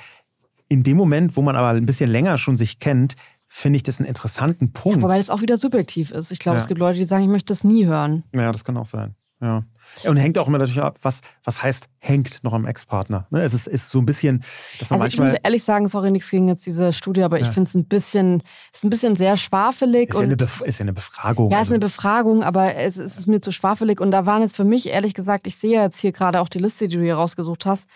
In 0.67 0.83
dem 0.83 0.97
Moment, 0.97 1.35
wo 1.35 1.41
man 1.41 1.55
aber 1.55 1.69
ein 1.69 1.85
bisschen 1.85 2.09
länger 2.09 2.37
schon 2.37 2.55
sich 2.55 2.79
kennt, 2.79 3.15
finde 3.55 3.77
ich 3.77 3.83
das 3.83 3.99
einen 3.99 4.07
interessanten 4.07 4.73
Punkt. 4.73 4.97
Ja, 4.97 5.03
wobei 5.03 5.17
das 5.17 5.29
auch 5.29 5.41
wieder 5.41 5.55
subjektiv 5.55 6.11
ist. 6.11 6.29
Ich 6.29 6.39
glaube, 6.39 6.57
ja. 6.57 6.61
es 6.61 6.67
gibt 6.67 6.77
Leute, 6.77 6.97
die 6.97 7.05
sagen, 7.05 7.23
ich 7.23 7.29
möchte 7.29 7.47
das 7.47 7.63
nie 7.63 7.85
hören. 7.85 8.23
Ja, 8.33 8.51
das 8.51 8.65
kann 8.65 8.75
auch 8.75 8.85
sein. 8.85 9.15
Ja. 9.41 9.63
Und 10.03 10.17
hängt 10.17 10.37
auch 10.37 10.47
immer 10.49 10.57
natürlich 10.57 10.81
ab, 10.81 10.97
was, 11.03 11.21
was 11.43 11.63
heißt, 11.63 11.87
hängt 11.99 12.43
noch 12.43 12.51
am 12.51 12.65
Ex-Partner. 12.65 13.27
Ne? 13.29 13.43
Es 13.43 13.53
ist, 13.53 13.67
ist 13.67 13.91
so 13.91 13.99
ein 13.99 14.05
bisschen, 14.05 14.43
dass 14.79 14.89
man 14.89 14.99
also 15.01 15.03
manchmal. 15.03 15.27
Ich 15.27 15.33
muss 15.35 15.41
ehrlich 15.43 15.63
sagen, 15.63 15.87
sorry, 15.87 16.11
nichts 16.11 16.29
gegen 16.29 16.49
jetzt 16.49 16.65
diese 16.65 16.91
Studie, 16.91 17.23
aber 17.23 17.39
ja. 17.39 17.45
ich 17.45 17.51
finde 17.51 17.69
es 17.69 17.75
ein 17.75 17.85
bisschen, 17.85 18.43
ist 18.73 18.83
ein 18.83 18.89
bisschen 18.89 19.15
sehr 19.15 19.37
schwafelig. 19.37 20.09
Ist, 20.09 20.15
ja 20.15 20.21
eine, 20.21 20.35
Bef 20.35 20.61
ist 20.61 20.79
ja 20.79 20.83
eine 20.83 20.93
Befragung. 20.93 21.49
Ja, 21.49 21.59
also. 21.59 21.69
ist 21.69 21.73
eine 21.75 21.79
Befragung, 21.79 22.43
aber 22.43 22.75
es, 22.75 22.97
es 22.97 23.17
ist 23.17 23.27
mir 23.27 23.39
zu 23.39 23.53
schwafelig. 23.53 24.01
Und 24.01 24.11
da 24.11 24.25
waren 24.25 24.41
jetzt 24.41 24.57
für 24.57 24.65
mich, 24.65 24.87
ehrlich 24.89 25.13
gesagt, 25.13 25.47
ich 25.47 25.55
sehe 25.55 25.81
jetzt 25.81 25.99
hier 25.99 26.11
gerade 26.11 26.41
auch 26.41 26.49
die 26.49 26.59
Liste, 26.59 26.89
die 26.89 26.97
du 26.97 27.03
hier 27.03 27.15
rausgesucht 27.15 27.65
hast. 27.65 27.87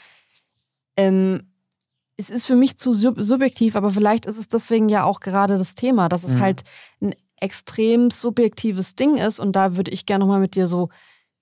Ähm, 0.96 1.49
es 2.20 2.30
ist 2.30 2.46
für 2.46 2.56
mich 2.56 2.78
zu 2.78 2.94
sub 2.94 3.16
subjektiv, 3.18 3.78
aber 3.78 3.92
vielleicht 3.92 4.26
ist 4.26 4.38
es 4.38 4.50
deswegen 4.50 4.90
ja 4.90 5.06
auch 5.06 5.22
gerade 5.22 5.58
das 5.58 5.74
Thema, 5.74 6.10
dass 6.10 6.26
es 6.26 6.36
mhm. 6.36 6.40
halt 6.42 6.64
ein 7.02 7.16
extrem 7.40 8.12
subjektives 8.12 8.96
Ding 8.96 9.16
ist. 9.16 9.40
Und 9.40 9.54
da 9.54 9.78
würde 9.78 9.92
ich 9.92 10.06
gerne 10.06 10.26
nochmal 10.26 10.42
mit 10.42 10.56
dir 10.56 10.68
so 10.68 10.90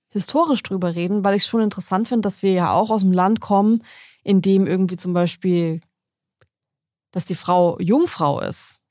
historisch 0.10 0.62
drüber 0.62 0.94
reden, 0.94 1.24
weil 1.24 1.36
ich 1.36 1.42
es 1.42 1.48
schon 1.48 1.62
interessant 1.62 2.08
finde, 2.08 2.22
dass 2.22 2.44
wir 2.44 2.54
ja 2.54 2.72
auch 2.72 2.92
aus 2.92 3.02
dem 3.02 3.12
Land 3.12 3.42
kommen, 3.42 3.84
in 4.24 4.42
dem 4.42 4.68
irgendwie 4.68 4.98
zum 4.98 5.14
Beispiel, 5.14 5.82
dass 7.12 7.26
die 7.26 7.36
Frau 7.36 7.80
Jungfrau 7.80 8.40
ist, 8.42 8.82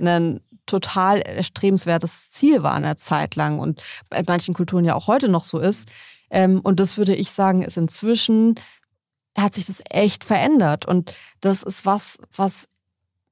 ein 0.00 0.40
total 0.66 1.20
erstrebenswertes 1.20 2.32
Ziel 2.32 2.64
war 2.64 2.74
eine 2.74 2.96
Zeit 2.96 3.36
lang 3.36 3.60
und 3.60 3.82
bei 4.08 4.22
manchen 4.26 4.54
Kulturen 4.54 4.84
ja 4.84 4.94
auch 4.96 5.06
heute 5.06 5.28
noch 5.28 5.44
so 5.44 5.58
ist. 5.58 5.88
Ähm, 6.30 6.60
und 6.60 6.80
das 6.80 6.96
würde 6.96 7.14
ich 7.14 7.30
sagen, 7.30 7.62
ist 7.62 7.76
inzwischen 7.76 8.56
hat 9.36 9.54
sich 9.54 9.66
das 9.66 9.82
echt 9.90 10.24
verändert. 10.24 10.86
Und 10.86 11.14
das 11.40 11.62
ist 11.62 11.86
was, 11.86 12.18
was 12.34 12.68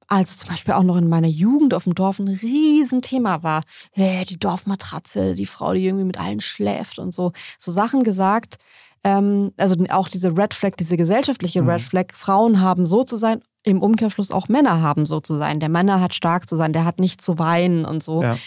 also 0.07 0.35
zum 0.35 0.49
Beispiel 0.49 0.73
auch 0.73 0.83
noch 0.83 0.97
in 0.97 1.07
meiner 1.07 1.27
Jugend 1.27 1.73
auf 1.75 1.83
dem 1.83 1.93
Dorf 1.93 2.17
ein 2.17 2.27
Riesenthema 2.27 3.43
war. 3.43 3.63
Hey, 3.91 4.25
die 4.25 4.39
Dorfmatratze, 4.39 5.35
die 5.35 5.45
Frau, 5.45 5.73
die 5.73 5.85
irgendwie 5.85 6.05
mit 6.05 6.19
allen 6.19 6.41
schläft 6.41 6.97
und 6.97 7.11
so. 7.11 7.31
So 7.59 7.71
Sachen 7.71 8.03
gesagt. 8.03 8.57
Ähm, 9.03 9.53
also 9.57 9.75
auch 9.89 10.09
diese 10.09 10.35
Red 10.35 10.55
Flag, 10.55 10.71
diese 10.77 10.97
gesellschaftliche 10.97 11.61
mhm. 11.61 11.69
Red 11.69 11.81
Flag. 11.81 12.05
Frauen 12.15 12.59
haben 12.59 12.87
so 12.87 13.03
zu 13.03 13.17
sein, 13.17 13.41
im 13.63 13.81
Umkehrschluss 13.81 14.31
auch 14.31 14.47
Männer 14.47 14.81
haben 14.81 15.05
so 15.05 15.19
zu 15.19 15.37
sein. 15.37 15.59
Der 15.59 15.69
Männer 15.69 16.01
hat 16.01 16.15
stark 16.15 16.49
zu 16.49 16.55
sein, 16.55 16.73
der 16.73 16.85
hat 16.85 16.99
nicht 16.99 17.21
zu 17.21 17.37
weinen 17.37 17.85
und 17.85 18.01
so. 18.01 18.21
Ja. 18.21 18.37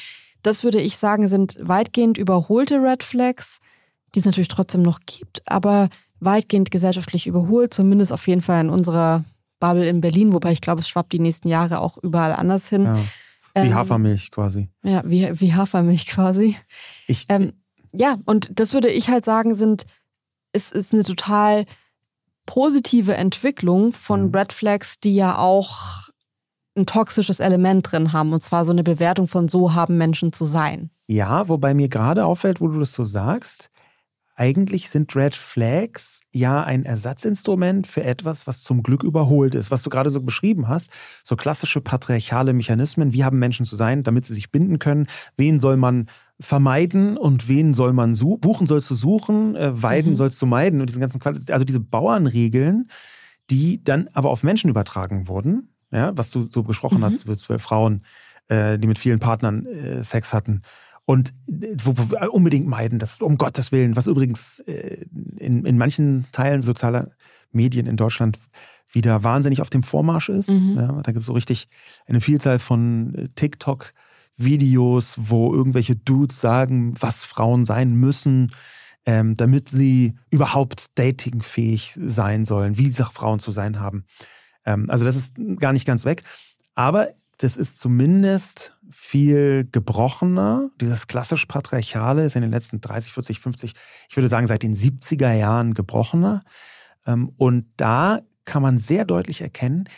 Das 0.42 0.64
würde 0.64 0.80
ich 0.80 0.96
sagen, 0.96 1.28
sind 1.28 1.56
weitgehend 1.60 2.18
überholte 2.18 2.82
Red 2.82 3.04
Flags, 3.04 3.60
die 4.14 4.18
es 4.18 4.24
natürlich 4.24 4.48
trotzdem 4.48 4.82
noch 4.82 4.98
gibt, 5.06 5.42
aber 5.46 5.88
weitgehend 6.24 6.70
gesellschaftlich 6.70 7.26
überholt, 7.26 7.74
zumindest 7.74 8.12
auf 8.12 8.26
jeden 8.26 8.42
Fall 8.42 8.60
in 8.60 8.70
unserer 8.70 9.24
Bubble 9.60 9.88
in 9.88 10.00
Berlin, 10.00 10.32
wobei 10.32 10.52
ich 10.52 10.60
glaube, 10.60 10.80
es 10.80 10.88
schwappt 10.88 11.12
die 11.12 11.18
nächsten 11.18 11.48
Jahre 11.48 11.80
auch 11.80 11.98
überall 11.98 12.32
anders 12.32 12.68
hin. 12.68 12.84
Ja. 12.84 12.96
Wie 13.54 13.68
ähm, 13.68 13.74
Hafermilch 13.74 14.30
quasi. 14.30 14.68
Ja, 14.82 15.02
wie, 15.04 15.28
wie 15.40 15.54
Hafermilch 15.54 16.06
quasi. 16.06 16.56
Ich, 17.06 17.26
ähm, 17.28 17.52
ja, 17.92 18.16
und 18.24 18.50
das 18.58 18.72
würde 18.72 18.88
ich 18.88 19.08
halt 19.08 19.24
sagen, 19.24 19.54
sind, 19.54 19.84
es 20.52 20.72
ist 20.72 20.92
eine 20.92 21.04
total 21.04 21.64
positive 22.46 23.14
Entwicklung 23.14 23.92
von 23.92 24.32
ja. 24.32 24.40
Red 24.40 24.52
Flags, 24.52 24.98
die 25.00 25.14
ja 25.14 25.38
auch 25.38 26.08
ein 26.74 26.86
toxisches 26.86 27.38
Element 27.38 27.92
drin 27.92 28.12
haben, 28.12 28.32
und 28.32 28.42
zwar 28.42 28.64
so 28.64 28.72
eine 28.72 28.82
Bewertung 28.82 29.28
von 29.28 29.48
so 29.48 29.74
haben 29.74 29.98
Menschen 29.98 30.32
zu 30.32 30.46
sein. 30.46 30.90
Ja, 31.06 31.48
wobei 31.48 31.74
mir 31.74 31.88
gerade 31.88 32.24
auffällt, 32.24 32.60
wo 32.60 32.68
du 32.68 32.78
das 32.78 32.94
so 32.94 33.04
sagst, 33.04 33.70
eigentlich 34.34 34.88
sind 34.88 35.14
Red 35.14 35.34
Flags 35.34 36.20
ja 36.32 36.64
ein 36.64 36.84
Ersatzinstrument 36.84 37.86
für 37.86 38.02
etwas, 38.02 38.46
was 38.46 38.62
zum 38.62 38.82
Glück 38.82 39.02
überholt 39.02 39.54
ist. 39.54 39.70
Was 39.70 39.82
du 39.82 39.90
gerade 39.90 40.10
so 40.10 40.22
beschrieben 40.22 40.68
hast, 40.68 40.90
so 41.22 41.36
klassische 41.36 41.80
patriarchale 41.80 42.52
Mechanismen. 42.52 43.12
Wie 43.12 43.24
haben 43.24 43.38
Menschen 43.38 43.66
zu 43.66 43.76
sein, 43.76 44.02
damit 44.02 44.24
sie 44.24 44.34
sich 44.34 44.50
binden 44.50 44.78
können? 44.78 45.06
Wen 45.36 45.60
soll 45.60 45.76
man 45.76 46.06
vermeiden 46.40 47.16
und 47.16 47.48
wen 47.48 47.74
soll 47.74 47.92
man 47.92 48.14
suchen? 48.14 48.40
Buchen 48.40 48.66
sollst 48.66 48.90
du 48.90 48.94
suchen, 48.94 49.54
äh, 49.54 49.82
weiden 49.82 50.12
mhm. 50.12 50.16
sollst 50.16 50.40
du 50.40 50.46
meiden 50.46 50.80
und 50.80 50.88
diesen 50.88 51.00
ganzen 51.00 51.20
Qualität, 51.20 51.50
also 51.50 51.64
diese 51.64 51.80
Bauernregeln, 51.80 52.88
die 53.50 53.84
dann 53.84 54.08
aber 54.14 54.30
auf 54.30 54.42
Menschen 54.42 54.70
übertragen 54.70 55.28
wurden. 55.28 55.68
Ja, 55.90 56.16
was 56.16 56.30
du 56.30 56.48
so 56.50 56.62
besprochen 56.62 56.98
mhm. 56.98 57.04
hast, 57.04 57.24
für 57.24 57.36
zwölf 57.36 57.62
Frauen, 57.62 58.02
äh, 58.48 58.78
die 58.78 58.88
mit 58.88 58.98
vielen 58.98 59.18
Partnern 59.18 59.66
äh, 59.66 60.02
Sex 60.02 60.32
hatten 60.32 60.62
und 61.04 61.34
wo, 61.46 61.96
wo 61.96 62.10
wir 62.10 62.32
unbedingt 62.32 62.66
meiden, 62.66 62.98
das 62.98 63.20
um 63.20 63.36
Gottes 63.38 63.72
Willen, 63.72 63.96
was 63.96 64.06
übrigens 64.06 64.60
äh, 64.60 65.04
in, 65.36 65.64
in 65.64 65.78
manchen 65.78 66.26
Teilen 66.32 66.62
sozialer 66.62 67.10
Medien 67.50 67.86
in 67.86 67.96
Deutschland 67.96 68.38
wieder 68.90 69.24
wahnsinnig 69.24 69.60
auf 69.60 69.70
dem 69.70 69.82
Vormarsch 69.82 70.28
ist. 70.28 70.50
Mhm. 70.50 70.76
Ja, 70.76 71.02
da 71.02 71.12
gibt 71.12 71.20
es 71.20 71.26
so 71.26 71.32
richtig 71.32 71.68
eine 72.06 72.20
Vielzahl 72.20 72.58
von 72.58 73.14
äh, 73.14 73.28
TikTok-Videos, 73.34 75.16
wo 75.18 75.52
irgendwelche 75.52 75.96
Dudes 75.96 76.40
sagen, 76.40 76.94
was 77.00 77.24
Frauen 77.24 77.64
sein 77.64 77.94
müssen, 77.94 78.52
ähm, 79.04 79.34
damit 79.34 79.68
sie 79.68 80.14
überhaupt 80.30 80.98
datingfähig 80.98 81.94
sein 81.96 82.46
sollen, 82.46 82.78
wie 82.78 82.92
Frauen 82.92 83.40
zu 83.40 83.50
sein 83.50 83.80
haben. 83.80 84.04
Ähm, 84.64 84.88
also 84.88 85.04
das 85.04 85.16
ist 85.16 85.34
gar 85.58 85.72
nicht 85.72 85.86
ganz 85.86 86.04
weg. 86.04 86.22
Aber 86.74 87.08
das 87.42 87.56
ist 87.56 87.80
zumindest 87.80 88.76
viel 88.88 89.68
gebrochener. 89.70 90.70
Dieses 90.80 91.08
klassisch 91.08 91.46
Patriarchale 91.46 92.24
ist 92.24 92.36
in 92.36 92.42
den 92.42 92.52
letzten 92.52 92.80
30, 92.80 93.12
40, 93.12 93.40
50, 93.40 93.72
ich 94.08 94.16
würde 94.16 94.28
sagen 94.28 94.46
seit 94.46 94.62
den 94.62 94.76
70er 94.76 95.32
Jahren 95.32 95.74
gebrochener. 95.74 96.44
Ähm, 97.04 97.32
und 97.36 97.66
da 97.76 98.20
kann 98.44 98.62
man 98.62 98.78
sehr 98.78 99.04
deutlich 99.04 99.40
erkennen, 99.40 99.88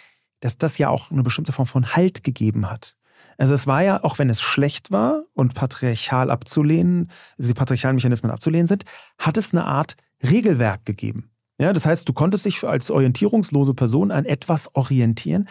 dass 0.40 0.56
das 0.56 0.78
ja 0.78 0.88
auch 0.88 1.10
eine 1.10 1.22
bestimmte 1.22 1.52
Form 1.52 1.66
von 1.66 1.94
Halt 1.94 2.24
gegeben 2.24 2.70
hat. 2.70 2.96
Also 3.36 3.52
es 3.52 3.66
war 3.66 3.82
ja, 3.82 4.02
auch 4.02 4.18
wenn 4.18 4.30
es 4.30 4.40
schlecht 4.40 4.90
war 4.90 5.24
und 5.34 5.54
patriarchal 5.54 6.30
abzulehnen, 6.30 7.10
also 7.36 7.48
die 7.48 7.58
patriarchalen 7.58 7.96
Mechanismen 7.96 8.30
abzulehnen 8.30 8.66
sind, 8.66 8.84
hat 9.18 9.36
es 9.36 9.52
eine 9.52 9.64
Art 9.64 9.96
Regelwerk 10.22 10.86
gegeben. 10.86 11.30
Ja, 11.60 11.72
das 11.72 11.84
heißt, 11.84 12.08
du 12.08 12.12
konntest 12.12 12.46
dich 12.46 12.64
als 12.64 12.90
orientierungslose 12.90 13.74
Person 13.74 14.10
an 14.10 14.24
etwas 14.24 14.74
orientieren, 14.74 15.48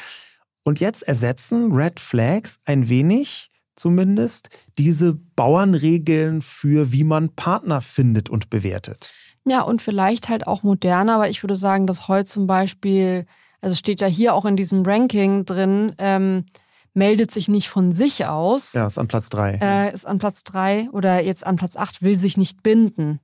und 0.64 0.80
jetzt 0.80 1.03
ersetzen 1.03 1.72
Red 1.72 1.99
Flags 1.99 2.59
ein 2.66 2.89
wenig 2.89 3.49
zumindest 3.76 4.49
diese 4.78 5.16
Bauernregeln 5.36 6.41
für, 6.41 6.91
wie 6.91 7.03
man 7.03 7.30
Partner 7.30 7.82
findet 7.82 8.30
und 8.30 8.49
bewertet. 8.49 9.14
Ja, 9.45 9.61
und 9.61 9.82
vielleicht 9.82 10.30
halt 10.30 10.47
auch 10.47 10.64
moderner, 10.64 11.20
weil 11.20 11.32
ich 11.32 11.43
würde 11.43 11.55
sagen, 11.55 11.88
dass 11.88 12.07
heute 12.07 12.26
zum 12.26 12.47
Beispiel, 12.47 13.26
also 13.61 13.76
steht 13.76 14.01
ja 14.01 14.07
hier 14.07 14.36
auch 14.36 14.45
in 14.45 14.55
diesem 14.55 14.84
Ranking 14.84 15.45
drin, 15.45 15.93
ähm, 15.97 16.45
meldet 16.93 17.32
sich 17.32 17.47
nicht 17.47 17.68
von 17.68 17.91
sich 17.91 18.26
aus. 18.26 18.74
Ja, 18.74 18.86
ist 18.86 18.99
an 18.99 19.07
Platz 19.07 19.30
drei. 19.30 19.59
Äh, 19.61 19.93
ist 19.93 20.05
an 20.05 20.20
Platz 20.20 20.43
drei 20.43 20.88
oder 20.91 21.22
jetzt 21.22 21.45
an 21.45 21.55
Platz 21.55 21.76
acht, 21.76 22.03
will 22.03 22.16
sich 22.16 22.38
nicht 22.38 22.61
binden 22.64 23.20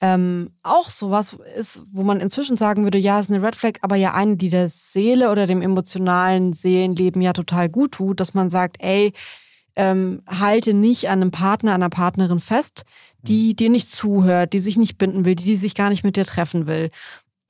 ähm, 0.00 0.50
auch 0.62 0.90
sowas 0.90 1.36
ist, 1.56 1.82
wo 1.90 2.04
man 2.04 2.20
inzwischen 2.20 2.56
sagen 2.56 2.84
würde, 2.84 2.98
ja, 2.98 3.18
ist 3.18 3.30
eine 3.30 3.44
Red 3.44 3.56
Flag, 3.56 3.72
aber 3.80 3.96
ja 3.96 4.14
eine, 4.14 4.36
die 4.36 4.48
der 4.48 4.68
Seele 4.68 5.30
oder 5.30 5.46
dem 5.46 5.60
emotionalen 5.60 6.52
Seelenleben 6.52 7.20
ja 7.20 7.32
total 7.32 7.68
gut 7.68 7.92
tut, 7.92 8.20
dass 8.20 8.32
man 8.32 8.48
sagt, 8.48 8.76
ey, 8.80 9.12
ähm, 9.74 10.22
halte 10.28 10.74
nicht 10.74 11.08
an 11.08 11.20
einem 11.20 11.30
Partner, 11.30 11.74
einer 11.74 11.88
Partnerin 11.88 12.40
fest, 12.40 12.82
die 13.22 13.50
mhm. 13.50 13.56
dir 13.56 13.70
nicht 13.70 13.90
zuhört, 13.90 14.52
die 14.52 14.58
sich 14.58 14.76
nicht 14.76 14.98
binden 14.98 15.24
will, 15.24 15.34
die, 15.34 15.44
die 15.44 15.56
sich 15.56 15.74
gar 15.74 15.88
nicht 15.88 16.04
mit 16.04 16.16
dir 16.16 16.24
treffen 16.24 16.66
will. 16.66 16.90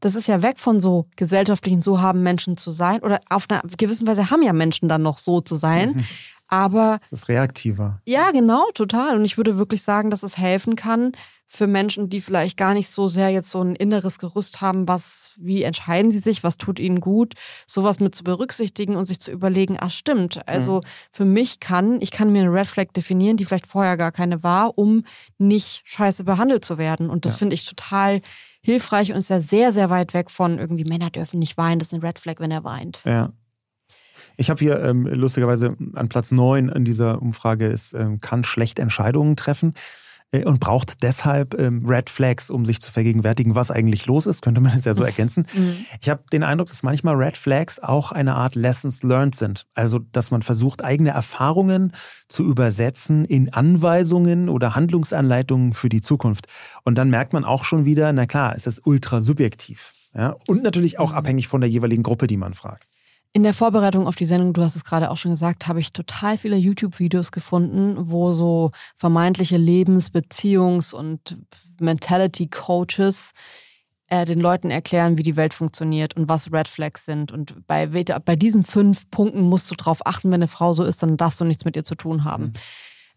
Das 0.01 0.14
ist 0.14 0.28
ja 0.28 0.42
weg 0.42 0.59
von 0.59 0.80
so 0.80 1.07
gesellschaftlichen, 1.16 1.82
so 1.82 2.01
haben 2.01 2.22
Menschen 2.22 2.57
zu 2.57 2.70
sein. 2.70 3.01
Oder 3.01 3.20
auf 3.30 3.46
einer 3.49 3.62
gewissen 3.76 4.07
Weise 4.07 4.30
haben 4.30 4.42
ja 4.42 4.53
Menschen 4.53 4.88
dann 4.88 5.03
noch 5.03 5.18
so 5.18 5.40
zu 5.40 5.57
sein. 5.57 5.94
Mhm. 5.94 6.05
Aber. 6.46 7.01
Das 7.11 7.20
ist 7.20 7.28
reaktiver. 7.28 8.01
Ja, 8.05 8.30
genau, 8.30 8.70
total. 8.74 9.16
Und 9.16 9.24
ich 9.24 9.36
würde 9.36 9.59
wirklich 9.59 9.82
sagen, 9.82 10.11
dass 10.11 10.22
es 10.22 10.38
helfen 10.38 10.76
kann, 10.76 11.12
für 11.51 11.66
Menschen, 11.66 12.11
die 12.11 12.20
vielleicht 12.20 12.59
gar 12.59 12.74
nicht 12.74 12.90
so 12.90 13.09
sehr 13.09 13.30
jetzt 13.30 13.51
so 13.51 13.62
ein 13.62 13.74
inneres 13.74 14.18
Gerüst 14.18 14.61
haben, 14.61 14.86
was, 14.86 15.32
wie 15.38 15.62
entscheiden 15.62 16.11
sie 16.11 16.18
sich, 16.18 16.44
was 16.44 16.59
tut 16.59 16.78
ihnen 16.78 17.01
gut, 17.01 17.34
sowas 17.66 18.01
mit 18.01 18.14
zu 18.14 18.22
berücksichtigen 18.22 18.96
und 18.96 19.07
sich 19.07 19.18
zu 19.18 19.30
überlegen, 19.30 19.78
ach 19.80 19.90
stimmt, 19.90 20.46
also 20.46 20.76
mhm. 20.76 20.82
für 21.11 21.24
mich 21.24 21.59
kann, 21.59 22.01
ich 22.03 22.11
kann 22.11 22.30
mir 22.30 22.42
eine 22.42 22.53
Red 22.53 22.66
Flag 22.66 22.92
definieren, 22.92 23.38
die 23.38 23.46
vielleicht 23.46 23.66
vorher 23.66 23.96
gar 23.96 24.12
keine 24.12 24.42
war, 24.42 24.76
um 24.76 25.05
nicht 25.38 25.82
scheiße 25.84 26.24
behandelt 26.24 26.66
zu 26.66 26.76
werden. 26.76 27.09
Und 27.09 27.24
das 27.24 27.32
ja. 27.32 27.38
finde 27.38 27.55
ich 27.55 27.64
total 27.64 28.20
hilfreich 28.61 29.11
und 29.11 29.18
ist 29.18 29.30
ja 29.30 29.40
sehr, 29.40 29.72
sehr 29.72 29.88
weit 29.88 30.12
weg 30.12 30.30
von 30.30 30.59
irgendwie 30.59 30.84
Männer 30.84 31.09
dürfen 31.09 31.38
nicht 31.38 31.57
weinen, 31.57 31.78
das 31.78 31.88
ist 31.88 31.94
eine 31.94 32.03
Red 32.03 32.18
Flag, 32.18 32.36
wenn 32.40 32.51
er 32.51 32.64
weint. 32.64 33.01
Ja. 33.05 33.32
Ich 34.36 34.51
habe 34.51 34.61
hier 34.61 34.80
ähm, 34.84 35.07
lustigerweise 35.07 35.76
an 35.94 36.09
Platz 36.09 36.30
9 36.30 36.68
in 36.68 36.84
dieser 36.84 37.22
Umfrage 37.22 37.66
ist, 37.66 37.94
ähm, 37.94 38.20
kann 38.20 38.44
schlecht 38.44 38.78
Entscheidungen 38.78 39.36
treffen. 39.36 39.74
Äh, 40.33 40.45
und 40.45 40.61
braucht 40.61 41.03
deshalb 41.03 41.59
ähm, 41.59 41.85
Red 41.87 42.11
Flags, 42.11 42.51
um 42.51 42.66
sich 42.66 42.81
zu 42.81 42.93
vergegenwärtigen, 42.93 43.55
was 43.55 43.70
eigentlich 43.70 44.07
los 44.07 44.26
ist, 44.26 44.43
könnte 44.43 44.61
man 44.61 44.74
das 44.74 44.85
ja 44.85 44.95
so 44.95 45.03
ergänzen. 45.05 45.47
Mhm. 45.55 45.87
Ich 46.01 46.09
habe 46.09 46.22
den 46.33 46.43
Eindruck, 46.43 46.68
dass 46.68 46.83
manchmal 46.83 47.14
Red 47.16 47.37
Flags 47.37 47.79
auch 47.79 48.12
eine 48.12 48.35
Art 48.35 48.55
Lessons 48.55 49.03
learned 49.03 49.35
sind. 49.35 49.66
Also, 49.74 49.99
dass 49.99 50.31
man 50.31 50.43
versucht, 50.43 50.85
eigene 50.85 51.11
Erfahrungen 51.11 51.93
zu 52.29 52.45
übersetzen 52.45 53.24
in 53.24 53.53
Anweisungen 53.53 54.49
oder 54.49 54.74
Handlungsanleitungen 54.74 55.72
für 55.72 55.89
die 55.89 56.01
Zukunft. 56.01 56.47
Und 56.85 56.97
dann 56.97 57.11
merkt 57.11 57.33
man 57.33 57.45
auch 57.45 57.64
schon 57.64 57.85
wieder, 57.85 58.12
na 58.12 58.26
klar, 58.26 58.55
es 58.57 58.66
ist 58.66 58.87
ultra 58.87 59.20
subjektiv. 59.20 59.93
Ja? 60.14 60.37
Und 60.47 60.62
natürlich 60.62 60.99
auch 60.99 61.12
mhm. 61.12 61.18
abhängig 61.18 61.49
von 61.49 61.61
der 61.61 61.70
jeweiligen 61.70 62.03
Gruppe, 62.03 62.26
die 62.26 62.37
man 62.37 62.55
fragt. 62.55 62.87
In 63.35 63.43
der 63.43 63.55
Vorbereitung 63.55 64.07
auf 64.07 64.16
die 64.16 64.24
Sendung, 64.24 64.53
du 64.53 64.62
hast 64.62 64.74
es 64.74 64.85
gerade 64.85 65.11
auch 65.11 65.16
schon 65.16 65.33
gesagt, 65.33 65.68
habe 65.68 65.81
ich 65.81 65.93
total 65.93 66.39
viele 66.39 66.57
YouTube-Videos 66.57 67.31
gefunden, 67.31 67.97
wo 68.11 68.33
so 68.33 68.70
vermeintliche 68.97 69.59
Lebens-, 69.59 70.11
Beziehungs- 70.11 70.95
und 70.95 71.39
Mentality-Coaches 71.79 73.33
äh, 74.09 74.24
den 74.24 74.41
Leuten 74.41 74.70
erklären, 74.70 75.18
wie 75.18 75.22
die 75.22 75.37
Welt 75.37 75.53
funktioniert 75.53 76.16
und 76.16 76.29
was 76.29 76.51
Red 76.53 76.68
Flags 76.68 77.05
sind. 77.05 77.31
Und 77.31 77.66
bei, 77.66 77.87
bei 77.87 78.37
diesen 78.37 78.64
fünf 78.64 79.11
Punkten 79.11 79.43
musst 79.43 79.70
du 79.70 79.74
drauf 79.74 80.07
achten, 80.07 80.29
wenn 80.29 80.37
eine 80.37 80.49
Frau 80.49 80.72
so 80.72 80.83
ist, 80.83 81.03
dann 81.03 81.18
darfst 81.18 81.41
du 81.41 81.45
nichts 81.45 81.66
mit 81.66 81.76
ihr 81.76 81.85
zu 81.85 81.95
tun 81.95 82.24
haben. 82.24 82.45
Mhm. 82.45 82.53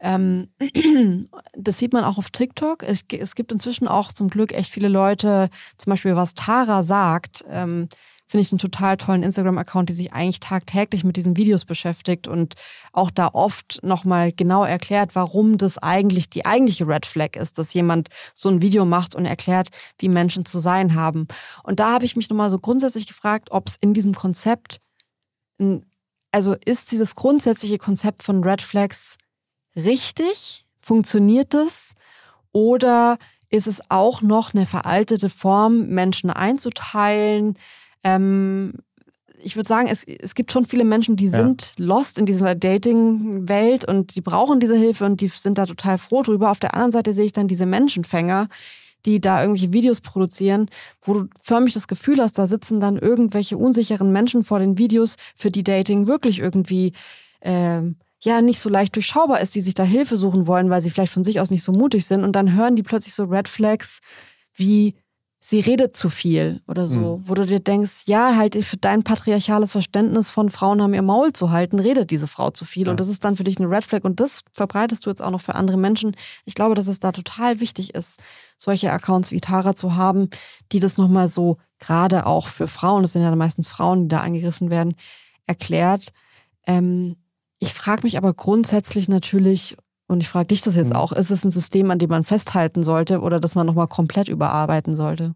Ähm, 0.01 1.27
das 1.53 1.77
sieht 1.77 1.93
man 1.93 2.03
auch 2.03 2.17
auf 2.17 2.31
TikTok. 2.31 2.83
Es, 2.83 3.03
es, 3.17 3.35
gibt 3.35 3.51
inzwischen 3.51 3.87
auch 3.87 4.11
zum 4.11 4.29
Glück 4.29 4.51
echt 4.51 4.71
viele 4.71 4.89
Leute, 4.89 5.49
zum 5.77 5.91
Beispiel 5.91 6.15
was 6.15 6.33
Tara 6.33 6.83
sagt. 6.83 7.45
Ähm, 7.47 7.87
finde 8.31 8.43
ich 8.43 8.51
einen 8.53 8.59
total 8.59 8.95
tollen 8.95 9.23
Instagram-Account, 9.23 9.89
die 9.89 9.93
sich 9.93 10.13
eigentlich 10.13 10.39
tagtäglich 10.39 11.03
mit 11.03 11.17
diesen 11.17 11.35
Videos 11.35 11.65
beschäftigt 11.65 12.29
und 12.29 12.55
auch 12.93 13.11
da 13.11 13.27
oft 13.33 13.79
nochmal 13.83 14.31
genau 14.31 14.63
erklärt, 14.63 15.15
warum 15.15 15.57
das 15.57 15.77
eigentlich 15.77 16.29
die 16.29 16.45
eigentliche 16.45 16.87
Red 16.87 17.05
Flag 17.05 17.35
ist, 17.35 17.57
dass 17.57 17.73
jemand 17.73 18.07
so 18.33 18.47
ein 18.47 18.61
Video 18.61 18.85
macht 18.85 19.15
und 19.15 19.25
erklärt, 19.25 19.67
wie 19.99 20.07
Menschen 20.07 20.45
zu 20.45 20.59
sein 20.59 20.95
haben. 20.95 21.27
Und 21.63 21.81
da 21.81 21.91
habe 21.91 22.05
ich 22.05 22.15
mich 22.15 22.29
nochmal 22.29 22.49
so 22.49 22.57
grundsätzlich 22.57 23.05
gefragt, 23.05 23.49
ob 23.51 23.67
es 23.67 23.75
in 23.75 23.93
diesem 23.93 24.13
Konzept, 24.13 24.79
also 26.31 26.55
ist 26.63 26.89
dieses 26.93 27.15
grundsätzliche 27.15 27.79
Konzept 27.79 28.23
von 28.23 28.45
Red 28.45 28.61
Flags 28.61 29.17
richtig? 29.75 30.65
Funktioniert 30.79 31.53
das? 31.53 31.95
Oder 32.53 33.17
ist 33.49 33.67
es 33.67 33.81
auch 33.89 34.21
noch 34.21 34.53
eine 34.53 34.65
veraltete 34.65 35.27
Form, 35.27 35.87
Menschen 35.87 36.29
einzuteilen, 36.29 37.57
ähm, 38.03 38.73
ich 39.43 39.55
würde 39.55 39.67
sagen, 39.67 39.87
es, 39.89 40.05
es 40.05 40.35
gibt 40.35 40.51
schon 40.51 40.65
viele 40.65 40.85
Menschen, 40.85 41.15
die 41.15 41.25
ja. 41.25 41.31
sind 41.31 41.73
lost 41.77 42.19
in 42.19 42.25
dieser 42.25 42.55
Dating-Welt 42.55 43.85
und 43.85 44.15
die 44.15 44.21
brauchen 44.21 44.59
diese 44.59 44.75
Hilfe 44.75 45.05
und 45.05 45.21
die 45.21 45.27
sind 45.27 45.57
da 45.57 45.65
total 45.65 45.97
froh 45.97 46.21
drüber. 46.21 46.51
Auf 46.51 46.59
der 46.59 46.73
anderen 46.73 46.91
Seite 46.91 47.13
sehe 47.13 47.25
ich 47.25 47.33
dann 47.33 47.47
diese 47.47 47.65
Menschenfänger, 47.65 48.47
die 49.05 49.19
da 49.19 49.41
irgendwelche 49.41 49.73
Videos 49.73 50.01
produzieren, 50.01 50.69
wo 51.01 51.13
du 51.13 51.25
förmlich 51.41 51.73
das 51.73 51.87
Gefühl 51.87 52.21
hast, 52.21 52.37
da 52.37 52.45
sitzen 52.45 52.79
dann 52.79 52.97
irgendwelche 52.97 53.57
unsicheren 53.57 54.11
Menschen 54.11 54.43
vor 54.43 54.59
den 54.59 54.77
Videos, 54.77 55.15
für 55.35 55.49
die 55.49 55.63
Dating 55.63 56.07
wirklich 56.07 56.39
irgendwie 56.39 56.93
äh, 57.39 57.81
ja 58.23 58.41
nicht 58.41 58.59
so 58.59 58.69
leicht 58.69 58.95
durchschaubar 58.95 59.41
ist, 59.41 59.55
die 59.55 59.61
sich 59.61 59.73
da 59.73 59.83
Hilfe 59.83 60.17
suchen 60.17 60.45
wollen, 60.45 60.69
weil 60.69 60.81
sie 60.81 60.91
vielleicht 60.91 61.13
von 61.13 61.23
sich 61.23 61.39
aus 61.39 61.49
nicht 61.49 61.63
so 61.63 61.71
mutig 61.71 62.05
sind 62.05 62.23
und 62.23 62.33
dann 62.33 62.55
hören 62.55 62.75
die 62.75 62.83
plötzlich 62.83 63.15
so 63.15 63.23
Red 63.23 63.47
Flags 63.47 63.99
wie 64.53 64.95
sie 65.43 65.59
redet 65.59 65.95
zu 65.95 66.09
viel 66.09 66.61
oder 66.67 66.87
so, 66.87 67.17
mhm. 67.17 67.23
wo 67.27 67.33
du 67.33 67.47
dir 67.47 67.59
denkst, 67.59 68.03
ja, 68.05 68.35
halt 68.37 68.55
für 68.63 68.77
dein 68.77 69.03
patriarchales 69.03 69.71
Verständnis 69.71 70.29
von 70.29 70.51
Frauen 70.51 70.81
haben 70.81 70.93
ihr 70.93 71.01
Maul 71.01 71.33
zu 71.33 71.49
halten, 71.49 71.79
redet 71.79 72.11
diese 72.11 72.27
Frau 72.27 72.51
zu 72.51 72.63
viel 72.63 72.85
ja. 72.85 72.91
und 72.91 72.99
das 72.99 73.07
ist 73.07 73.25
dann 73.25 73.35
für 73.35 73.43
dich 73.43 73.57
eine 73.57 73.67
Red 73.67 73.83
Flag 73.83 74.03
und 74.03 74.19
das 74.19 74.41
verbreitest 74.53 75.05
du 75.05 75.09
jetzt 75.09 75.21
auch 75.21 75.31
noch 75.31 75.41
für 75.41 75.55
andere 75.55 75.77
Menschen. 75.77 76.15
Ich 76.45 76.53
glaube, 76.53 76.75
dass 76.75 76.87
es 76.87 76.99
da 76.99 77.11
total 77.11 77.59
wichtig 77.59 77.95
ist, 77.95 78.21
solche 78.55 78.91
Accounts 78.91 79.31
wie 79.31 79.41
Tara 79.41 79.75
zu 79.75 79.95
haben, 79.95 80.29
die 80.71 80.79
das 80.79 80.97
nochmal 80.97 81.27
so 81.27 81.57
gerade 81.79 82.27
auch 82.27 82.45
für 82.45 82.67
Frauen, 82.67 83.01
das 83.01 83.13
sind 83.13 83.23
ja 83.23 83.35
meistens 83.35 83.67
Frauen, 83.67 84.03
die 84.03 84.07
da 84.09 84.19
angegriffen 84.19 84.69
werden, 84.69 84.93
erklärt. 85.47 86.13
Ähm, 86.67 87.15
ich 87.57 87.73
frage 87.73 88.03
mich 88.03 88.17
aber 88.17 88.35
grundsätzlich 88.35 89.09
natürlich, 89.09 89.75
und 90.11 90.21
ich 90.21 90.29
frage 90.29 90.47
dich 90.47 90.61
das 90.61 90.75
jetzt 90.75 90.89
mhm. 90.89 90.95
auch, 90.97 91.11
ist 91.13 91.31
es 91.31 91.43
ein 91.45 91.49
System, 91.49 91.89
an 91.89 91.97
dem 91.97 92.09
man 92.09 92.23
festhalten 92.23 92.83
sollte 92.83 93.21
oder 93.21 93.39
das 93.39 93.55
man 93.55 93.65
nochmal 93.65 93.87
komplett 93.87 94.27
überarbeiten 94.27 94.95
sollte? 94.95 95.35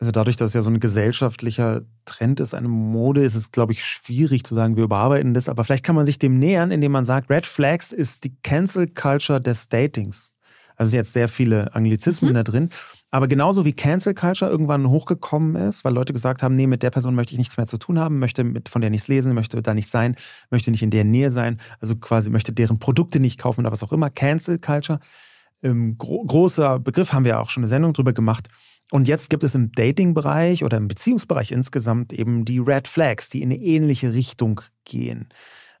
Also 0.00 0.12
dadurch, 0.12 0.36
dass 0.36 0.50
es 0.50 0.54
ja 0.54 0.62
so 0.62 0.70
ein 0.70 0.80
gesellschaftlicher 0.80 1.82
Trend 2.04 2.38
ist, 2.40 2.54
eine 2.54 2.68
Mode, 2.68 3.22
ist 3.22 3.34
es, 3.34 3.50
glaube 3.50 3.72
ich, 3.72 3.84
schwierig 3.84 4.44
zu 4.44 4.54
sagen, 4.54 4.76
wir 4.76 4.84
überarbeiten 4.84 5.34
das. 5.34 5.48
Aber 5.48 5.64
vielleicht 5.64 5.84
kann 5.84 5.96
man 5.96 6.06
sich 6.06 6.18
dem 6.18 6.38
nähern, 6.38 6.70
indem 6.70 6.92
man 6.92 7.04
sagt, 7.04 7.30
Red 7.30 7.46
Flags 7.46 7.92
ist 7.92 8.24
die 8.24 8.36
Cancel 8.42 8.86
Culture 8.88 9.40
des 9.40 9.68
Datings. 9.68 10.30
Also 10.78 10.96
jetzt 10.96 11.12
sehr 11.12 11.28
viele 11.28 11.74
Anglizismen 11.74 12.30
mhm. 12.30 12.34
da 12.36 12.42
drin. 12.44 12.70
Aber 13.10 13.26
genauso 13.26 13.64
wie 13.64 13.72
Cancel 13.72 14.14
Culture 14.14 14.50
irgendwann 14.50 14.88
hochgekommen 14.88 15.56
ist, 15.56 15.84
weil 15.84 15.92
Leute 15.92 16.12
gesagt 16.12 16.42
haben, 16.42 16.54
nee, 16.54 16.66
mit 16.66 16.82
der 16.82 16.90
Person 16.90 17.14
möchte 17.14 17.32
ich 17.32 17.38
nichts 17.38 17.56
mehr 17.56 17.66
zu 17.66 17.78
tun 17.78 17.98
haben, 17.98 18.18
möchte 18.18 18.44
mit, 18.44 18.68
von 18.68 18.80
der 18.80 18.90
nichts 18.90 19.08
lesen, 19.08 19.34
möchte 19.34 19.60
da 19.60 19.74
nicht 19.74 19.88
sein, 19.88 20.14
möchte 20.50 20.70
nicht 20.70 20.82
in 20.82 20.90
der 20.90 21.04
Nähe 21.04 21.30
sein, 21.30 21.58
also 21.80 21.96
quasi 21.96 22.30
möchte 22.30 22.52
deren 22.52 22.78
Produkte 22.78 23.18
nicht 23.18 23.38
kaufen 23.38 23.60
oder 23.60 23.72
was 23.72 23.82
auch 23.82 23.92
immer. 23.92 24.08
Cancel 24.08 24.58
Culture. 24.58 25.00
Ähm, 25.62 25.98
gro 25.98 26.24
großer 26.24 26.78
Begriff, 26.78 27.12
haben 27.12 27.24
wir 27.24 27.40
auch 27.40 27.50
schon 27.50 27.64
eine 27.64 27.68
Sendung 27.68 27.92
drüber 27.92 28.12
gemacht. 28.12 28.46
Und 28.92 29.08
jetzt 29.08 29.28
gibt 29.28 29.42
es 29.42 29.56
im 29.56 29.72
Dating-Bereich 29.72 30.62
oder 30.62 30.76
im 30.76 30.86
Beziehungsbereich 30.86 31.50
insgesamt 31.50 32.12
eben 32.12 32.44
die 32.44 32.60
Red 32.60 32.86
Flags, 32.86 33.28
die 33.28 33.42
in 33.42 33.50
eine 33.50 33.60
ähnliche 33.60 34.14
Richtung 34.14 34.60
gehen. 34.84 35.28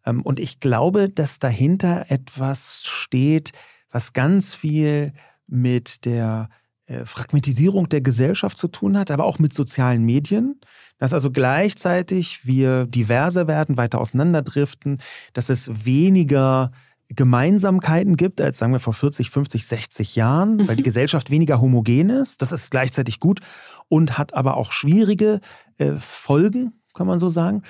Ähm, 0.04 0.22
und 0.22 0.40
ich 0.40 0.60
glaube, 0.60 1.08
dass 1.08 1.38
dahinter 1.38 2.06
etwas 2.08 2.82
steht, 2.84 3.52
was 3.90 4.12
ganz 4.12 4.54
viel 4.54 5.12
mit 5.46 6.04
der 6.04 6.48
äh, 6.86 7.04
Fragmentisierung 7.04 7.88
der 7.88 8.00
Gesellschaft 8.00 8.56
zu 8.56 8.68
tun 8.68 8.96
hat, 8.96 9.10
aber 9.10 9.24
auch 9.24 9.38
mit 9.38 9.52
sozialen 9.52 10.04
Medien. 10.04 10.60
Dass 10.98 11.12
also 11.12 11.30
gleichzeitig 11.30 12.46
wir 12.46 12.86
diverser 12.86 13.46
werden, 13.46 13.76
weiter 13.76 14.00
auseinanderdriften, 14.00 15.00
dass 15.32 15.48
es 15.48 15.84
weniger 15.84 16.72
Gemeinsamkeiten 17.10 18.16
gibt 18.16 18.40
als, 18.40 18.58
sagen 18.58 18.72
wir, 18.72 18.80
vor 18.80 18.92
40, 18.92 19.30
50, 19.30 19.66
60 19.66 20.16
Jahren, 20.16 20.66
weil 20.68 20.76
die 20.76 20.82
mhm. 20.82 20.86
Gesellschaft 20.86 21.30
weniger 21.30 21.60
homogen 21.60 22.10
ist. 22.10 22.42
Das 22.42 22.52
ist 22.52 22.70
gleichzeitig 22.70 23.20
gut 23.20 23.40
und 23.88 24.18
hat 24.18 24.34
aber 24.34 24.56
auch 24.56 24.72
schwierige 24.72 25.40
äh, 25.78 25.92
Folgen, 25.92 26.80
kann 26.94 27.06
man 27.06 27.18
so 27.18 27.28
sagen. 27.28 27.62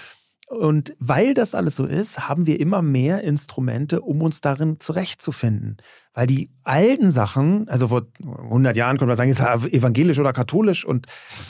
Und 0.49 0.97
weil 0.99 1.35
das 1.35 1.55
alles 1.55 1.77
so 1.77 1.85
ist, 1.85 2.27
haben 2.27 2.47
wir 2.47 2.59
immer 2.59 2.81
mehr 2.81 3.23
Instrumente, 3.23 4.01
um 4.01 4.23
uns 4.23 4.41
darin 4.41 4.81
zurechtzufinden. 4.81 5.77
Weil 6.15 6.27
die 6.27 6.51
alten 6.65 7.11
Sachen, 7.11 7.69
also 7.69 7.89
vor 7.89 8.07
100 8.25 8.75
Jahren 8.75 8.97
können 8.97 9.11
wir 9.11 9.17
sagen, 9.17 9.31
ist 9.31 9.41
er 9.41 9.63
evangelisch 9.75 10.19
oder 10.19 10.33
katholisch 10.33 10.87
und 10.87 11.07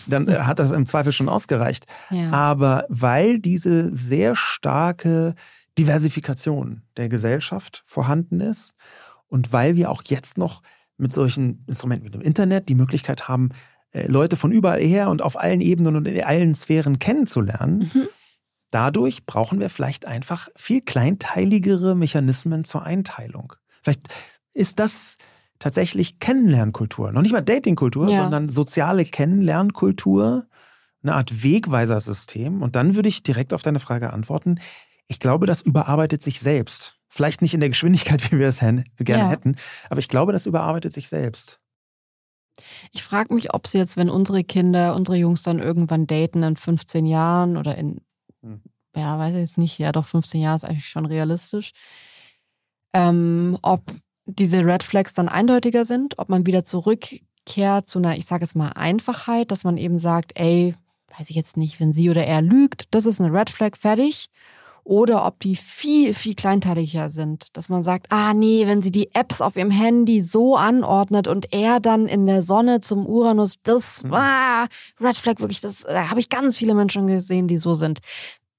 dann 0.09 0.27
äh, 0.27 0.41
hat 0.41 0.59
das 0.59 0.73
im 0.73 0.85
Zweifel 0.85 1.13
schon 1.13 1.29
ausgereicht. 1.29 1.87
Ja. 2.11 2.33
Aber 2.33 2.87
weil 2.89 3.39
diese 3.39 3.95
sehr 3.95 4.35
starke 4.35 5.37
Diversifikation 5.79 6.83
der 6.97 7.09
Gesellschaft 7.09 7.85
vorhanden 7.87 8.41
ist 8.41 8.75
und 9.29 9.53
weil 9.53 9.77
wir 9.77 9.93
auch 9.93 10.03
jetzt 10.07 10.39
noch 10.39 10.61
mit 10.97 11.13
solchen 11.13 11.63
Instrumenten 11.69 12.07
wie 12.07 12.11
dem 12.11 12.21
Internet 12.21 12.69
die 12.69 12.75
Möglichkeit 12.75 13.29
haben, 13.29 13.51
äh, 13.93 14.09
Leute 14.09 14.35
von 14.35 14.51
überall 14.51 14.81
her 14.81 15.09
und 15.09 15.23
auf 15.23 15.39
allen 15.39 15.61
Ebenen 15.61 15.95
und 15.95 16.09
in 16.09 16.25
allen 16.25 16.57
Sphären 16.57 16.99
kennenzulernen, 16.99 17.89
mhm 17.95 18.09
Dadurch 18.71 19.25
brauchen 19.25 19.61
wir 19.61 19.71
vielleicht 19.71 20.05
einfach 20.05 20.49
viel 20.57 20.83
kleinteiligere 20.83 21.95
Mechanismen 21.95 22.65
zur 22.65 22.85
Einteilung. 22.85 23.55
Vielleicht 23.83 24.09
ist 24.53 24.79
das 24.79 25.17
tatsächlich 25.59 26.19
Kennenlernkultur. 26.19 27.13
Noch 27.13 27.23
nicht 27.23 27.33
mal 27.33 27.41
Datingkultur, 27.41 28.11
ja. 28.11 28.23
sondern 28.23 28.49
soziale 28.49 29.05
Kennenlernkultur, 29.05 30.47
eine 31.03 31.15
Art 31.15 31.43
Wegweisersystem. 31.43 32.63
Und 32.63 32.77
dann 32.77 32.95
würde 32.95 33.09
ich 33.09 33.23
direkt 33.23 33.55
auf 33.55 33.63
deine 33.63 33.81
Frage 33.81 34.13
antworten. 34.13 34.61
Ich 35.07 35.19
glaube, 35.19 35.47
das 35.47 35.63
überarbeitet 35.63 36.23
sich 36.23 36.41
selbst. 36.41 36.97
Vielleicht 37.09 37.41
nicht 37.41 37.55
in 37.55 37.61
der 37.61 37.71
Geschwindigkeit, 37.71 38.21
wie 38.33 38.39
wir 38.39 38.49
es 38.49 38.59
gerne 38.59 38.87
ja. 38.99 39.29
hätten, 39.31 39.57
aber 39.89 40.01
ich 40.01 40.09
glaube, 40.09 40.33
das 40.33 40.47
überarbeitet 40.47 40.93
sich 40.93 41.09
selbst. 41.09 41.61
Ich 42.93 43.03
frage 43.03 43.35
mich, 43.35 43.55
ob 43.55 43.67
sie 43.67 43.79
jetzt, 43.79 43.97
wenn 43.97 44.11
unsere 44.11 44.43
Kinder, 44.45 44.95
unsere 44.97 45.17
Jungs 45.17 45.43
dann 45.43 45.61
irgendwann 45.61 46.07
daten 46.07 46.43
in 46.43 46.57
15 46.57 47.07
Jahren 47.07 47.57
oder 47.57 47.77
in. 47.77 48.01
Ja, 48.97 49.19
weiß 49.19 49.35
ich 49.35 49.41
jetzt 49.41 49.59
nicht. 49.59 49.79
Ja, 49.79 49.93
doch 49.93 50.07
15 50.07 50.41
Jahre 50.41 50.57
ist 50.57 50.65
eigentlich 50.65 50.89
schon 50.89 51.07
realistisch. 51.07 51.73
Ähm, 52.93 53.59
ob 53.63 53.83
diese 54.27 54.65
Red 54.65 54.83
Flags 54.83 55.15
dann 55.15 55.29
eindeutiger 55.29 55.85
sind, 55.85 56.19
ob 56.19 56.29
man 56.29 56.47
wieder 56.47 56.65
zurückkehrt 56.65 57.89
zu 57.89 57.99
einer, 57.99 58.17
ich 58.17 58.27
sage 58.27 58.45
jetzt 58.45 58.57
mal, 58.57 58.71
Einfachheit, 58.71 59.51
dass 59.51 59.65
man 59.65 59.77
eben 59.77 59.99
sagt, 59.99 60.39
ey, 60.39 60.75
weiß 61.17 61.31
ich 61.31 61.37
jetzt 61.37 61.57
nicht, 61.57 61.81
wenn 61.81 61.93
sie 61.93 62.11
oder 62.11 62.27
er 62.27 62.43
lügt, 62.43 62.95
das 62.95 63.07
ist 63.07 63.21
eine 63.21 63.33
Red 63.33 63.51
Flag, 63.51 63.77
fertig. 63.77 64.29
Oder 64.89 65.27
ob 65.27 65.39
die 65.41 65.55
viel, 65.55 66.15
viel 66.15 66.35
kleinteiliger 66.35 67.11
sind. 67.11 67.49
Dass 67.53 67.69
man 67.69 67.85
sagt, 67.85 68.07
ah 68.11 68.33
nee, 68.33 68.67
wenn 68.67 68.81
sie 68.81 68.91
die 68.91 69.15
Apps 69.15 69.43
auf 69.43 69.57
ihrem 69.57 69.71
Handy 69.71 70.23
so 70.23 70.57
anordnet 70.57 71.29
und 71.29 71.53
er 71.53 71.79
dann 71.79 72.07
in 72.07 72.25
der 72.25 72.43
Sonne 72.43 72.81
zum 72.81 73.05
Uranus, 73.07 73.57
das 73.63 74.03
mhm. 74.03 74.15
ah, 74.15 74.67
Red 74.99 75.17
Flag 75.17 75.41
wirklich, 75.41 75.61
das 75.61 75.83
da 75.83 76.09
habe 76.09 76.21
ich 76.21 76.31
ganz 76.31 76.57
viele 76.57 76.75
Menschen 76.75 77.07
gesehen, 77.07 77.49
die 77.49 77.59
so 77.59 77.75
sind. 77.75 77.99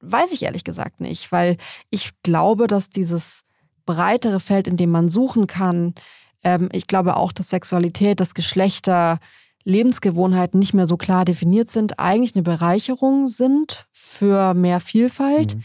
Weiß 0.02 0.32
ich 0.32 0.44
ehrlich 0.44 0.64
gesagt 0.64 1.02
nicht, 1.02 1.32
weil 1.32 1.58
ich 1.90 2.12
glaube, 2.22 2.68
dass 2.68 2.92
dieses 2.92 3.42
breitere 3.88 4.40
Feld, 4.40 4.68
in 4.68 4.78
dem 4.78 4.92
man 4.92 5.10
suchen 5.10 5.48
kann, 5.48 5.96
Ähm, 6.44 6.70
ich 6.72 6.88
glaube 6.88 7.18
auch, 7.18 7.32
dass 7.32 7.50
Sexualität, 7.50 8.20
dass 8.20 8.34
Geschlechter, 8.34 9.20
Lebensgewohnheiten 9.66 10.60
nicht 10.60 10.74
mehr 10.74 10.86
so 10.86 10.96
klar 10.96 11.26
definiert 11.26 11.70
sind, 11.70 12.00
eigentlich 12.00 12.36
eine 12.36 12.44
Bereicherung 12.44 13.28
sind 13.28 13.88
für 13.92 14.54
mehr 14.54 14.80
Vielfalt. 14.80 15.56
Mhm. 15.56 15.64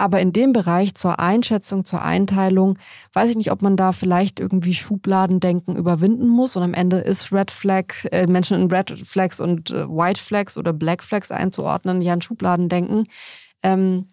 Aber 0.00 0.18
in 0.18 0.32
dem 0.32 0.54
Bereich 0.54 0.94
zur 0.94 1.20
Einschätzung, 1.20 1.84
zur 1.84 2.00
Einteilung, 2.00 2.78
weiß 3.12 3.28
ich 3.28 3.36
nicht, 3.36 3.52
ob 3.52 3.60
man 3.60 3.76
da 3.76 3.92
vielleicht 3.92 4.40
irgendwie 4.40 4.72
Schubladendenken 4.72 5.76
überwinden 5.76 6.26
muss 6.26 6.56
und 6.56 6.62
am 6.62 6.72
Ende 6.72 6.96
ist 6.96 7.32
Red 7.32 7.50
Flag, 7.50 7.84
äh, 8.10 8.26
Menschen 8.26 8.58
in 8.58 8.70
Red 8.70 8.98
Flags 9.06 9.40
und 9.40 9.70
äh, 9.70 9.86
White 9.86 10.18
Flags 10.18 10.56
oder 10.56 10.72
Black 10.72 11.04
Flags 11.04 11.30
einzuordnen, 11.30 12.00
ja 12.00 12.14
ein 12.14 12.22
Schubladendenken. 12.22 13.04
Ähm, 13.62 14.06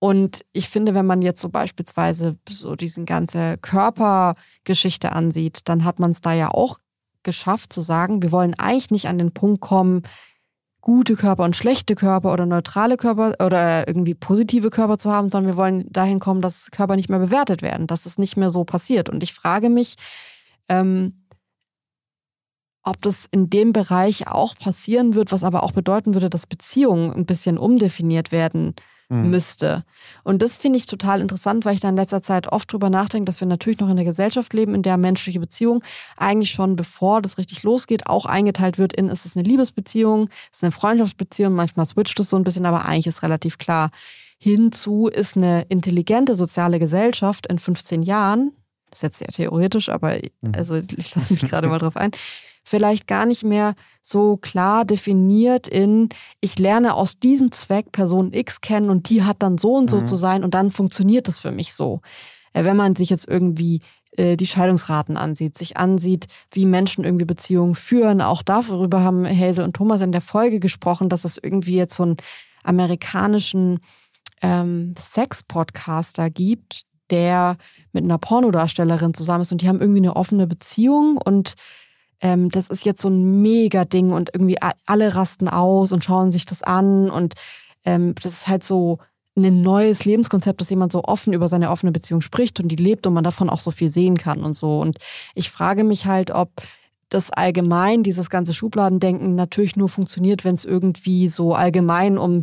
und 0.00 0.44
ich 0.52 0.68
finde, 0.68 0.92
wenn 0.92 1.06
man 1.06 1.22
jetzt 1.22 1.40
so 1.40 1.50
beispielsweise 1.50 2.36
so 2.48 2.74
diesen 2.74 3.06
ganze 3.06 3.58
Körpergeschichte 3.58 5.12
ansieht, 5.12 5.68
dann 5.68 5.84
hat 5.84 6.00
man 6.00 6.10
es 6.10 6.20
da 6.20 6.32
ja 6.32 6.48
auch 6.48 6.78
geschafft 7.22 7.72
zu 7.72 7.80
sagen, 7.80 8.22
wir 8.22 8.32
wollen 8.32 8.54
eigentlich 8.58 8.90
nicht 8.90 9.06
an 9.06 9.18
den 9.18 9.32
Punkt 9.32 9.60
kommen, 9.60 10.02
gute 10.80 11.16
Körper 11.16 11.44
und 11.44 11.56
schlechte 11.56 11.94
Körper 11.94 12.32
oder 12.32 12.46
neutrale 12.46 12.96
Körper 12.96 13.34
oder 13.44 13.86
irgendwie 13.88 14.14
positive 14.14 14.70
Körper 14.70 14.98
zu 14.98 15.10
haben, 15.10 15.30
sondern 15.30 15.52
wir 15.52 15.56
wollen 15.56 15.90
dahin 15.90 16.18
kommen, 16.20 16.40
dass 16.40 16.70
Körper 16.70 16.96
nicht 16.96 17.08
mehr 17.08 17.18
bewertet 17.18 17.62
werden, 17.62 17.86
dass 17.86 18.06
es 18.06 18.18
nicht 18.18 18.36
mehr 18.36 18.50
so 18.50 18.64
passiert. 18.64 19.08
Und 19.08 19.22
ich 19.22 19.34
frage 19.34 19.70
mich, 19.70 19.96
ähm, 20.68 21.24
ob 22.84 23.02
das 23.02 23.26
in 23.30 23.50
dem 23.50 23.72
Bereich 23.72 24.28
auch 24.28 24.56
passieren 24.56 25.14
wird, 25.14 25.32
was 25.32 25.44
aber 25.44 25.62
auch 25.62 25.72
bedeuten 25.72 26.14
würde, 26.14 26.30
dass 26.30 26.46
Beziehungen 26.46 27.12
ein 27.12 27.26
bisschen 27.26 27.58
umdefiniert 27.58 28.32
werden 28.32 28.74
mhm. 29.08 29.30
müsste. 29.30 29.84
Und 30.24 30.42
das 30.42 30.56
finde 30.56 30.78
ich 30.78 30.86
total 30.86 31.20
interessant, 31.20 31.64
weil 31.64 31.74
ich 31.74 31.80
da 31.80 31.88
in 31.88 31.96
letzter 31.96 32.22
Zeit 32.22 32.48
oft 32.48 32.72
drüber 32.72 32.90
nachdenke, 32.90 33.26
dass 33.26 33.40
wir 33.40 33.48
natürlich 33.48 33.80
noch 33.80 33.88
in 33.88 33.92
einer 33.92 34.04
Gesellschaft 34.04 34.52
leben, 34.52 34.74
in 34.74 34.82
der 34.82 34.96
menschliche 34.96 35.40
Beziehung 35.40 35.82
eigentlich 36.16 36.50
schon 36.50 36.76
bevor 36.76 37.22
das 37.22 37.38
richtig 37.38 37.62
losgeht, 37.62 38.06
auch 38.06 38.26
eingeteilt 38.26 38.78
wird 38.78 38.92
in, 38.92 39.08
ist 39.08 39.26
es 39.26 39.36
eine 39.36 39.48
Liebesbeziehung, 39.48 40.28
ist 40.28 40.58
es 40.58 40.62
eine 40.64 40.72
Freundschaftsbeziehung, 40.72 41.54
manchmal 41.54 41.86
switcht 41.86 42.18
es 42.20 42.30
so 42.30 42.36
ein 42.36 42.44
bisschen, 42.44 42.66
aber 42.66 42.86
eigentlich 42.86 43.06
ist 43.06 43.22
relativ 43.22 43.58
klar. 43.58 43.90
Hinzu 44.38 45.08
ist 45.08 45.36
eine 45.36 45.62
intelligente 45.68 46.36
soziale 46.36 46.78
Gesellschaft 46.78 47.46
in 47.48 47.58
15 47.58 48.02
Jahren, 48.02 48.52
das 48.90 48.98
ist 48.98 49.02
jetzt 49.02 49.18
sehr 49.18 49.28
theoretisch, 49.28 49.88
aber 49.88 50.14
mhm. 50.40 50.52
also 50.54 50.76
ich 50.76 51.14
lasse 51.14 51.32
mich 51.32 51.42
gerade 51.42 51.68
mal 51.68 51.78
drauf 51.78 51.96
ein, 51.96 52.10
vielleicht 52.68 53.06
gar 53.06 53.26
nicht 53.26 53.44
mehr 53.44 53.74
so 54.02 54.36
klar 54.36 54.84
definiert 54.84 55.68
in, 55.68 56.08
ich 56.40 56.58
lerne 56.58 56.94
aus 56.94 57.18
diesem 57.18 57.50
Zweck 57.52 57.92
Person 57.92 58.32
X 58.32 58.60
kennen 58.60 58.90
und 58.90 59.08
die 59.08 59.24
hat 59.24 59.42
dann 59.42 59.58
so 59.58 59.74
und 59.74 59.90
so 59.90 59.96
mhm. 59.96 60.06
zu 60.06 60.16
sein 60.16 60.44
und 60.44 60.54
dann 60.54 60.70
funktioniert 60.70 61.28
es 61.28 61.38
für 61.38 61.50
mich 61.50 61.74
so. 61.74 62.00
Äh, 62.52 62.64
wenn 62.64 62.76
man 62.76 62.94
sich 62.96 63.10
jetzt 63.10 63.28
irgendwie 63.28 63.80
äh, 64.16 64.36
die 64.36 64.46
Scheidungsraten 64.46 65.16
ansieht, 65.16 65.56
sich 65.56 65.76
ansieht, 65.76 66.26
wie 66.52 66.66
Menschen 66.66 67.04
irgendwie 67.04 67.24
Beziehungen 67.24 67.74
führen. 67.74 68.20
Auch 68.20 68.42
darüber 68.42 69.02
haben 69.02 69.26
Hazel 69.26 69.64
und 69.64 69.74
Thomas 69.74 70.00
in 70.00 70.12
der 70.12 70.20
Folge 70.20 70.60
gesprochen, 70.60 71.08
dass 71.08 71.24
es 71.24 71.38
irgendwie 71.42 71.76
jetzt 71.76 71.94
so 71.94 72.02
einen 72.02 72.16
amerikanischen 72.64 73.80
ähm, 74.42 74.94
Sex-Podcaster 74.98 76.30
gibt, 76.30 76.82
der 77.10 77.56
mit 77.92 78.04
einer 78.04 78.18
Pornodarstellerin 78.18 79.14
zusammen 79.14 79.42
ist 79.42 79.52
und 79.52 79.62
die 79.62 79.68
haben 79.68 79.80
irgendwie 79.80 80.00
eine 80.00 80.16
offene 80.16 80.46
Beziehung 80.46 81.16
und 81.16 81.54
ähm, 82.20 82.50
das 82.50 82.68
ist 82.68 82.84
jetzt 82.84 83.00
so 83.00 83.08
ein 83.08 83.42
Mega-Ding 83.42 84.12
und 84.12 84.30
irgendwie 84.32 84.58
alle 84.86 85.14
rasten 85.14 85.48
aus 85.48 85.92
und 85.92 86.04
schauen 86.04 86.30
sich 86.30 86.46
das 86.46 86.62
an 86.62 87.10
und 87.10 87.34
ähm, 87.84 88.14
das 88.22 88.32
ist 88.32 88.48
halt 88.48 88.64
so 88.64 88.98
ein 89.36 89.62
neues 89.62 90.04
Lebenskonzept, 90.04 90.60
dass 90.60 90.70
jemand 90.70 90.92
so 90.92 91.04
offen 91.04 91.32
über 91.32 91.48
seine 91.48 91.70
offene 91.70 91.92
Beziehung 91.92 92.20
spricht 92.20 92.60
und 92.60 92.68
die 92.68 92.76
lebt 92.76 93.06
und 93.06 93.14
man 93.14 93.24
davon 93.24 93.48
auch 93.48 93.60
so 93.60 93.70
viel 93.70 93.88
sehen 93.88 94.16
kann 94.16 94.42
und 94.42 94.52
so. 94.52 94.80
Und 94.80 94.98
ich 95.34 95.50
frage 95.50 95.84
mich 95.84 96.06
halt, 96.06 96.32
ob 96.32 96.50
das 97.08 97.30
allgemein, 97.30 98.02
dieses 98.02 98.30
ganze 98.30 98.52
Schubladendenken 98.52 99.34
natürlich 99.34 99.76
nur 99.76 99.88
funktioniert, 99.88 100.44
wenn 100.44 100.54
es 100.54 100.64
irgendwie 100.64 101.28
so 101.28 101.54
allgemein 101.54 102.18
um 102.18 102.42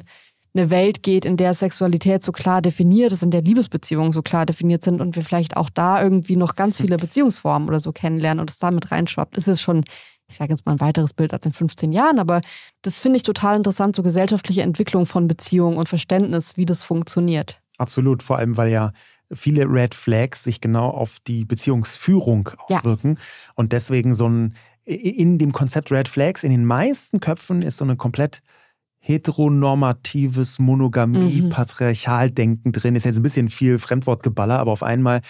eine 0.55 0.69
Welt 0.69 1.03
geht, 1.03 1.25
in 1.25 1.37
der 1.37 1.53
Sexualität 1.53 2.23
so 2.23 2.31
klar 2.31 2.61
definiert 2.61 3.11
ist, 3.11 3.23
in 3.23 3.31
der 3.31 3.41
Liebesbeziehungen 3.41 4.11
so 4.11 4.21
klar 4.21 4.45
definiert 4.45 4.83
sind 4.83 5.01
und 5.01 5.15
wir 5.15 5.23
vielleicht 5.23 5.57
auch 5.57 5.69
da 5.69 6.01
irgendwie 6.01 6.37
noch 6.37 6.55
ganz 6.55 6.77
viele 6.77 6.97
Beziehungsformen 6.97 7.67
oder 7.67 7.79
so 7.79 7.91
kennenlernen 7.91 8.39
und 8.39 8.49
es 8.49 8.59
damit 8.59 8.91
reinschwappt, 8.91 9.37
ist 9.37 9.47
es 9.47 9.61
schon, 9.61 9.83
ich 10.27 10.35
sage 10.35 10.51
jetzt 10.51 10.65
mal 10.65 10.73
ein 10.73 10.79
weiteres 10.79 11.13
Bild 11.13 11.33
als 11.33 11.45
in 11.45 11.53
15 11.53 11.91
Jahren, 11.91 12.19
aber 12.19 12.41
das 12.81 12.99
finde 12.99 13.17
ich 13.17 13.23
total 13.23 13.57
interessant, 13.57 13.95
so 13.95 14.03
gesellschaftliche 14.03 14.61
Entwicklung 14.61 15.05
von 15.05 15.27
Beziehungen 15.27 15.77
und 15.77 15.89
Verständnis, 15.89 16.57
wie 16.57 16.65
das 16.65 16.83
funktioniert. 16.83 17.61
Absolut, 17.77 18.23
vor 18.23 18.37
allem 18.37 18.55
weil 18.55 18.71
ja 18.71 18.91
viele 19.31 19.65
Red 19.65 19.95
Flags 19.95 20.43
sich 20.43 20.61
genau 20.61 20.89
auf 20.89 21.17
die 21.27 21.45
Beziehungsführung 21.45 22.49
auswirken 22.69 23.15
ja. 23.17 23.51
und 23.55 23.73
deswegen 23.73 24.13
so 24.13 24.27
ein 24.27 24.55
in 24.85 25.39
dem 25.39 25.51
Konzept 25.51 25.91
Red 25.91 26.07
Flags 26.07 26.43
in 26.43 26.51
den 26.51 26.63
meisten 26.63 27.19
Köpfen 27.19 27.63
ist 27.63 27.77
so 27.77 27.83
eine 27.83 27.95
komplett 27.95 28.43
heteronormatives 29.05 30.57
Monogamie, 30.57 31.43
mhm. 31.43 31.49
Patriarchaldenken 31.49 32.71
drin. 32.71 32.95
Ist 32.95 33.05
jetzt 33.05 33.17
ein 33.17 33.23
bisschen 33.23 33.49
viel 33.49 33.77
Fremdwortgeballer, 33.77 34.57
aber 34.57 34.71
auf 34.71 34.81
einmal, 34.81 35.21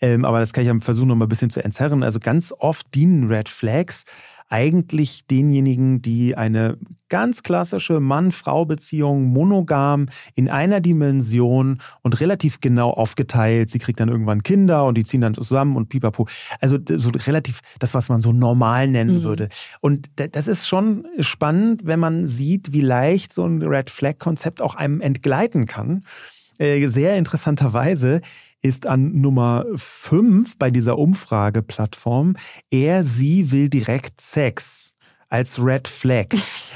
ähm, 0.00 0.24
aber 0.24 0.38
das 0.38 0.52
kann 0.52 0.62
ich 0.62 0.68
ja 0.68 0.80
versuchen, 0.80 1.08
noch 1.08 1.16
mal 1.16 1.26
ein 1.26 1.28
bisschen 1.28 1.50
zu 1.50 1.62
entzerren. 1.62 2.04
Also 2.04 2.20
ganz 2.20 2.54
oft 2.56 2.94
dienen 2.94 3.26
Red 3.26 3.48
Flags 3.48 4.04
eigentlich 4.54 5.26
denjenigen, 5.26 6.00
die 6.00 6.36
eine 6.36 6.78
ganz 7.08 7.42
klassische 7.42 7.98
Mann-Frau-Beziehung 7.98 9.24
monogam 9.24 10.06
in 10.36 10.48
einer 10.48 10.80
Dimension 10.80 11.80
und 12.02 12.20
relativ 12.20 12.60
genau 12.60 12.90
aufgeteilt. 12.90 13.70
Sie 13.70 13.80
kriegt 13.80 13.98
dann 13.98 14.08
irgendwann 14.08 14.44
Kinder 14.44 14.84
und 14.84 14.96
die 14.96 15.02
ziehen 15.02 15.22
dann 15.22 15.34
zusammen 15.34 15.74
und 15.74 15.88
pipapo. 15.88 16.28
Also 16.60 16.78
so 16.88 17.10
relativ 17.26 17.62
das, 17.80 17.94
was 17.94 18.08
man 18.08 18.20
so 18.20 18.32
normal 18.32 18.86
nennen 18.86 19.16
mhm. 19.16 19.22
würde. 19.24 19.48
Und 19.80 20.08
das 20.14 20.46
ist 20.46 20.68
schon 20.68 21.04
spannend, 21.18 21.84
wenn 21.84 21.98
man 21.98 22.28
sieht, 22.28 22.72
wie 22.72 22.82
leicht 22.82 23.32
so 23.32 23.44
ein 23.44 23.60
Red 23.60 23.90
Flag-Konzept 23.90 24.62
auch 24.62 24.76
einem 24.76 25.00
entgleiten 25.00 25.66
kann. 25.66 26.04
Äh, 26.58 26.86
sehr 26.86 27.16
interessanterweise 27.16 28.20
ist 28.64 28.86
an 28.86 29.20
Nummer 29.20 29.66
5 29.76 30.56
bei 30.58 30.70
dieser 30.70 30.98
Umfrageplattform, 30.98 32.34
er, 32.70 33.04
sie 33.04 33.52
will 33.52 33.68
direkt 33.68 34.22
Sex 34.22 34.96
als 35.28 35.62
Red 35.62 35.86
Flag. 35.86 36.28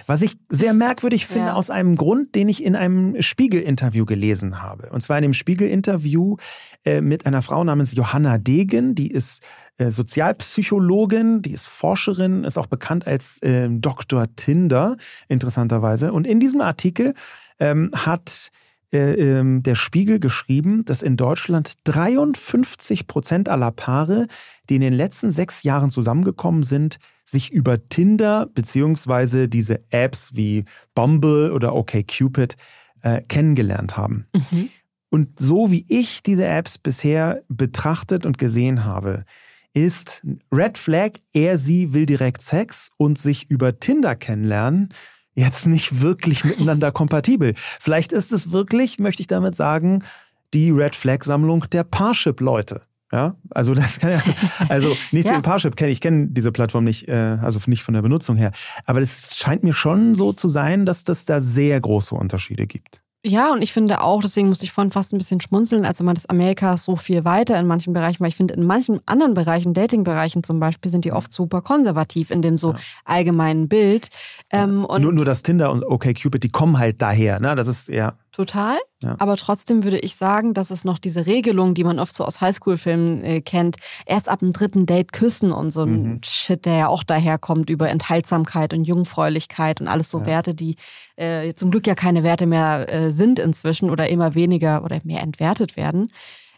Was 0.07 0.21
ich 0.21 0.37
sehr 0.51 0.75
merkwürdig 0.75 1.27
finde 1.29 1.47
ja. 1.47 1.55
aus 1.55 1.71
einem 1.71 1.97
Grund, 1.97 2.35
den 2.35 2.49
ich 2.49 2.63
in 2.63 2.77
einem 2.77 3.23
Spiegel-Interview 3.23 4.05
gelesen 4.05 4.61
habe. 4.63 4.91
Und 4.91 5.01
zwar 5.01 5.17
in 5.17 5.23
dem 5.23 5.33
Spiegel-Interview 5.33 6.37
äh, 6.85 7.01
mit 7.01 7.25
einer 7.25 7.41
Frau 7.41 7.65
namens 7.65 7.95
Johanna 7.95 8.37
Degen, 8.37 8.95
die 8.95 9.11
ist 9.11 9.43
äh, 9.79 9.91
Sozialpsychologin, 9.91 11.41
die 11.41 11.53
ist 11.53 11.69
Forscherin, 11.69 12.45
ist 12.45 12.59
auch 12.59 12.67
bekannt 12.67 13.07
als 13.07 13.41
äh, 13.43 13.69
Dr. 13.71 14.27
Tinder, 14.37 14.97
interessanterweise. 15.29 16.13
Und 16.13 16.27
in 16.27 16.39
diesem 16.39 16.61
Artikel 16.61 17.15
ähm, 17.61 17.93
hat 17.95 18.51
äh, 18.93 19.15
ähm, 19.15 19.63
der 19.63 19.75
Spiegel 19.75 20.19
geschrieben, 20.19 20.85
dass 20.85 21.03
in 21.03 21.17
Deutschland 21.17 21.75
53 21.85 23.07
Prozent 23.07 23.49
aller 23.49 23.71
Paare, 23.71 24.27
die 24.69 24.77
in 24.77 24.81
den 24.81 24.95
letzten 24.95 25.31
sechs 25.31 25.63
Jahren 25.63 25.91
zusammengekommen 25.91 26.63
sind, 26.63 26.99
sich 27.25 27.53
über 27.53 27.89
Tinder 27.89 28.49
beziehungsweise 28.55 29.49
diese 29.49 29.83
Apps 29.91 30.31
wie 30.35 30.65
Bumble 30.95 31.53
oder 31.53 31.75
OkCupid 31.75 32.57
äh, 33.03 33.23
kennengelernt 33.29 33.97
haben. 33.97 34.25
Mhm. 34.33 34.71
Und 35.11 35.39
so 35.39 35.71
wie 35.71 35.85
ich 35.89 36.23
diese 36.23 36.47
Apps 36.47 36.79
bisher 36.79 37.43
betrachtet 37.49 38.25
und 38.25 38.39
gesehen 38.39 38.85
habe, 38.85 39.25
ist 39.75 40.27
Red 40.53 40.79
Flag, 40.79 41.13
er, 41.33 41.59
sie 41.59 41.93
will 41.93 42.07
direkt 42.07 42.43
Sex 42.43 42.91
und 42.97 43.19
sich 43.19 43.51
über 43.51 43.79
Tinder 43.79 44.17
kennenlernen 44.17 44.95
jetzt 45.39 45.67
nicht 45.67 46.01
wirklich 46.01 46.45
miteinander 46.45 46.93
kompatibel. 46.93 47.55
Vielleicht 47.57 48.13
ist 48.13 48.33
es 48.33 48.53
wirklich, 48.53 48.99
möchte 48.99 49.23
ich 49.23 49.27
damit 49.27 49.55
sagen, 49.55 50.03
die 50.55 50.71
Red 50.71 50.95
Flag 50.95 51.25
Sammlung 51.25 51.65
der 51.71 51.85
Parship-Leute. 51.85 52.83
Ja, 53.11 53.37
also 53.51 53.75
das 53.75 54.01
kann 54.01 54.11
ja, 54.11 54.23
also 54.69 54.95
nicht 55.13 55.27
ja. 55.27 55.33
den 55.33 55.41
Parship 55.41 55.77
kenne 55.77 55.91
ich 55.91 56.03
kenne 56.03 56.29
diese 56.29 56.53
Plattform 56.53 56.85
nicht, 56.85 57.09
äh, 57.09 57.39
also 57.41 57.59
nicht 57.67 57.83
von 57.83 57.95
der 57.95 58.03
Benutzung 58.03 58.37
her. 58.37 58.53
Aber 58.85 59.01
es 59.01 59.35
scheint 59.35 59.65
mir 59.65 59.73
schon 59.73 60.15
so 60.15 60.35
zu 60.35 60.49
sein, 60.49 60.85
dass 60.85 61.05
das 61.05 61.25
da 61.25 61.41
sehr 61.41 61.81
große 61.81 62.15
Unterschiede 62.15 62.67
gibt. 62.67 63.03
Ja, 63.25 63.53
und 63.53 63.63
ich 63.63 63.73
finde 63.73 64.01
auch, 64.01 64.23
deswegen 64.23 64.49
musste 64.49 64.65
ich 64.65 64.71
vorhin 64.71 64.93
fast 64.93 65.13
ein 65.13 65.19
bisschen 65.19 65.41
schmunzeln, 65.41 65.85
also 65.85 66.05
man 66.05 66.15
ist 66.15 66.31
Amerika 66.31 66.77
so 66.77 66.95
viel 66.95 67.25
weiter 67.25 67.59
in 67.59 67.67
manchen 67.67 67.93
Bereichen, 67.93 68.21
weil 68.21 68.29
ich 68.29 68.37
finde, 68.37 68.55
in 68.55 68.65
manchen 68.65 69.01
anderen 69.07 69.35
Bereichen, 69.35 69.75
Dating-Bereichen 69.75 70.45
zum 70.45 70.61
Beispiel, 70.61 70.91
sind 70.91 71.05
die 71.05 71.13
oft 71.13 71.33
super 71.33 71.61
konservativ 71.61 72.31
in 72.31 72.43
dem 72.43 72.57
so 72.57 72.73
ja. 72.73 72.79
allgemeinen 73.05 73.69
Bild. 73.69 74.09
Ähm, 74.51 74.85
und 74.85 75.03
nur, 75.03 75.13
nur 75.13 75.25
das 75.25 75.43
Tinder 75.43 75.73
und 75.73 75.85
OkCupid, 75.85 76.45
die 76.45 76.49
kommen 76.49 76.79
halt 76.79 77.03
daher, 77.03 77.41
ne? 77.41 77.57
Das 77.57 77.67
ist 77.67 77.89
ja. 77.89 78.15
Total. 78.31 78.77
Ja. 79.03 79.15
Aber 79.19 79.37
trotzdem 79.37 79.85
würde 79.85 79.99
ich 79.99 80.17
sagen, 80.17 80.55
dass 80.55 80.71
es 80.71 80.85
noch 80.85 80.99
diese 80.99 81.27
Regelung, 81.27 81.75
die 81.75 81.85
man 81.85 82.01
oft 82.01 82.13
so 82.15 82.25
aus 82.25 82.41
Highschool-Filmen 82.41 83.23
äh, 83.23 83.41
kennt, 83.41 83.77
erst 84.07 84.29
ab 84.29 84.41
dem 84.41 84.53
dritten 84.53 84.87
Date 84.87 85.13
küssen 85.13 85.53
und 85.53 85.71
so 85.71 85.83
ein 85.83 86.03
mhm. 86.03 86.21
Shit, 86.25 86.65
der 86.65 86.75
ja 86.75 86.89
auch 86.89 87.05
daherkommt 87.05 87.71
über 87.71 87.89
Enthaltsamkeit 87.89 88.75
und 88.75 88.85
Jungfräulichkeit 88.85 89.81
und 89.81 89.87
alles 89.87 90.11
so 90.11 90.19
ja. 90.21 90.27
Werte, 90.27 90.55
die 90.55 90.77
äh, 91.15 91.55
zum 91.55 91.71
Glück 91.71 91.87
ja 91.87 91.95
keine 91.95 92.25
Werte 92.25 92.47
mehr 92.47 92.93
äh, 92.93 93.11
sind 93.13 93.39
inzwischen 93.39 93.89
oder 93.89 94.09
immer 94.09 94.35
weniger 94.35 94.83
oder 94.85 94.99
mehr 95.05 95.23
entwertet 95.23 95.77
werden. 95.77 96.09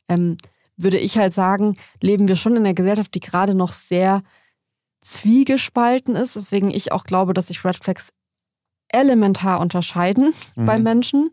Ähm, 0.09 0.39
würde 0.79 0.99
ich 0.99 1.19
halt 1.19 1.35
sagen, 1.35 1.77
leben 2.01 2.27
wir 2.27 2.37
schon 2.37 2.57
in 2.57 2.65
einer 2.65 2.75
Gesellschaft, 2.75 3.15
die 3.15 3.21
gerade 3.21 3.55
noch 3.55 3.75
sehr 3.75 4.23
zwiegespalten 5.03 6.17
ist. 6.17 6.37
Deswegen 6.37 6.71
ich 6.71 6.93
auch 6.93 7.05
glaube, 7.05 7.35
dass 7.35 7.49
sich 7.49 7.65
Red 7.67 7.77
Flags 7.77 8.15
elementar 8.89 9.61
unterscheiden 9.61 10.33
mhm. 10.57 10.65
bei 10.65 10.79
Menschen. 10.79 11.31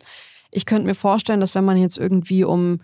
Ich 0.51 0.65
könnte 0.65 0.85
mir 0.85 0.95
vorstellen, 0.95 1.39
dass 1.39 1.55
wenn 1.55 1.65
man 1.65 1.77
jetzt 1.77 1.97
irgendwie 1.97 2.43
um 2.43 2.79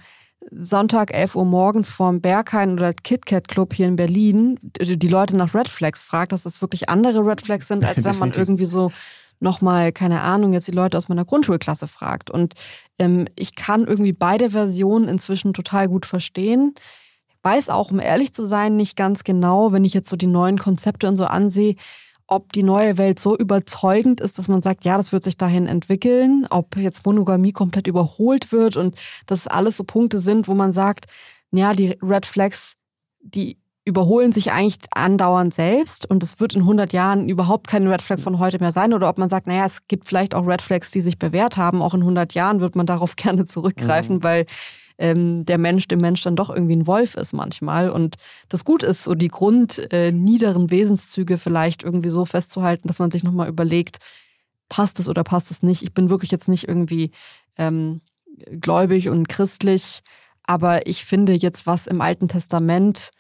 Sonntag 0.52 1.14
11 1.14 1.36
Uhr 1.36 1.46
morgens 1.46 1.90
vorm 1.90 2.22
Berghain 2.22 2.74
oder 2.74 2.94
KitKat 2.94 3.48
Club 3.48 3.74
hier 3.74 3.88
in 3.88 3.96
Berlin 3.96 4.60
die 4.62 5.08
Leute 5.08 5.38
nach 5.38 5.54
Red 5.54 5.68
Flags 5.68 6.04
fragt, 6.04 6.32
dass 6.32 6.44
das 6.44 6.62
wirklich 6.62 6.90
andere 6.90 7.26
Red 7.26 7.42
Flags 7.42 7.68
sind, 7.68 7.86
als 7.86 8.04
wenn 8.04 8.18
man 8.18 8.32
irgendwie 8.32 8.66
so 8.66 8.92
nochmal, 9.40 9.92
keine 9.92 10.22
Ahnung, 10.22 10.54
jetzt 10.54 10.68
die 10.68 10.72
Leute 10.72 10.98
aus 10.98 11.10
meiner 11.10 11.26
Grundschulklasse 11.26 11.88
fragt. 11.88 12.32
Und 12.32 12.54
ähm, 12.98 13.28
ich 13.36 13.56
kann 13.56 13.86
irgendwie 13.86 14.14
beide 14.14 14.52
Versionen 14.52 15.08
inzwischen 15.08 15.54
total 15.54 15.88
gut 15.88 16.06
verstehen. 16.06 16.74
Weiß 17.44 17.70
auch, 17.70 17.92
um 17.92 18.00
ehrlich 18.00 18.34
zu 18.34 18.46
sein, 18.46 18.78
nicht 18.78 18.96
ganz 18.96 19.24
genau, 19.24 19.74
wenn 19.74 19.84
ich 19.84 19.94
jetzt 19.94 20.10
so 20.10 20.16
die 20.16 20.28
neuen 20.28 20.58
Konzepte 20.58 21.08
und 21.08 21.18
so 21.18 21.26
ansehe, 21.26 21.76
ob 22.28 22.54
die 22.54 22.64
neue 22.64 22.98
Welt 22.98 23.20
so 23.20 23.38
überzeugend 23.38 24.22
ist, 24.22 24.40
dass 24.40 24.48
man 24.48 24.62
sagt, 24.62 24.86
ja, 24.86 24.98
das 24.98 25.12
wird 25.12 25.24
sich 25.24 25.38
dahin 25.38 25.68
entwickeln, 25.68 26.48
ob 26.50 26.76
jetzt 26.78 27.06
Monogamie 27.06 27.52
komplett 27.52 27.88
überholt 27.88 28.52
wird 28.52 28.78
und 28.78 28.96
das 29.26 29.48
alles 29.48 29.78
so 29.78 29.84
Punkte 29.84 30.20
sind, 30.20 30.48
wo 30.48 30.54
man 30.54 30.74
sagt, 30.74 31.06
ja, 31.52 31.74
die 31.74 31.98
Red 32.02 32.26
Flags, 32.26 32.76
die 33.20 33.58
überholen 33.86 34.32
sich 34.32 34.52
eigentlich 34.52 34.78
andauernd 34.96 35.54
selbst 35.54 36.10
und 36.10 36.24
es 36.24 36.40
wird 36.40 36.56
in 36.56 36.62
100 36.62 36.94
Jahren 36.94 37.28
überhaupt 37.28 37.68
kein 37.68 37.86
Red 37.86 38.02
Flag 38.02 38.20
von 38.20 38.40
heute 38.40 38.60
mehr 38.60 38.72
sein 38.72 38.94
oder 38.94 39.10
ob 39.10 39.18
man 39.18 39.30
sagt, 39.30 39.46
naja, 39.46 39.66
es 39.66 39.88
gibt 39.88 40.06
vielleicht 40.06 40.36
auch 40.36 40.48
Red 40.48 40.62
Flags, 40.62 40.92
die 40.92 41.02
sich 41.02 41.20
bewährt 41.20 41.58
haben. 41.58 41.82
Auch 41.82 41.94
in 41.94 42.00
100 42.00 42.34
Jahren 42.34 42.62
wird 42.62 42.76
man 42.76 42.86
darauf 42.86 43.16
gerne 43.18 43.46
zurückgreifen, 43.46 44.18
mhm. 44.18 44.24
weil 44.24 44.46
ähm, 44.98 45.46
der 45.46 45.58
Mensch 45.58 45.88
dem 45.88 46.00
Mensch 46.00 46.22
dann 46.24 46.36
doch 46.36 46.50
irgendwie 46.50 46.76
ein 46.76 46.88
Wolf 46.88 47.16
ist 47.16 47.34
manchmal. 47.34 47.90
Und 47.90 48.16
das 48.50 48.66
Gut 48.66 48.84
ist, 48.84 49.04
so 49.04 49.16
die 49.16 49.28
grundniederen 49.28 50.68
äh, 50.68 50.72
Wesenszüge 50.72 51.38
vielleicht 51.38 51.84
irgendwie 51.84 52.10
so 52.10 52.26
festzuhalten, 52.26 52.88
dass 52.88 53.00
man 53.00 53.12
sich 53.12 53.24
nochmal 53.24 53.50
überlegt, 53.50 53.98
passt 54.70 55.00
es 55.00 55.10
oder 55.10 55.24
passt 55.24 55.52
es 55.52 55.64
nicht. 55.64 55.84
Ich 55.84 55.94
bin 55.94 56.10
wirklich 56.10 56.32
jetzt 56.32 56.48
nicht 56.48 56.68
irgendwie 56.68 57.12
ähm, 57.58 58.02
gläubig 58.60 59.10
und 59.10 59.28
christlich, 59.30 60.02
aber 60.44 60.88
ich 60.88 61.06
finde 61.06 61.34
jetzt, 61.34 61.66
was 61.66 61.88
im 61.88 62.02
Alten 62.02 62.28
Testament 62.28 63.12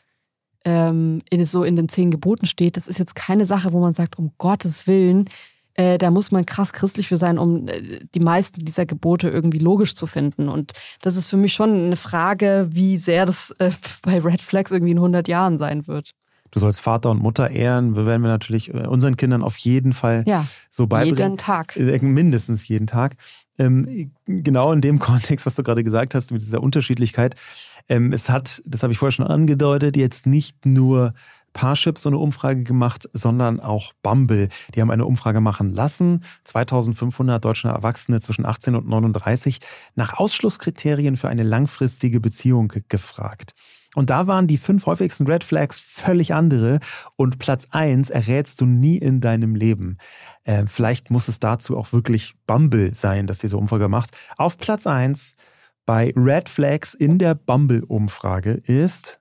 ähm, 0.65 1.21
in, 1.29 1.45
so 1.45 1.63
in 1.63 1.75
den 1.75 1.89
zehn 1.89 2.11
Geboten 2.11 2.45
steht, 2.45 2.77
das 2.77 2.87
ist 2.87 2.99
jetzt 2.99 3.15
keine 3.15 3.45
Sache, 3.45 3.73
wo 3.73 3.79
man 3.79 3.93
sagt, 3.93 4.17
um 4.17 4.31
Gottes 4.37 4.87
Willen, 4.87 5.25
äh, 5.75 5.97
da 5.97 6.11
muss 6.11 6.31
man 6.31 6.45
krass 6.45 6.73
christlich 6.73 7.07
für 7.07 7.17
sein, 7.17 7.37
um 7.37 7.67
äh, 7.67 7.99
die 8.13 8.19
meisten 8.19 8.63
dieser 8.63 8.85
Gebote 8.85 9.29
irgendwie 9.29 9.59
logisch 9.59 9.95
zu 9.95 10.05
finden. 10.05 10.49
Und 10.49 10.73
das 11.01 11.15
ist 11.15 11.27
für 11.27 11.37
mich 11.37 11.53
schon 11.53 11.85
eine 11.85 11.95
Frage, 11.95 12.67
wie 12.71 12.97
sehr 12.97 13.25
das 13.25 13.51
äh, 13.59 13.71
bei 14.03 14.19
Red 14.19 14.41
Flags 14.41 14.71
irgendwie 14.71 14.91
in 14.91 14.97
100 14.97 15.27
Jahren 15.27 15.57
sein 15.57 15.87
wird. 15.87 16.11
Du 16.51 16.59
sollst 16.59 16.81
Vater 16.81 17.09
und 17.09 17.19
Mutter 17.19 17.49
ehren. 17.49 17.95
Wir 17.95 18.05
werden 18.05 18.21
wir 18.21 18.29
natürlich 18.29 18.71
äh, 18.71 18.85
unseren 18.85 19.17
Kindern 19.17 19.41
auf 19.41 19.57
jeden 19.57 19.91
Fall 19.91 20.23
ja, 20.27 20.45
so 20.69 20.85
beibringen. 20.85 21.17
Jeden 21.17 21.37
Tag. 21.37 21.75
Äh, 21.75 21.97
mindestens 21.99 22.67
jeden 22.67 22.85
Tag. 22.85 23.15
Ähm, 23.57 24.11
genau 24.25 24.71
in 24.71 24.81
dem 24.81 24.99
Kontext, 24.99 25.47
was 25.47 25.55
du 25.55 25.63
gerade 25.63 25.83
gesagt 25.83 26.13
hast, 26.13 26.31
mit 26.31 26.41
dieser 26.43 26.61
Unterschiedlichkeit. 26.61 27.35
Ähm, 27.89 28.13
es 28.13 28.29
hat, 28.29 28.61
das 28.65 28.83
habe 28.83 28.93
ich 28.93 28.99
vorher 28.99 29.11
schon 29.11 29.25
angedeutet, 29.25 29.97
jetzt 29.97 30.27
nicht 30.27 30.67
nur 30.67 31.13
Parship 31.53 31.97
so 31.97 32.09
eine 32.09 32.17
Umfrage 32.17 32.63
gemacht, 32.63 33.09
sondern 33.13 33.59
auch 33.59 33.93
Bumble. 34.01 34.49
Die 34.75 34.81
haben 34.81 34.91
eine 34.91 35.05
Umfrage 35.05 35.39
machen 35.39 35.73
lassen. 35.73 36.23
2500 36.43 37.43
deutsche 37.43 37.69
Erwachsene 37.69 38.19
zwischen 38.19 38.45
18 38.45 38.75
und 38.75 38.87
39 38.87 39.59
nach 39.95 40.13
Ausschlusskriterien 40.13 41.15
für 41.15 41.29
eine 41.29 41.43
langfristige 41.43 42.19
Beziehung 42.19 42.73
gefragt. 42.89 43.53
Und 43.95 44.09
da 44.09 44.27
waren 44.27 44.47
die 44.47 44.57
fünf 44.57 44.85
häufigsten 44.85 45.27
Red 45.27 45.43
Flags 45.43 45.79
völlig 45.79 46.33
andere. 46.33 46.79
Und 47.15 47.39
Platz 47.39 47.67
eins 47.71 48.09
errätst 48.09 48.59
du 48.61 48.65
nie 48.65 48.97
in 48.97 49.21
deinem 49.21 49.55
Leben. 49.55 49.97
Äh, 50.43 50.65
vielleicht 50.67 51.11
muss 51.11 51.27
es 51.27 51.39
dazu 51.39 51.77
auch 51.77 51.93
wirklich 51.93 52.33
Bumble 52.47 52.95
sein, 52.95 53.27
dass 53.27 53.37
diese 53.39 53.57
Umfrage 53.57 53.87
macht. 53.87 54.17
Auf 54.37 54.57
Platz 54.57 54.87
eins 54.87 55.35
bei 55.85 56.13
Red 56.15 56.49
Flags 56.49 56.93
in 56.93 57.19
der 57.19 57.35
Bumble-Umfrage 57.35 58.53
ist 58.53 59.19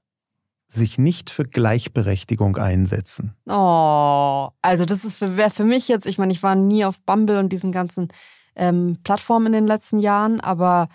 sich 0.72 0.98
nicht 0.98 1.30
für 1.30 1.44
Gleichberechtigung 1.44 2.56
einsetzen. 2.56 3.34
Oh, 3.46 4.48
also 4.62 4.84
das 4.84 5.04
ist 5.04 5.16
für, 5.16 5.50
für 5.50 5.64
mich 5.64 5.88
jetzt, 5.88 6.06
ich 6.06 6.18
meine, 6.18 6.32
ich 6.32 6.42
war 6.42 6.54
nie 6.54 6.84
auf 6.84 7.00
Bumble 7.02 7.38
und 7.38 7.52
diesen 7.52 7.72
ganzen 7.72 8.08
ähm, 8.56 8.98
Plattformen 9.04 9.46
in 9.48 9.52
den 9.52 9.66
letzten 9.66 9.98
Jahren, 9.98 10.40
aber 10.40 10.88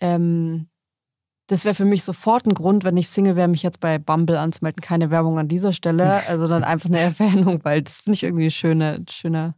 ähm, 0.00 0.68
das 1.46 1.64
wäre 1.64 1.74
für 1.74 1.84
mich 1.84 2.04
sofort 2.04 2.46
ein 2.46 2.54
Grund, 2.54 2.84
wenn 2.84 2.96
ich 2.96 3.08
Single 3.08 3.36
wäre, 3.36 3.48
mich 3.48 3.62
jetzt 3.62 3.80
bei 3.80 3.98
Bumble 3.98 4.38
anzumelden. 4.38 4.80
Keine 4.80 5.10
Werbung 5.10 5.38
an 5.38 5.48
dieser 5.48 5.72
Stelle, 5.72 6.20
also 6.28 6.48
dann 6.48 6.64
einfach 6.64 6.88
eine 6.88 7.00
Erwähnung, 7.00 7.60
weil 7.62 7.82
das 7.82 8.00
finde 8.00 8.14
ich 8.14 8.22
irgendwie 8.22 8.50
schöne, 8.50 9.04
schöne. 9.10 9.54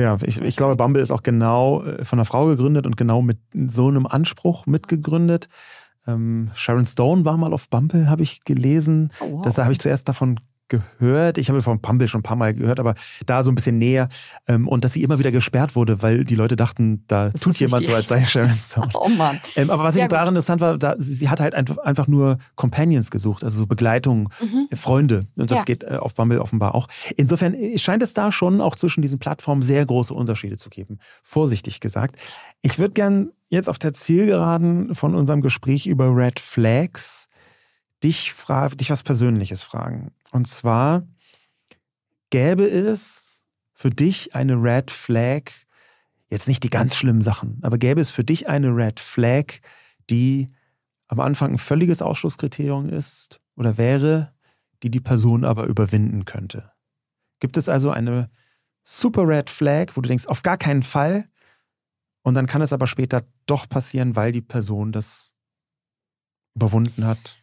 Ja, 0.00 0.16
ich, 0.22 0.40
ich 0.40 0.56
glaube, 0.56 0.76
Bumble 0.76 1.02
ist 1.02 1.10
auch 1.10 1.22
genau 1.22 1.82
äh, 1.82 2.04
von 2.04 2.18
einer 2.18 2.26
Frau 2.26 2.46
gegründet 2.46 2.86
und 2.86 2.96
genau 2.96 3.22
mit 3.22 3.38
so 3.52 3.88
einem 3.88 4.06
Anspruch 4.06 4.66
mitgegründet. 4.66 5.48
Ähm, 6.06 6.50
Sharon 6.54 6.86
Stone 6.86 7.24
war 7.24 7.36
mal 7.36 7.52
auf 7.52 7.68
Bumble, 7.68 8.08
habe 8.08 8.22
ich 8.22 8.44
gelesen. 8.44 9.10
Oh, 9.20 9.32
wow. 9.32 9.42
das, 9.42 9.54
da 9.54 9.64
habe 9.64 9.72
ich 9.72 9.80
zuerst 9.80 10.08
davon 10.08 10.40
gehört. 10.68 11.38
Ich 11.38 11.48
habe 11.48 11.62
von 11.62 11.80
Pumble 11.80 12.08
schon 12.08 12.20
ein 12.20 12.22
paar 12.24 12.36
Mal 12.36 12.54
gehört, 12.54 12.80
aber 12.80 12.94
da 13.24 13.42
so 13.42 13.50
ein 13.50 13.54
bisschen 13.54 13.78
näher. 13.78 14.08
Ähm, 14.48 14.68
und 14.68 14.84
dass 14.84 14.92
sie 14.92 15.02
immer 15.02 15.18
wieder 15.18 15.30
gesperrt 15.30 15.76
wurde, 15.76 16.02
weil 16.02 16.24
die 16.24 16.34
Leute 16.34 16.56
dachten, 16.56 17.04
da 17.06 17.30
das 17.30 17.40
tut 17.40 17.56
jemand 17.58 17.84
so, 17.84 17.94
als 17.94 18.08
sei 18.08 18.24
Sharon 18.24 18.58
Stone. 18.58 18.90
Oh 18.94 19.08
Mann. 19.08 19.40
Ähm, 19.56 19.70
aber 19.70 19.84
was 19.84 19.94
ja, 19.94 20.04
ich 20.04 20.08
daran 20.08 20.28
interessant 20.28 20.60
war, 20.60 20.78
da, 20.78 20.96
sie 20.98 21.28
hat 21.28 21.40
halt 21.40 21.54
einfach, 21.54 21.78
einfach 21.78 22.08
nur 22.08 22.38
Companions 22.54 23.10
gesucht, 23.10 23.44
also 23.44 23.58
so 23.58 23.66
Begleitung, 23.66 24.28
mhm. 24.40 24.68
Äh, 24.70 24.76
Freunde. 24.76 25.26
Und 25.36 25.50
das 25.50 25.58
ja. 25.58 25.64
geht 25.64 25.84
äh, 25.84 25.96
auf 26.00 26.14
Bumble 26.14 26.40
offenbar 26.40 26.74
auch. 26.74 26.88
Insofern 27.16 27.54
äh, 27.54 27.78
scheint 27.78 28.02
es 28.02 28.14
da 28.14 28.32
schon 28.32 28.60
auch 28.60 28.76
zwischen 28.76 29.02
diesen 29.02 29.18
Plattformen 29.18 29.62
sehr 29.62 29.84
große 29.84 30.12
Unterschiede 30.12 30.56
zu 30.56 30.70
geben. 30.70 30.98
Vorsichtig 31.22 31.80
gesagt. 31.80 32.16
Ich 32.62 32.78
würde 32.78 32.94
gern 32.94 33.30
jetzt 33.48 33.68
auf 33.68 33.78
der 33.78 33.94
Zielgeraden 33.94 34.94
von 34.94 35.14
unserem 35.14 35.40
Gespräch 35.40 35.86
über 35.86 36.14
Red 36.14 36.40
Flags 36.40 37.28
dich, 38.06 38.32
dich 38.76 38.90
was 38.90 39.02
Persönliches 39.02 39.62
fragen. 39.62 40.12
Und 40.30 40.46
zwar, 40.46 41.06
gäbe 42.30 42.64
es 42.64 43.44
für 43.72 43.90
dich 43.90 44.34
eine 44.34 44.54
Red 44.54 44.90
Flag, 44.90 45.50
jetzt 46.28 46.48
nicht 46.48 46.62
die 46.62 46.70
ganz 46.70 46.94
schlimmen 46.94 47.22
Sachen, 47.22 47.58
aber 47.62 47.78
gäbe 47.78 48.00
es 48.00 48.10
für 48.10 48.24
dich 48.24 48.48
eine 48.48 48.68
Red 48.68 49.00
Flag, 49.00 49.60
die 50.08 50.46
am 51.08 51.20
Anfang 51.20 51.52
ein 51.52 51.58
völliges 51.58 52.02
Ausschlusskriterium 52.02 52.88
ist 52.88 53.40
oder 53.56 53.76
wäre, 53.76 54.32
die 54.82 54.90
die 54.90 55.00
Person 55.00 55.44
aber 55.44 55.64
überwinden 55.64 56.24
könnte? 56.24 56.72
Gibt 57.40 57.56
es 57.56 57.68
also 57.68 57.90
eine 57.90 58.30
super 58.82 59.26
Red 59.26 59.50
Flag, 59.50 59.92
wo 59.94 60.00
du 60.00 60.08
denkst, 60.08 60.26
auf 60.26 60.42
gar 60.42 60.56
keinen 60.56 60.82
Fall, 60.82 61.28
und 62.22 62.34
dann 62.34 62.46
kann 62.46 62.62
es 62.62 62.72
aber 62.72 62.88
später 62.88 63.24
doch 63.46 63.68
passieren, 63.68 64.16
weil 64.16 64.32
die 64.32 64.42
Person 64.42 64.90
das 64.90 65.36
überwunden 66.56 67.04
hat? 67.04 67.38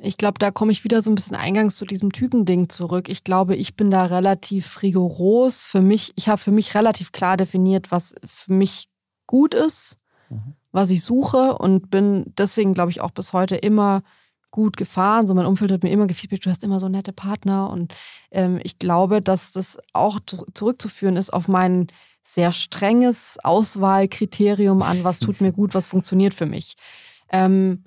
Ich 0.00 0.16
glaube, 0.16 0.38
da 0.38 0.50
komme 0.50 0.72
ich 0.72 0.82
wieder 0.82 1.02
so 1.02 1.10
ein 1.10 1.14
bisschen 1.14 1.36
eingangs 1.36 1.76
zu 1.76 1.84
diesem 1.84 2.10
Typending 2.10 2.68
zurück. 2.68 3.08
Ich 3.08 3.22
glaube, 3.22 3.54
ich 3.54 3.76
bin 3.76 3.90
da 3.90 4.06
relativ 4.06 4.82
rigoros. 4.82 5.62
Für 5.62 5.80
mich, 5.80 6.12
ich 6.16 6.28
habe 6.28 6.38
für 6.38 6.50
mich 6.50 6.74
relativ 6.74 7.12
klar 7.12 7.36
definiert, 7.36 7.92
was 7.92 8.14
für 8.24 8.52
mich 8.52 8.88
gut 9.26 9.54
ist, 9.54 9.96
mhm. 10.30 10.54
was 10.72 10.90
ich 10.90 11.02
suche 11.04 11.56
und 11.56 11.90
bin 11.90 12.32
deswegen, 12.36 12.74
glaube 12.74 12.90
ich, 12.90 13.00
auch 13.00 13.12
bis 13.12 13.32
heute 13.32 13.56
immer 13.56 14.02
gut 14.50 14.76
gefahren. 14.76 15.26
So 15.26 15.34
mein 15.34 15.46
Umfeld 15.46 15.72
hat 15.72 15.82
mir 15.82 15.90
immer 15.90 16.06
gefeedbackt, 16.06 16.46
du 16.46 16.50
hast 16.50 16.64
immer 16.64 16.80
so 16.80 16.88
nette 16.88 17.12
Partner 17.12 17.70
und 17.70 17.94
ähm, 18.30 18.60
ich 18.62 18.78
glaube, 18.78 19.20
dass 19.20 19.52
das 19.52 19.78
auch 19.92 20.20
zurückzuführen 20.54 21.16
ist 21.16 21.32
auf 21.32 21.48
mein 21.48 21.88
sehr 22.24 22.52
strenges 22.52 23.38
Auswahlkriterium 23.42 24.82
an, 24.82 25.04
was 25.04 25.18
tut 25.18 25.40
mir 25.40 25.52
gut, 25.60 25.74
was 25.74 25.86
funktioniert 25.86 26.34
für 26.34 26.46
mich. 26.46 26.76
Ähm, 27.30 27.84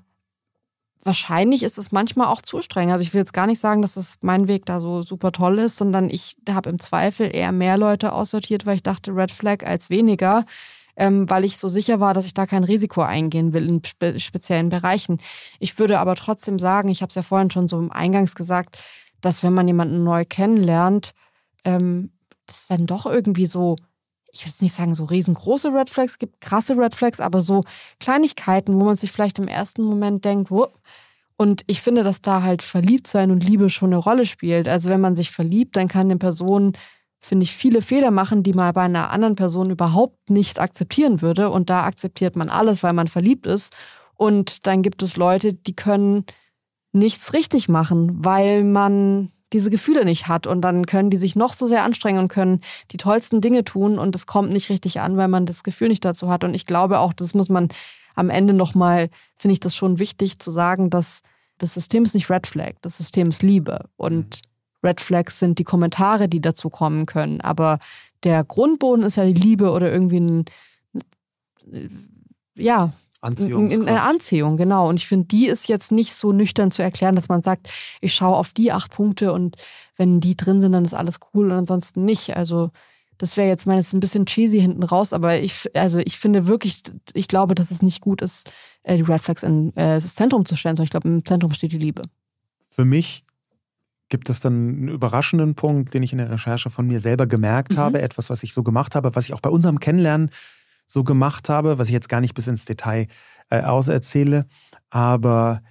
wahrscheinlich 1.07 1.63
ist 1.63 1.77
es 1.77 1.91
manchmal 1.91 2.27
auch 2.27 2.41
zu 2.41 2.61
streng. 2.61 2.91
Also 2.91 3.01
ich 3.01 3.13
will 3.13 3.21
jetzt 3.21 3.33
gar 3.33 3.47
nicht 3.47 3.59
sagen, 3.59 3.81
dass 3.81 3.95
es 3.95 4.17
mein 4.21 4.47
Weg 4.47 4.65
da 4.65 4.79
so 4.79 5.01
super 5.01 5.31
toll 5.31 5.57
ist, 5.57 5.77
sondern 5.77 6.09
ich 6.09 6.35
habe 6.47 6.69
im 6.69 6.79
Zweifel 6.79 7.33
eher 7.33 7.51
mehr 7.51 7.77
Leute 7.77 8.11
aussortiert, 8.11 8.65
weil 8.65 8.75
ich 8.75 8.83
dachte 8.83 9.15
Red 9.15 9.31
Flag 9.31 9.65
als 9.65 9.89
weniger, 9.89 10.45
ähm, 10.97 11.29
weil 11.29 11.45
ich 11.45 11.57
so 11.57 11.69
sicher 11.69 11.99
war, 11.99 12.13
dass 12.13 12.25
ich 12.25 12.33
da 12.33 12.45
kein 12.45 12.65
Risiko 12.65 13.01
eingehen 13.01 13.53
will 13.53 13.69
in 13.69 13.81
spe 13.83 14.19
speziellen 14.19 14.69
Bereichen. 14.69 15.19
Ich 15.59 15.79
würde 15.79 15.99
aber 15.99 16.15
trotzdem 16.15 16.59
sagen, 16.59 16.89
ich 16.89 17.01
habe 17.01 17.09
es 17.09 17.15
ja 17.15 17.23
vorhin 17.23 17.49
schon 17.49 17.67
so 17.67 17.79
im 17.79 17.91
Eingangs 17.91 18.35
gesagt, 18.35 18.77
dass 19.21 19.41
wenn 19.43 19.53
man 19.53 19.67
jemanden 19.67 20.03
neu 20.03 20.25
kennenlernt, 20.25 21.13
ähm, 21.63 22.11
das 22.45 22.67
dann 22.67 22.85
doch 22.85 23.05
irgendwie 23.05 23.47
so 23.47 23.77
ich 24.32 24.45
will 24.45 24.53
nicht 24.61 24.75
sagen, 24.75 24.95
so 24.95 25.05
riesengroße 25.05 25.73
Red 25.73 25.89
Flags, 25.89 26.19
gibt 26.19 26.41
krasse 26.41 26.78
Red 26.78 26.95
Flags, 26.95 27.19
aber 27.19 27.41
so 27.41 27.63
Kleinigkeiten, 27.99 28.80
wo 28.80 28.86
man 28.86 28.95
sich 28.95 29.11
vielleicht 29.11 29.39
im 29.39 29.47
ersten 29.47 29.84
Moment 29.84 30.25
denkt, 30.25 30.51
wo. 30.51 30.67
Und 31.38 31.63
ich 31.67 31.82
finde, 31.82 32.03
dass 32.03 32.21
da 32.21 32.41
halt 32.41 32.61
verliebt 32.63 33.07
sein 33.07 33.32
und 33.32 33.43
Liebe 33.43 33.69
schon 33.69 33.89
eine 33.89 33.97
Rolle 33.97 34.25
spielt. 34.25 34.67
Also 34.67 34.89
wenn 34.89 35.01
man 35.01 35.15
sich 35.15 35.32
verliebt, 35.32 35.75
dann 35.78 35.88
kann 35.88 36.07
eine 36.07 36.17
Person, 36.17 36.73
finde 37.19 37.43
ich, 37.43 37.53
viele 37.53 37.82
Fehler 37.82 38.09
machen, 38.11 38.41
die 38.41 38.53
man 38.53 38.73
bei 38.73 38.82
einer 38.82 39.11
anderen 39.11 39.36
Person 39.36 39.69
überhaupt 39.69 40.30
nicht 40.30 40.59
akzeptieren 40.59 41.21
würde. 41.21 41.51
Und 41.51 41.69
da 41.69 41.84
akzeptiert 41.84 42.36
man 42.36 42.49
alles, 42.49 42.82
weil 42.82 42.93
man 42.93 43.07
verliebt 43.07 43.45
ist. 43.45 43.75
Und 44.15 44.65
dann 44.65 44.82
gibt 44.82 45.03
es 45.03 45.15
Leute, 45.15 45.53
die 45.53 45.75
können 45.75 46.25
nichts 46.91 47.34
richtig 47.34 47.69
machen, 47.69 48.25
weil 48.25 48.63
man 48.63 49.32
diese 49.53 49.69
Gefühle 49.69 50.05
nicht 50.05 50.27
hat. 50.27 50.47
Und 50.47 50.61
dann 50.61 50.85
können 50.85 51.09
die 51.09 51.17
sich 51.17 51.35
noch 51.35 51.53
so 51.53 51.67
sehr 51.67 51.83
anstrengen 51.83 52.19
und 52.19 52.27
können 52.27 52.61
die 52.91 52.97
tollsten 52.97 53.41
Dinge 53.41 53.63
tun 53.63 53.97
und 53.97 54.15
es 54.15 54.25
kommt 54.25 54.51
nicht 54.51 54.69
richtig 54.69 54.99
an, 54.99 55.17
weil 55.17 55.27
man 55.27 55.45
das 55.45 55.63
Gefühl 55.63 55.87
nicht 55.87 56.03
dazu 56.03 56.29
hat. 56.29 56.43
Und 56.43 56.53
ich 56.53 56.65
glaube 56.65 56.99
auch, 56.99 57.13
das 57.13 57.33
muss 57.33 57.49
man 57.49 57.69
am 58.15 58.29
Ende 58.29 58.53
nochmal, 58.53 59.09
finde 59.37 59.53
ich 59.53 59.59
das 59.59 59.75
schon 59.75 59.99
wichtig 59.99 60.39
zu 60.39 60.51
sagen, 60.51 60.89
dass 60.89 61.21
das 61.57 61.73
System 61.73 62.03
ist 62.03 62.13
nicht 62.13 62.29
Red 62.29 62.47
Flag, 62.47 62.73
das 62.81 62.97
System 62.97 63.29
ist 63.29 63.43
Liebe. 63.43 63.85
Und 63.95 64.41
mhm. 64.43 64.87
Red 64.87 65.01
Flags 65.01 65.39
sind 65.39 65.59
die 65.59 65.63
Kommentare, 65.63 66.27
die 66.27 66.41
dazu 66.41 66.69
kommen 66.69 67.05
können. 67.05 67.41
Aber 67.41 67.79
der 68.23 68.43
Grundboden 68.43 69.03
ist 69.03 69.17
ja 69.17 69.25
die 69.25 69.33
Liebe 69.33 69.71
oder 69.71 69.91
irgendwie 69.91 70.19
ein, 70.19 70.45
ja, 72.55 72.93
eine 73.88 74.01
Anziehung, 74.01 74.57
genau. 74.57 74.89
Und 74.89 74.97
ich 74.97 75.07
finde, 75.07 75.28
die 75.28 75.47
ist 75.47 75.68
jetzt 75.70 75.91
nicht 75.91 76.13
so 76.13 76.32
nüchtern 76.32 76.72
zu 76.72 76.82
erklären, 76.82 77.15
dass 77.15 77.30
man 77.30 77.41
sagt, 77.41 77.70
ich 78.01 78.13
schaue 78.13 78.36
auf 78.36 78.53
die 78.53 78.72
acht 78.72 78.91
Punkte 78.91 79.34
und 79.34 79.55
wenn 79.95 80.20
die 80.20 80.36
drin 80.36 80.61
sind, 80.61 80.74
dann 80.74 80.86
ist 80.86 80.93
alles 80.93 81.20
cool 81.34 81.51
und 81.51 81.57
ansonsten 81.57 82.05
nicht. 82.05 82.38
Also 82.38 82.72
das 83.18 83.36
wäre 83.36 83.47
jetzt 83.47 83.65
meines 83.65 83.93
ein 83.93 83.99
bisschen 83.99 84.26
cheesy 84.26 84.59
hinten 84.61 84.84
raus, 84.84 85.13
aber 85.13 85.39
ich, 85.39 85.76
also 85.76 85.99
ich 85.99 86.20
finde 86.20 86.47
wirklich, 86.47 86.84
ich 87.13 87.28
glaube, 87.28 87.55
dass 87.55 87.72
es 87.72 87.82
nicht 87.82 88.01
gut 88.01 88.22
ist, 88.22 88.51
äh, 88.84 88.97
die 88.97 89.03
Red 89.03 89.22
Flags 89.22 89.43
in 89.43 89.76
äh, 89.76 89.95
das 89.95 90.15
Zentrum 90.15 90.45
zu 90.45 90.55
stellen, 90.55 90.76
sondern 90.76 90.86
ich 90.86 90.91
glaube, 90.91 91.07
im 91.07 91.26
Zentrum 91.26 91.51
steht 91.51 91.72
die 91.72 91.80
Liebe. 91.80 92.03
Für 92.68 92.86
mich 92.86 93.26
gibt 94.09 94.30
es 94.30 94.39
dann 94.39 94.53
einen 94.53 94.88
überraschenden 94.88 95.55
Punkt, 95.55 95.93
den 95.93 96.03
ich 96.03 96.11
in 96.11 96.20
der 96.20 96.30
Recherche 96.30 96.70
von 96.70 96.88
mir 96.88 96.99
selber 96.99 97.28
gemerkt 97.28 97.74
mhm. 97.74 97.80
habe, 97.80 98.01
etwas, 98.01 98.30
was 98.30 98.43
ich 98.43 98.53
so 98.53 98.63
gemacht 98.63 98.95
habe, 98.95 99.15
was 99.15 99.26
ich 99.26 99.34
auch 99.34 99.41
bei 99.41 99.49
unserem 99.49 99.80
Kennenlernen 99.80 100.30
so 100.88 101.03
gemacht 101.03 101.49
habe, 101.49 101.77
was 101.77 101.88
ich 101.88 101.93
jetzt 101.93 102.09
gar 102.09 102.21
nicht 102.21 102.33
bis 102.33 102.47
ins 102.47 102.65
Detail 102.65 103.07
äh, 103.49 103.61
auserzähle. 103.61 104.45
Aber 104.89 105.61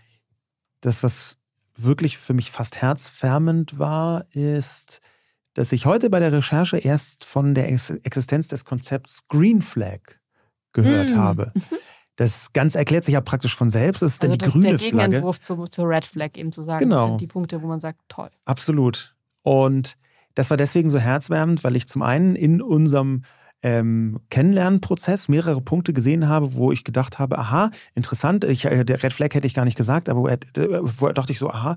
das, 0.81 1.03
was 1.03 1.39
wirklich 1.75 2.19
für 2.19 2.35
mich 2.35 2.51
fast 2.51 2.81
herzfärmend 2.81 3.79
war, 3.79 4.27
ist, 4.33 5.01
dass 5.55 5.73
ich 5.73 5.87
heute 5.87 6.11
bei 6.11 6.21
der 6.21 6.33
Recherche 6.33 6.77
erst 6.79 7.25
von 7.25 7.55
der 7.55 7.69
Existenz 7.71 8.49
des 8.49 8.64
Konzepts 8.64 9.27
Green 9.27 9.62
Flag 9.62 10.01
gehört 10.73 11.12
mm. 11.12 11.17
habe. 11.17 11.53
Mhm. 11.55 11.62
Das 12.17 12.53
Ganze 12.55 12.79
erklärt 12.79 13.05
sich 13.05 13.12
ja 13.12 13.21
praktisch 13.21 13.55
von 13.55 13.69
selbst. 13.69 14.03
Das 14.03 14.12
ist 14.12 14.23
also 14.23 14.33
dann 14.33 14.39
die 14.39 14.45
das 14.45 14.53
grüne 14.53 14.71
ist 14.73 14.85
der 14.85 14.91
Gegenentwurf 14.91 15.37
Flagge. 15.37 15.64
Zu, 15.64 15.69
zur 15.69 15.89
Red 15.89 16.07
Flag 16.07 16.31
eben 16.35 16.51
zu 16.53 16.62
sagen. 16.62 16.85
Genau. 16.85 16.97
Das 16.97 17.09
sind 17.09 17.21
die 17.21 17.27
Punkte, 17.27 17.62
wo 17.62 17.67
man 17.67 17.81
sagt, 17.81 18.01
toll. 18.09 18.31
Absolut. 18.47 19.14
Und 19.43 19.97
das 20.35 20.51
war 20.51 20.57
deswegen 20.57 20.91
so 20.91 20.99
herzwärmend, 20.99 21.62
weil 21.62 21.77
ich 21.77 21.87
zum 21.87 22.03
einen 22.03 22.37
in 22.37 22.62
unserem 22.62 23.23
ähm, 23.63 24.21
Kennenlernprozess 24.31 25.29
mehrere 25.29 25.61
Punkte 25.61 25.93
gesehen 25.93 26.29
habe, 26.29 26.55
wo 26.55 26.73
ich 26.73 26.85
gedacht 26.85 27.19
habe, 27.19 27.39
aha, 27.39 27.71
interessant, 27.95 28.45
ich, 28.45 28.67
äh, 28.67 28.85
der 28.85 29.03
Red 29.03 29.13
Flag 29.13 29.35
hätte 29.35 29.47
ich 29.47 29.55
gar 29.55 29.65
nicht 29.65 29.77
gesagt, 29.77 30.09
aber 30.09 30.21
wo, 30.21 30.29
äh, 30.29 30.39
dachte 31.15 31.33
ich 31.33 31.39
so, 31.39 31.51
aha. 31.51 31.77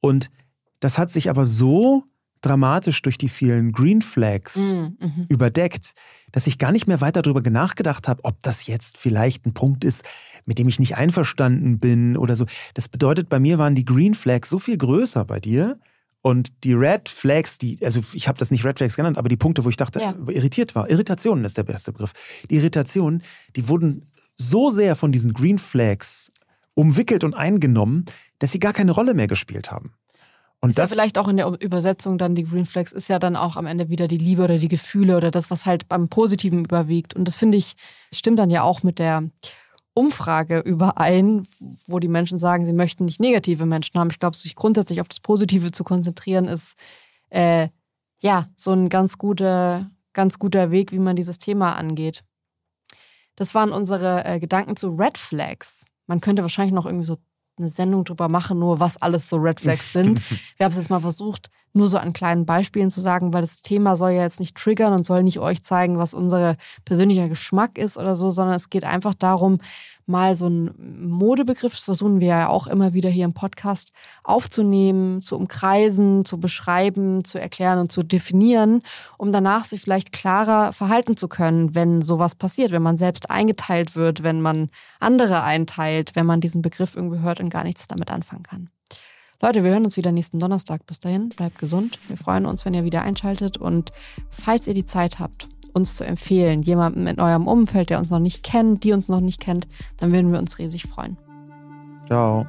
Und 0.00 0.30
das 0.80 0.98
hat 0.98 1.10
sich 1.10 1.30
aber 1.30 1.44
so 1.44 2.04
dramatisch 2.44 3.00
durch 3.00 3.16
die 3.16 3.30
vielen 3.30 3.72
Green 3.72 4.02
Flags 4.02 4.56
mm, 4.56 4.96
mhm. 5.00 5.26
überdeckt, 5.30 5.94
dass 6.30 6.46
ich 6.46 6.58
gar 6.58 6.72
nicht 6.72 6.86
mehr 6.86 7.00
weiter 7.00 7.22
darüber 7.22 7.48
nachgedacht 7.48 8.06
habe, 8.06 8.22
ob 8.24 8.42
das 8.42 8.66
jetzt 8.66 8.98
vielleicht 8.98 9.46
ein 9.46 9.54
Punkt 9.54 9.82
ist, 9.82 10.04
mit 10.44 10.58
dem 10.58 10.68
ich 10.68 10.78
nicht 10.78 10.96
einverstanden 10.96 11.78
bin 11.78 12.18
oder 12.18 12.36
so. 12.36 12.44
Das 12.74 12.88
bedeutet, 12.88 13.30
bei 13.30 13.40
mir 13.40 13.56
waren 13.56 13.74
die 13.74 13.86
Green 13.86 14.14
Flags 14.14 14.50
so 14.50 14.58
viel 14.58 14.76
größer 14.76 15.24
bei 15.24 15.40
dir, 15.40 15.78
und 16.26 16.64
die 16.64 16.72
Red 16.72 17.10
Flags, 17.10 17.58
die, 17.58 17.78
also 17.84 18.00
ich 18.14 18.28
habe 18.28 18.38
das 18.38 18.50
nicht 18.50 18.64
Red 18.64 18.78
Flags 18.78 18.96
genannt, 18.96 19.18
aber 19.18 19.28
die 19.28 19.36
Punkte, 19.36 19.62
wo 19.66 19.68
ich 19.68 19.76
dachte, 19.76 20.00
ja. 20.00 20.14
irritiert 20.26 20.74
war, 20.74 20.88
Irritationen 20.88 21.44
ist 21.44 21.58
der 21.58 21.64
beste 21.64 21.92
Begriff. 21.92 22.14
Die 22.48 22.54
Irritationen, 22.54 23.22
die 23.56 23.68
wurden 23.68 24.08
so 24.38 24.70
sehr 24.70 24.96
von 24.96 25.12
diesen 25.12 25.34
Green 25.34 25.58
Flags 25.58 26.32
umwickelt 26.72 27.24
und 27.24 27.34
eingenommen, 27.34 28.06
dass 28.38 28.52
sie 28.52 28.58
gar 28.58 28.72
keine 28.72 28.92
Rolle 28.92 29.12
mehr 29.12 29.26
gespielt 29.26 29.70
haben. 29.70 29.92
Und 30.62 30.70
ist 30.70 30.78
das 30.78 30.88
ja 30.88 30.94
vielleicht 30.94 31.18
auch 31.18 31.28
in 31.28 31.36
der 31.36 31.60
Übersetzung 31.60 32.16
dann 32.16 32.34
die 32.34 32.44
Green 32.44 32.64
Flags 32.64 32.92
ist 32.92 33.08
ja 33.08 33.18
dann 33.18 33.36
auch 33.36 33.56
am 33.56 33.66
Ende 33.66 33.90
wieder 33.90 34.08
die 34.08 34.16
Liebe 34.16 34.44
oder 34.44 34.56
die 34.56 34.68
Gefühle 34.68 35.18
oder 35.18 35.30
das, 35.30 35.50
was 35.50 35.66
halt 35.66 35.90
beim 35.90 36.08
Positiven 36.08 36.64
überwiegt. 36.64 37.12
Und 37.12 37.28
das 37.28 37.36
finde 37.36 37.58
ich, 37.58 37.76
stimmt 38.14 38.38
dann 38.38 38.48
ja 38.48 38.62
auch 38.62 38.82
mit 38.82 38.98
der 38.98 39.28
Umfrage 39.94 40.58
überein, 40.58 41.46
wo 41.86 42.00
die 42.00 42.08
Menschen 42.08 42.38
sagen, 42.38 42.66
sie 42.66 42.72
möchten 42.72 43.04
nicht 43.04 43.20
negative 43.20 43.64
Menschen 43.64 43.98
haben. 43.98 44.10
Ich 44.10 44.18
glaube, 44.18 44.36
sich 44.36 44.56
grundsätzlich 44.56 45.00
auf 45.00 45.08
das 45.08 45.20
Positive 45.20 45.70
zu 45.70 45.84
konzentrieren, 45.84 46.46
ist 46.46 46.76
äh, 47.30 47.68
ja 48.18 48.48
so 48.56 48.72
ein 48.72 48.88
ganz 48.88 49.18
guter, 49.18 49.90
ganz 50.12 50.38
guter 50.38 50.70
Weg, 50.70 50.90
wie 50.92 50.98
man 50.98 51.16
dieses 51.16 51.38
Thema 51.38 51.76
angeht. 51.76 52.24
Das 53.36 53.54
waren 53.54 53.72
unsere 53.72 54.24
äh, 54.24 54.40
Gedanken 54.40 54.76
zu 54.76 54.88
Red 54.90 55.16
Flags. 55.16 55.84
Man 56.06 56.20
könnte 56.20 56.42
wahrscheinlich 56.42 56.74
noch 56.74 56.86
irgendwie 56.86 57.06
so 57.06 57.16
eine 57.56 57.70
Sendung 57.70 58.04
drüber 58.04 58.28
machen, 58.28 58.58
nur 58.58 58.80
was 58.80 58.96
alles 58.96 59.28
so 59.28 59.36
Red 59.36 59.60
Flags 59.60 59.92
sind. 59.92 60.20
Wir 60.56 60.64
haben 60.64 60.72
es 60.72 60.76
jetzt 60.76 60.90
mal 60.90 61.00
versucht, 61.00 61.50
nur 61.74 61.88
so 61.88 61.98
an 61.98 62.12
kleinen 62.12 62.46
Beispielen 62.46 62.90
zu 62.90 63.00
sagen, 63.00 63.32
weil 63.32 63.40
das 63.40 63.62
Thema 63.62 63.96
soll 63.96 64.12
ja 64.12 64.22
jetzt 64.22 64.40
nicht 64.40 64.56
triggern 64.56 64.92
und 64.92 65.04
soll 65.04 65.22
nicht 65.22 65.40
euch 65.40 65.62
zeigen, 65.62 65.98
was 65.98 66.14
unser 66.14 66.56
persönlicher 66.84 67.28
Geschmack 67.28 67.78
ist 67.78 67.98
oder 67.98 68.16
so, 68.16 68.30
sondern 68.30 68.54
es 68.54 68.70
geht 68.70 68.84
einfach 68.84 69.14
darum, 69.14 69.58
mal 70.06 70.36
so 70.36 70.46
einen 70.46 71.08
Modebegriff, 71.08 71.72
das 71.72 71.84
versuchen 71.84 72.20
wir 72.20 72.28
ja 72.28 72.48
auch 72.48 72.66
immer 72.66 72.92
wieder 72.92 73.10
hier 73.10 73.24
im 73.24 73.32
Podcast 73.32 73.92
aufzunehmen, 74.22 75.22
zu 75.22 75.36
umkreisen, 75.36 76.24
zu 76.24 76.38
beschreiben, 76.38 77.24
zu 77.24 77.40
erklären 77.40 77.78
und 77.78 77.90
zu 77.90 78.02
definieren, 78.02 78.82
um 79.18 79.32
danach 79.32 79.64
sich 79.64 79.80
vielleicht 79.80 80.12
klarer 80.12 80.72
verhalten 80.72 81.16
zu 81.16 81.28
können, 81.28 81.74
wenn 81.74 82.02
sowas 82.02 82.34
passiert, 82.34 82.70
wenn 82.70 82.82
man 82.82 82.98
selbst 82.98 83.30
eingeteilt 83.30 83.96
wird, 83.96 84.22
wenn 84.22 84.40
man 84.40 84.68
andere 85.00 85.42
einteilt, 85.42 86.14
wenn 86.14 86.26
man 86.26 86.40
diesen 86.40 86.62
Begriff 86.62 86.96
irgendwie 86.96 87.20
hört 87.20 87.40
und 87.40 87.48
gar 87.48 87.64
nichts 87.64 87.86
damit 87.86 88.10
anfangen 88.10 88.42
kann. 88.42 88.73
Leute, 89.44 89.62
wir 89.62 89.72
hören 89.72 89.84
uns 89.84 89.98
wieder 89.98 90.10
nächsten 90.10 90.38
Donnerstag. 90.38 90.86
Bis 90.86 91.00
dahin, 91.00 91.28
bleibt 91.28 91.58
gesund. 91.58 91.98
Wir 92.08 92.16
freuen 92.16 92.46
uns, 92.46 92.64
wenn 92.64 92.72
ihr 92.72 92.84
wieder 92.84 93.02
einschaltet 93.02 93.58
und 93.58 93.92
falls 94.30 94.66
ihr 94.66 94.72
die 94.72 94.86
Zeit 94.86 95.18
habt, 95.18 95.50
uns 95.74 95.96
zu 95.96 96.04
empfehlen, 96.04 96.62
jemandem 96.62 97.06
in 97.08 97.20
eurem 97.20 97.46
Umfeld, 97.46 97.90
der 97.90 97.98
uns 97.98 98.10
noch 98.10 98.20
nicht 98.20 98.42
kennt, 98.42 98.84
die 98.84 98.94
uns 98.94 99.10
noch 99.10 99.20
nicht 99.20 99.42
kennt, 99.42 99.68
dann 99.98 100.14
würden 100.14 100.32
wir 100.32 100.38
uns 100.38 100.58
riesig 100.58 100.84
freuen. 100.84 101.18
Ciao. 102.06 102.46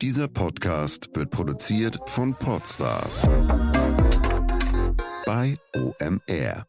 Dieser 0.00 0.26
Podcast 0.26 1.10
wird 1.14 1.30
produziert 1.30 2.00
von 2.06 2.34
Podstars 2.34 3.28
bei 5.24 5.54
OMR. 5.76 6.66